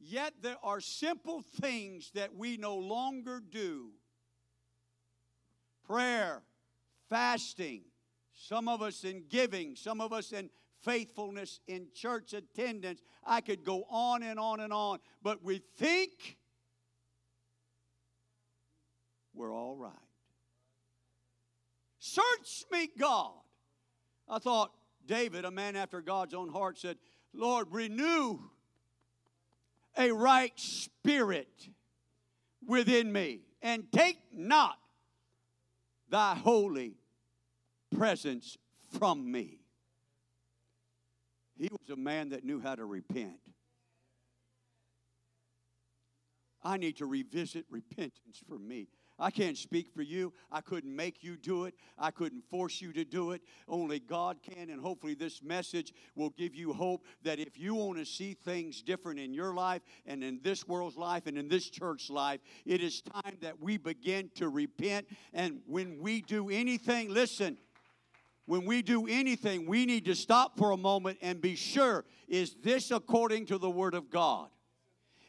Yet 0.00 0.34
there 0.42 0.56
are 0.62 0.80
simple 0.80 1.42
things 1.60 2.10
that 2.14 2.34
we 2.34 2.56
no 2.56 2.76
longer 2.76 3.40
do 3.40 3.90
prayer, 5.86 6.42
fasting, 7.08 7.82
some 8.32 8.68
of 8.68 8.82
us 8.82 9.04
in 9.04 9.24
giving, 9.28 9.76
some 9.76 10.00
of 10.00 10.12
us 10.12 10.32
in 10.32 10.50
faithfulness 10.80 11.60
in 11.68 11.88
church 11.94 12.32
attendance. 12.32 13.00
I 13.24 13.40
could 13.40 13.64
go 13.64 13.84
on 13.88 14.22
and 14.22 14.38
on 14.38 14.60
and 14.60 14.72
on, 14.72 14.98
but 15.22 15.42
we 15.42 15.62
think 15.76 16.36
we're 19.34 19.54
all 19.54 19.76
right. 19.76 20.05
Search 22.06 22.64
me, 22.70 22.88
God. 22.98 23.32
I 24.28 24.38
thought 24.38 24.72
David, 25.06 25.44
a 25.44 25.50
man 25.50 25.74
after 25.74 26.00
God's 26.00 26.34
own 26.34 26.48
heart, 26.48 26.78
said, 26.78 26.98
Lord, 27.34 27.66
renew 27.70 28.38
a 29.98 30.12
right 30.12 30.52
spirit 30.56 31.68
within 32.64 33.12
me, 33.12 33.40
and 33.60 33.90
take 33.90 34.18
not 34.32 34.78
thy 36.08 36.34
holy 36.36 36.94
presence 37.96 38.56
from 38.98 39.30
me. 39.30 39.58
He 41.58 41.68
was 41.70 41.90
a 41.90 41.96
man 41.96 42.28
that 42.28 42.44
knew 42.44 42.60
how 42.60 42.76
to 42.76 42.84
repent. 42.84 43.40
I 46.62 46.76
need 46.76 46.98
to 46.98 47.06
revisit 47.06 47.64
repentance 47.68 48.42
for 48.48 48.58
me. 48.58 48.88
I 49.18 49.30
can't 49.30 49.56
speak 49.56 49.88
for 49.94 50.02
you. 50.02 50.32
I 50.52 50.60
couldn't 50.60 50.94
make 50.94 51.24
you 51.24 51.36
do 51.36 51.64
it. 51.64 51.74
I 51.98 52.10
couldn't 52.10 52.44
force 52.50 52.80
you 52.80 52.92
to 52.92 53.04
do 53.04 53.30
it. 53.30 53.42
Only 53.66 53.98
God 53.98 54.38
can. 54.42 54.68
And 54.68 54.80
hopefully, 54.80 55.14
this 55.14 55.42
message 55.42 55.94
will 56.14 56.30
give 56.30 56.54
you 56.54 56.72
hope 56.72 57.04
that 57.22 57.38
if 57.38 57.58
you 57.58 57.74
want 57.74 57.98
to 57.98 58.04
see 58.04 58.34
things 58.34 58.82
different 58.82 59.18
in 59.18 59.32
your 59.32 59.54
life 59.54 59.82
and 60.04 60.22
in 60.22 60.40
this 60.42 60.68
world's 60.68 60.96
life 60.96 61.26
and 61.26 61.38
in 61.38 61.48
this 61.48 61.70
church 61.70 62.10
life, 62.10 62.40
it 62.66 62.82
is 62.82 63.00
time 63.00 63.36
that 63.40 63.60
we 63.60 63.78
begin 63.78 64.30
to 64.34 64.48
repent. 64.48 65.06
And 65.32 65.60
when 65.66 65.98
we 65.98 66.20
do 66.20 66.50
anything, 66.50 67.08
listen, 67.08 67.56
when 68.46 68.64
we 68.64 68.82
do 68.82 69.06
anything, 69.08 69.66
we 69.66 69.86
need 69.86 70.04
to 70.04 70.14
stop 70.14 70.56
for 70.56 70.70
a 70.70 70.76
moment 70.76 71.18
and 71.20 71.40
be 71.40 71.56
sure 71.56 72.04
is 72.28 72.54
this 72.62 72.90
according 72.90 73.46
to 73.46 73.58
the 73.58 73.70
Word 73.70 73.94
of 73.94 74.10
God? 74.10 74.48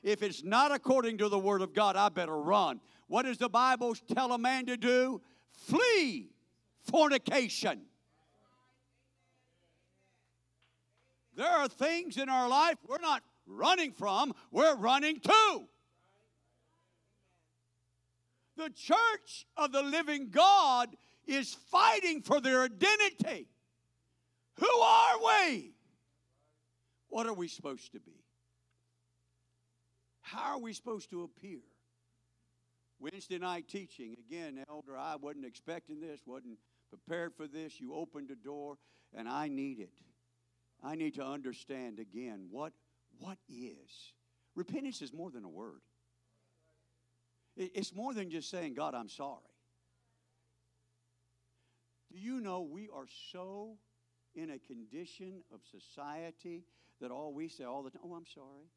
If 0.04 0.24
it's 0.24 0.44
not 0.44 0.72
according 0.72 1.18
to 1.20 1.30
the 1.30 1.40
Word 1.40 1.62
of 1.62 1.74
God, 1.74 1.96
I 1.96 2.10
better 2.10 2.38
run. 2.38 2.80
What 3.08 3.24
does 3.24 3.38
the 3.38 3.50
Bible 3.50 3.96
tell 4.14 4.34
a 4.34 4.38
man 4.38 4.66
to 4.66 4.78
do? 4.78 5.22
Flee 5.52 6.30
fornication. 6.82 7.82
There 11.36 11.48
are 11.48 11.68
things 11.68 12.18
in 12.18 12.30
our 12.30 12.50
life 12.50 12.78
we're 12.88 13.00
not 13.00 13.24
running 13.46 13.92
from, 13.92 14.34
we're 14.52 14.76
running 14.76 15.20
to. 15.20 15.64
The 18.58 18.70
church 18.72 19.46
of 19.56 19.72
the 19.72 19.84
living 19.84 20.30
God 20.32 20.90
is 21.28 21.54
fighting 21.54 22.22
for 22.22 22.42
their 22.42 22.64
identity. 22.64 23.48
Who 24.56 24.80
are 24.80 25.18
we? 25.20 25.74
What 27.10 27.28
are 27.28 27.34
we 27.34 27.48
supposed 27.48 27.92
to 27.92 28.00
be? 28.00 28.24
How 30.22 30.56
are 30.56 30.60
we 30.60 30.74
supposed 30.74 31.12
to 31.12 31.24
appear? 31.24 31.60
Wednesday 33.00 33.38
night 33.38 33.68
teaching, 33.68 34.16
again, 34.28 34.64
Elder, 34.70 34.98
I 34.98 35.16
wasn't 35.16 35.46
expecting 35.46 36.00
this, 36.00 36.22
wasn't 36.26 36.58
prepared 36.90 37.34
for 37.36 37.48
this. 37.48 37.80
You 37.80 37.94
opened 37.94 38.32
a 38.32 38.36
door, 38.36 38.78
and 39.16 39.28
I 39.30 39.48
need 39.48 39.80
it. 39.80 39.92
I 40.84 40.96
need 40.96 41.16
to 41.16 41.26
understand 41.26 42.00
again 42.00 42.48
what, 42.50 42.74
what 43.20 43.38
is. 43.50 44.14
Repentance 44.56 45.02
is 45.02 45.14
more 45.14 45.30
than 45.30 45.44
a 45.44 45.50
word, 45.50 45.82
it's 47.56 47.94
more 47.94 48.14
than 48.14 48.30
just 48.30 48.50
saying, 48.50 48.74
God, 48.74 48.96
I'm 48.96 49.10
sorry. 49.10 49.42
Do 52.12 52.20
you 52.20 52.40
know 52.40 52.62
we 52.62 52.90
are 52.94 53.08
so 53.32 53.78
in 54.34 54.52
a 54.52 54.60
condition 54.60 55.44
of 55.54 55.60
society 55.70 56.64
that 57.02 57.12
all 57.12 57.34
we 57.34 57.50
say 57.50 57.64
all 57.64 57.84
the 57.84 57.90
time, 57.90 58.02
oh, 58.06 58.16
I'm 58.16 58.26
sorry. 58.26 58.70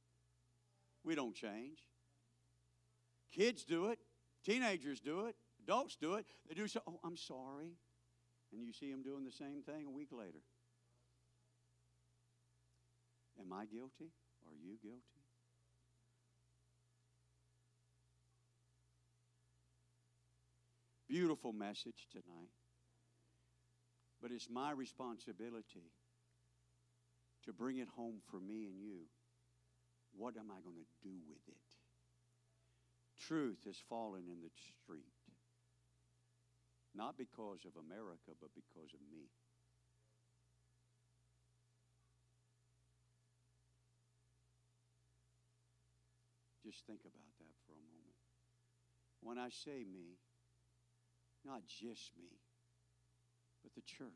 We 1.05 1.15
don't 1.15 1.35
change. 1.35 1.79
Kids 3.33 3.65
do 3.65 3.87
it. 3.87 3.99
Teenagers 4.45 5.01
do 5.01 5.27
it, 5.27 5.37
adults 5.63 5.97
do 5.97 6.15
it. 6.15 6.27
They 6.49 6.55
do 6.55 6.67
so, 6.67 6.81
oh, 6.87 6.99
I'm 7.05 7.17
sorry. 7.17 7.73
And 8.53 8.65
you 8.65 8.73
see 8.73 8.91
them 8.91 9.03
doing 9.03 9.25
the 9.25 9.33
same 9.33 9.63
thing 9.63 9.87
a 9.87 9.91
week 9.91 10.09
later. 10.11 10.43
Am 13.39 13.53
I 13.53 13.65
guilty? 13.67 14.11
Are 14.47 14.55
you 14.55 14.77
guilty? 14.83 15.01
Beautiful 21.09 21.53
message 21.53 22.07
tonight. 22.13 22.51
But 24.23 24.31
it's 24.31 24.49
my 24.51 24.71
responsibility 24.73 25.91
to 27.45 27.53
bring 27.53 27.79
it 27.79 27.89
home 27.97 28.21
for 28.31 28.39
me 28.39 28.67
and 28.67 28.79
you. 28.79 29.07
What 30.17 30.37
am 30.37 30.51
I 30.51 30.61
going 30.63 30.77
to 30.77 31.09
do 31.09 31.15
with 31.29 31.41
it? 31.49 31.70
Truth 33.21 33.59
has 33.67 33.77
fallen 33.89 34.25
in 34.27 34.41
the 34.41 34.51
street. 34.51 35.13
Not 36.95 37.17
because 37.17 37.63
of 37.65 37.77
America, 37.79 38.35
but 38.41 38.51
because 38.55 38.91
of 38.93 39.01
me. 39.13 39.31
Just 46.65 46.87
think 46.87 47.01
about 47.03 47.35
that 47.39 47.55
for 47.67 47.73
a 47.73 47.85
moment. 47.91 48.19
When 49.23 49.39
I 49.39 49.49
say 49.51 49.85
me, 49.85 50.19
not 51.45 51.63
just 51.67 52.13
me, 52.19 52.41
but 53.63 53.75
the 53.75 53.83
church. 53.83 54.09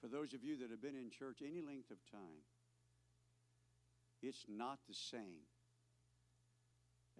For 0.00 0.08
those 0.08 0.32
of 0.32 0.44
you 0.44 0.56
that 0.58 0.70
have 0.70 0.82
been 0.82 0.94
in 0.94 1.10
church 1.10 1.42
any 1.42 1.60
length 1.60 1.90
of 1.90 1.98
time, 2.10 2.46
it's 4.22 4.46
not 4.48 4.78
the 4.88 4.94
same 4.94 5.46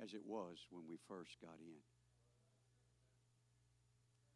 as 0.02 0.14
it 0.14 0.22
was 0.26 0.66
when 0.70 0.84
we 0.88 0.96
first 1.08 1.36
got 1.40 1.58
in. 1.60 1.82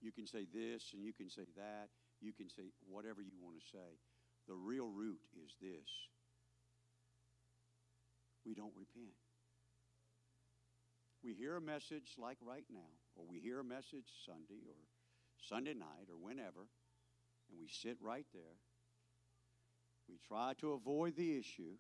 You 0.00 0.10
can 0.10 0.26
say 0.26 0.46
this 0.52 0.90
and 0.94 1.04
you 1.04 1.12
can 1.12 1.30
say 1.30 1.46
that. 1.56 1.88
You 2.20 2.32
can 2.32 2.48
say 2.48 2.70
whatever 2.88 3.22
you 3.22 3.38
want 3.40 3.56
to 3.58 3.66
say. 3.70 3.98
The 4.48 4.54
real 4.54 4.90
root 4.90 5.20
is 5.38 5.54
this 5.60 5.88
we 8.44 8.54
don't 8.54 8.74
repent. 8.76 9.14
We 11.22 11.34
hear 11.34 11.56
a 11.56 11.60
message 11.60 12.14
like 12.18 12.38
right 12.42 12.64
now, 12.72 12.90
or 13.14 13.24
we 13.28 13.38
hear 13.38 13.60
a 13.60 13.64
message 13.64 14.10
Sunday 14.26 14.66
or 14.66 14.74
Sunday 15.48 15.74
night 15.74 16.10
or 16.10 16.16
whenever, 16.16 16.66
and 17.48 17.60
we 17.60 17.68
sit 17.68 17.96
right 18.00 18.26
there. 18.34 18.58
We 20.08 20.18
try 20.26 20.54
to 20.60 20.72
avoid 20.72 21.16
the 21.16 21.38
issue. 21.38 21.76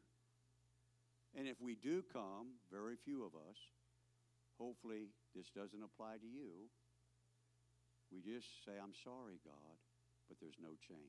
And 1.36 1.48
if 1.48 1.60
we 1.60 1.74
do 1.74 2.02
come, 2.12 2.58
very 2.70 2.96
few 3.04 3.24
of 3.24 3.34
us, 3.34 3.56
hopefully 4.58 5.08
this 5.34 5.46
doesn't 5.50 5.82
apply 5.82 6.16
to 6.16 6.26
you. 6.26 6.68
We 8.12 8.20
just 8.20 8.46
say, 8.64 8.72
I'm 8.82 8.92
sorry, 9.02 9.40
God, 9.44 9.76
but 10.28 10.38
there's 10.40 10.58
no 10.60 10.68
change. 10.86 11.00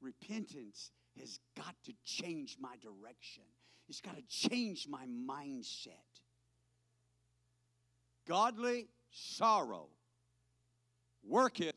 Repentance 0.00 0.92
has 1.18 1.40
got 1.56 1.74
to 1.86 1.92
change 2.04 2.56
my 2.60 2.76
direction. 2.80 3.42
It's 3.88 4.00
got 4.00 4.16
to 4.16 4.22
change 4.28 4.86
my 4.88 5.06
mindset. 5.06 5.90
Godly 8.28 8.88
sorrow 9.10 9.88
worketh 11.26 11.74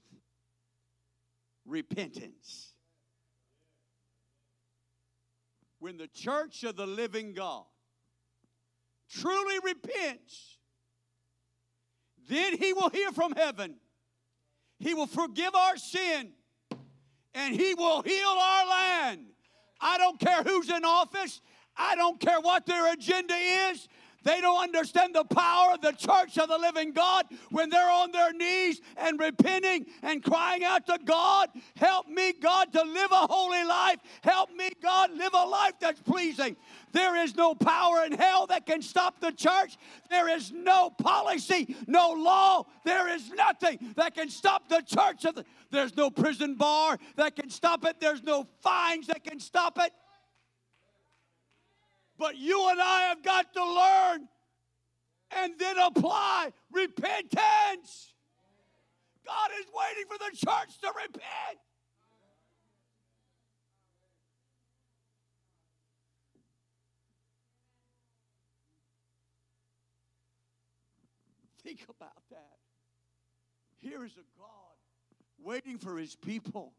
repentance. 1.65 2.70
When 5.81 5.97
the 5.97 6.07
church 6.07 6.63
of 6.63 6.75
the 6.75 6.85
living 6.85 7.33
God 7.33 7.65
truly 9.09 9.57
repents 9.63 10.59
Then 12.29 12.55
he 12.57 12.71
will 12.71 12.89
hear 12.89 13.11
from 13.11 13.33
heaven. 13.33 13.75
He 14.79 14.93
will 14.93 15.07
forgive 15.07 15.53
our 15.55 15.75
sin 15.75 16.33
and 17.33 17.55
he 17.55 17.73
will 17.73 18.03
heal 18.03 18.27
our 18.27 18.67
land. 18.67 19.25
I 19.81 19.97
don't 19.97 20.19
care 20.19 20.43
who's 20.43 20.69
in 20.69 20.85
office. 20.85 21.41
I 21.75 21.95
don't 21.95 22.19
care 22.19 22.39
what 22.39 22.65
their 22.65 22.93
agenda 22.93 23.33
is. 23.33 23.87
They 24.23 24.39
don't 24.39 24.61
understand 24.61 25.15
the 25.15 25.23
power 25.23 25.73
of 25.73 25.81
the 25.81 25.93
church 25.93 26.37
of 26.37 26.49
the 26.49 26.57
living 26.57 26.91
God 26.91 27.25
when 27.49 27.69
they're 27.69 27.89
on 27.89 28.11
their 28.11 28.31
knees 28.33 28.79
and 28.97 29.19
repenting 29.19 29.85
and 30.03 30.23
crying 30.23 30.63
out 30.63 30.85
to 30.87 30.99
God, 31.03 31.49
Help 31.75 32.07
me, 32.07 32.33
God, 32.33 32.71
to 32.73 32.83
live 32.83 33.11
a 33.11 33.27
holy 33.27 33.63
life. 33.63 33.97
Help 34.21 34.51
me, 34.51 34.69
God, 34.81 35.11
live 35.15 35.33
a 35.33 35.45
life 35.45 35.73
that's 35.79 36.01
pleasing. 36.01 36.55
There 36.91 37.15
is 37.15 37.35
no 37.35 37.55
power 37.55 38.03
in 38.05 38.11
hell 38.11 38.47
that 38.47 38.65
can 38.65 38.81
stop 38.81 39.19
the 39.19 39.31
church. 39.31 39.77
There 40.09 40.29
is 40.29 40.51
no 40.51 40.89
policy, 40.89 41.75
no 41.87 42.11
law. 42.11 42.65
There 42.83 43.09
is 43.09 43.29
nothing 43.31 43.93
that 43.95 44.13
can 44.13 44.29
stop 44.29 44.67
the 44.67 44.81
church. 44.81 45.21
The, 45.21 45.45
there's 45.71 45.95
no 45.95 46.09
prison 46.09 46.55
bar 46.55 46.97
that 47.15 47.35
can 47.35 47.49
stop 47.49 47.85
it. 47.85 47.99
There's 47.99 48.23
no 48.23 48.45
fines 48.61 49.07
that 49.07 49.23
can 49.23 49.39
stop 49.39 49.79
it. 49.79 49.91
But 52.21 52.37
you 52.37 52.69
and 52.69 52.79
I 52.79 53.01
have 53.09 53.23
got 53.23 53.51
to 53.55 53.65
learn 53.65 54.27
and 55.41 55.53
then 55.57 55.75
apply 55.79 56.53
repentance. 56.71 58.13
God 59.25 59.49
is 59.59 59.65
waiting 59.73 60.05
for 60.07 60.19
the 60.19 60.37
church 60.37 60.79
to 60.81 60.87
repent. 61.03 61.57
Think 71.63 71.83
about 71.89 72.11
that. 72.29 72.59
Here 73.79 74.05
is 74.05 74.11
a 74.11 74.39
God 74.39 74.75
waiting 75.43 75.79
for 75.79 75.97
his 75.97 76.15
people 76.15 76.73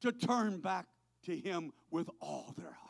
to 0.00 0.12
turn 0.12 0.60
back 0.60 0.86
to 1.26 1.36
him 1.36 1.74
with 1.90 2.08
all 2.22 2.54
their 2.56 2.72
heart. 2.72 2.87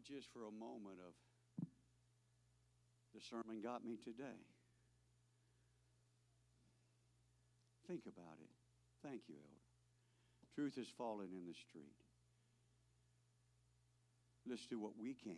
Not 0.00 0.16
just 0.16 0.32
for 0.32 0.46
a 0.46 0.52
moment 0.52 0.98
of 1.06 1.66
the 3.14 3.20
sermon 3.20 3.60
got 3.62 3.84
me 3.84 3.96
today. 4.02 4.40
Think 7.86 8.02
about 8.06 8.38
it. 8.40 8.48
Thank 9.06 9.22
you, 9.28 9.34
Elder. 9.34 10.54
Truth 10.54 10.76
has 10.76 10.86
fallen 10.96 11.28
in 11.32 11.46
the 11.46 11.54
street. 11.54 11.92
Let's 14.48 14.66
do 14.66 14.78
what 14.78 14.92
we 14.98 15.12
can 15.12 15.36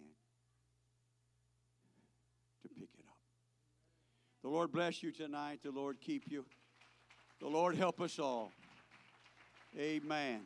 to 2.63 2.69
pick 2.69 2.91
it 2.95 3.05
up. 3.09 3.19
The 4.43 4.49
Lord 4.49 4.71
bless 4.71 5.03
you 5.03 5.11
tonight. 5.11 5.61
The 5.65 5.73
Lord 5.73 6.01
keep 6.01 6.31
you. 6.31 6.45
The 7.41 7.49
Lord 7.49 7.75
help 7.77 8.01
us 8.01 8.19
all. 8.21 8.53
Amen. 9.77 10.43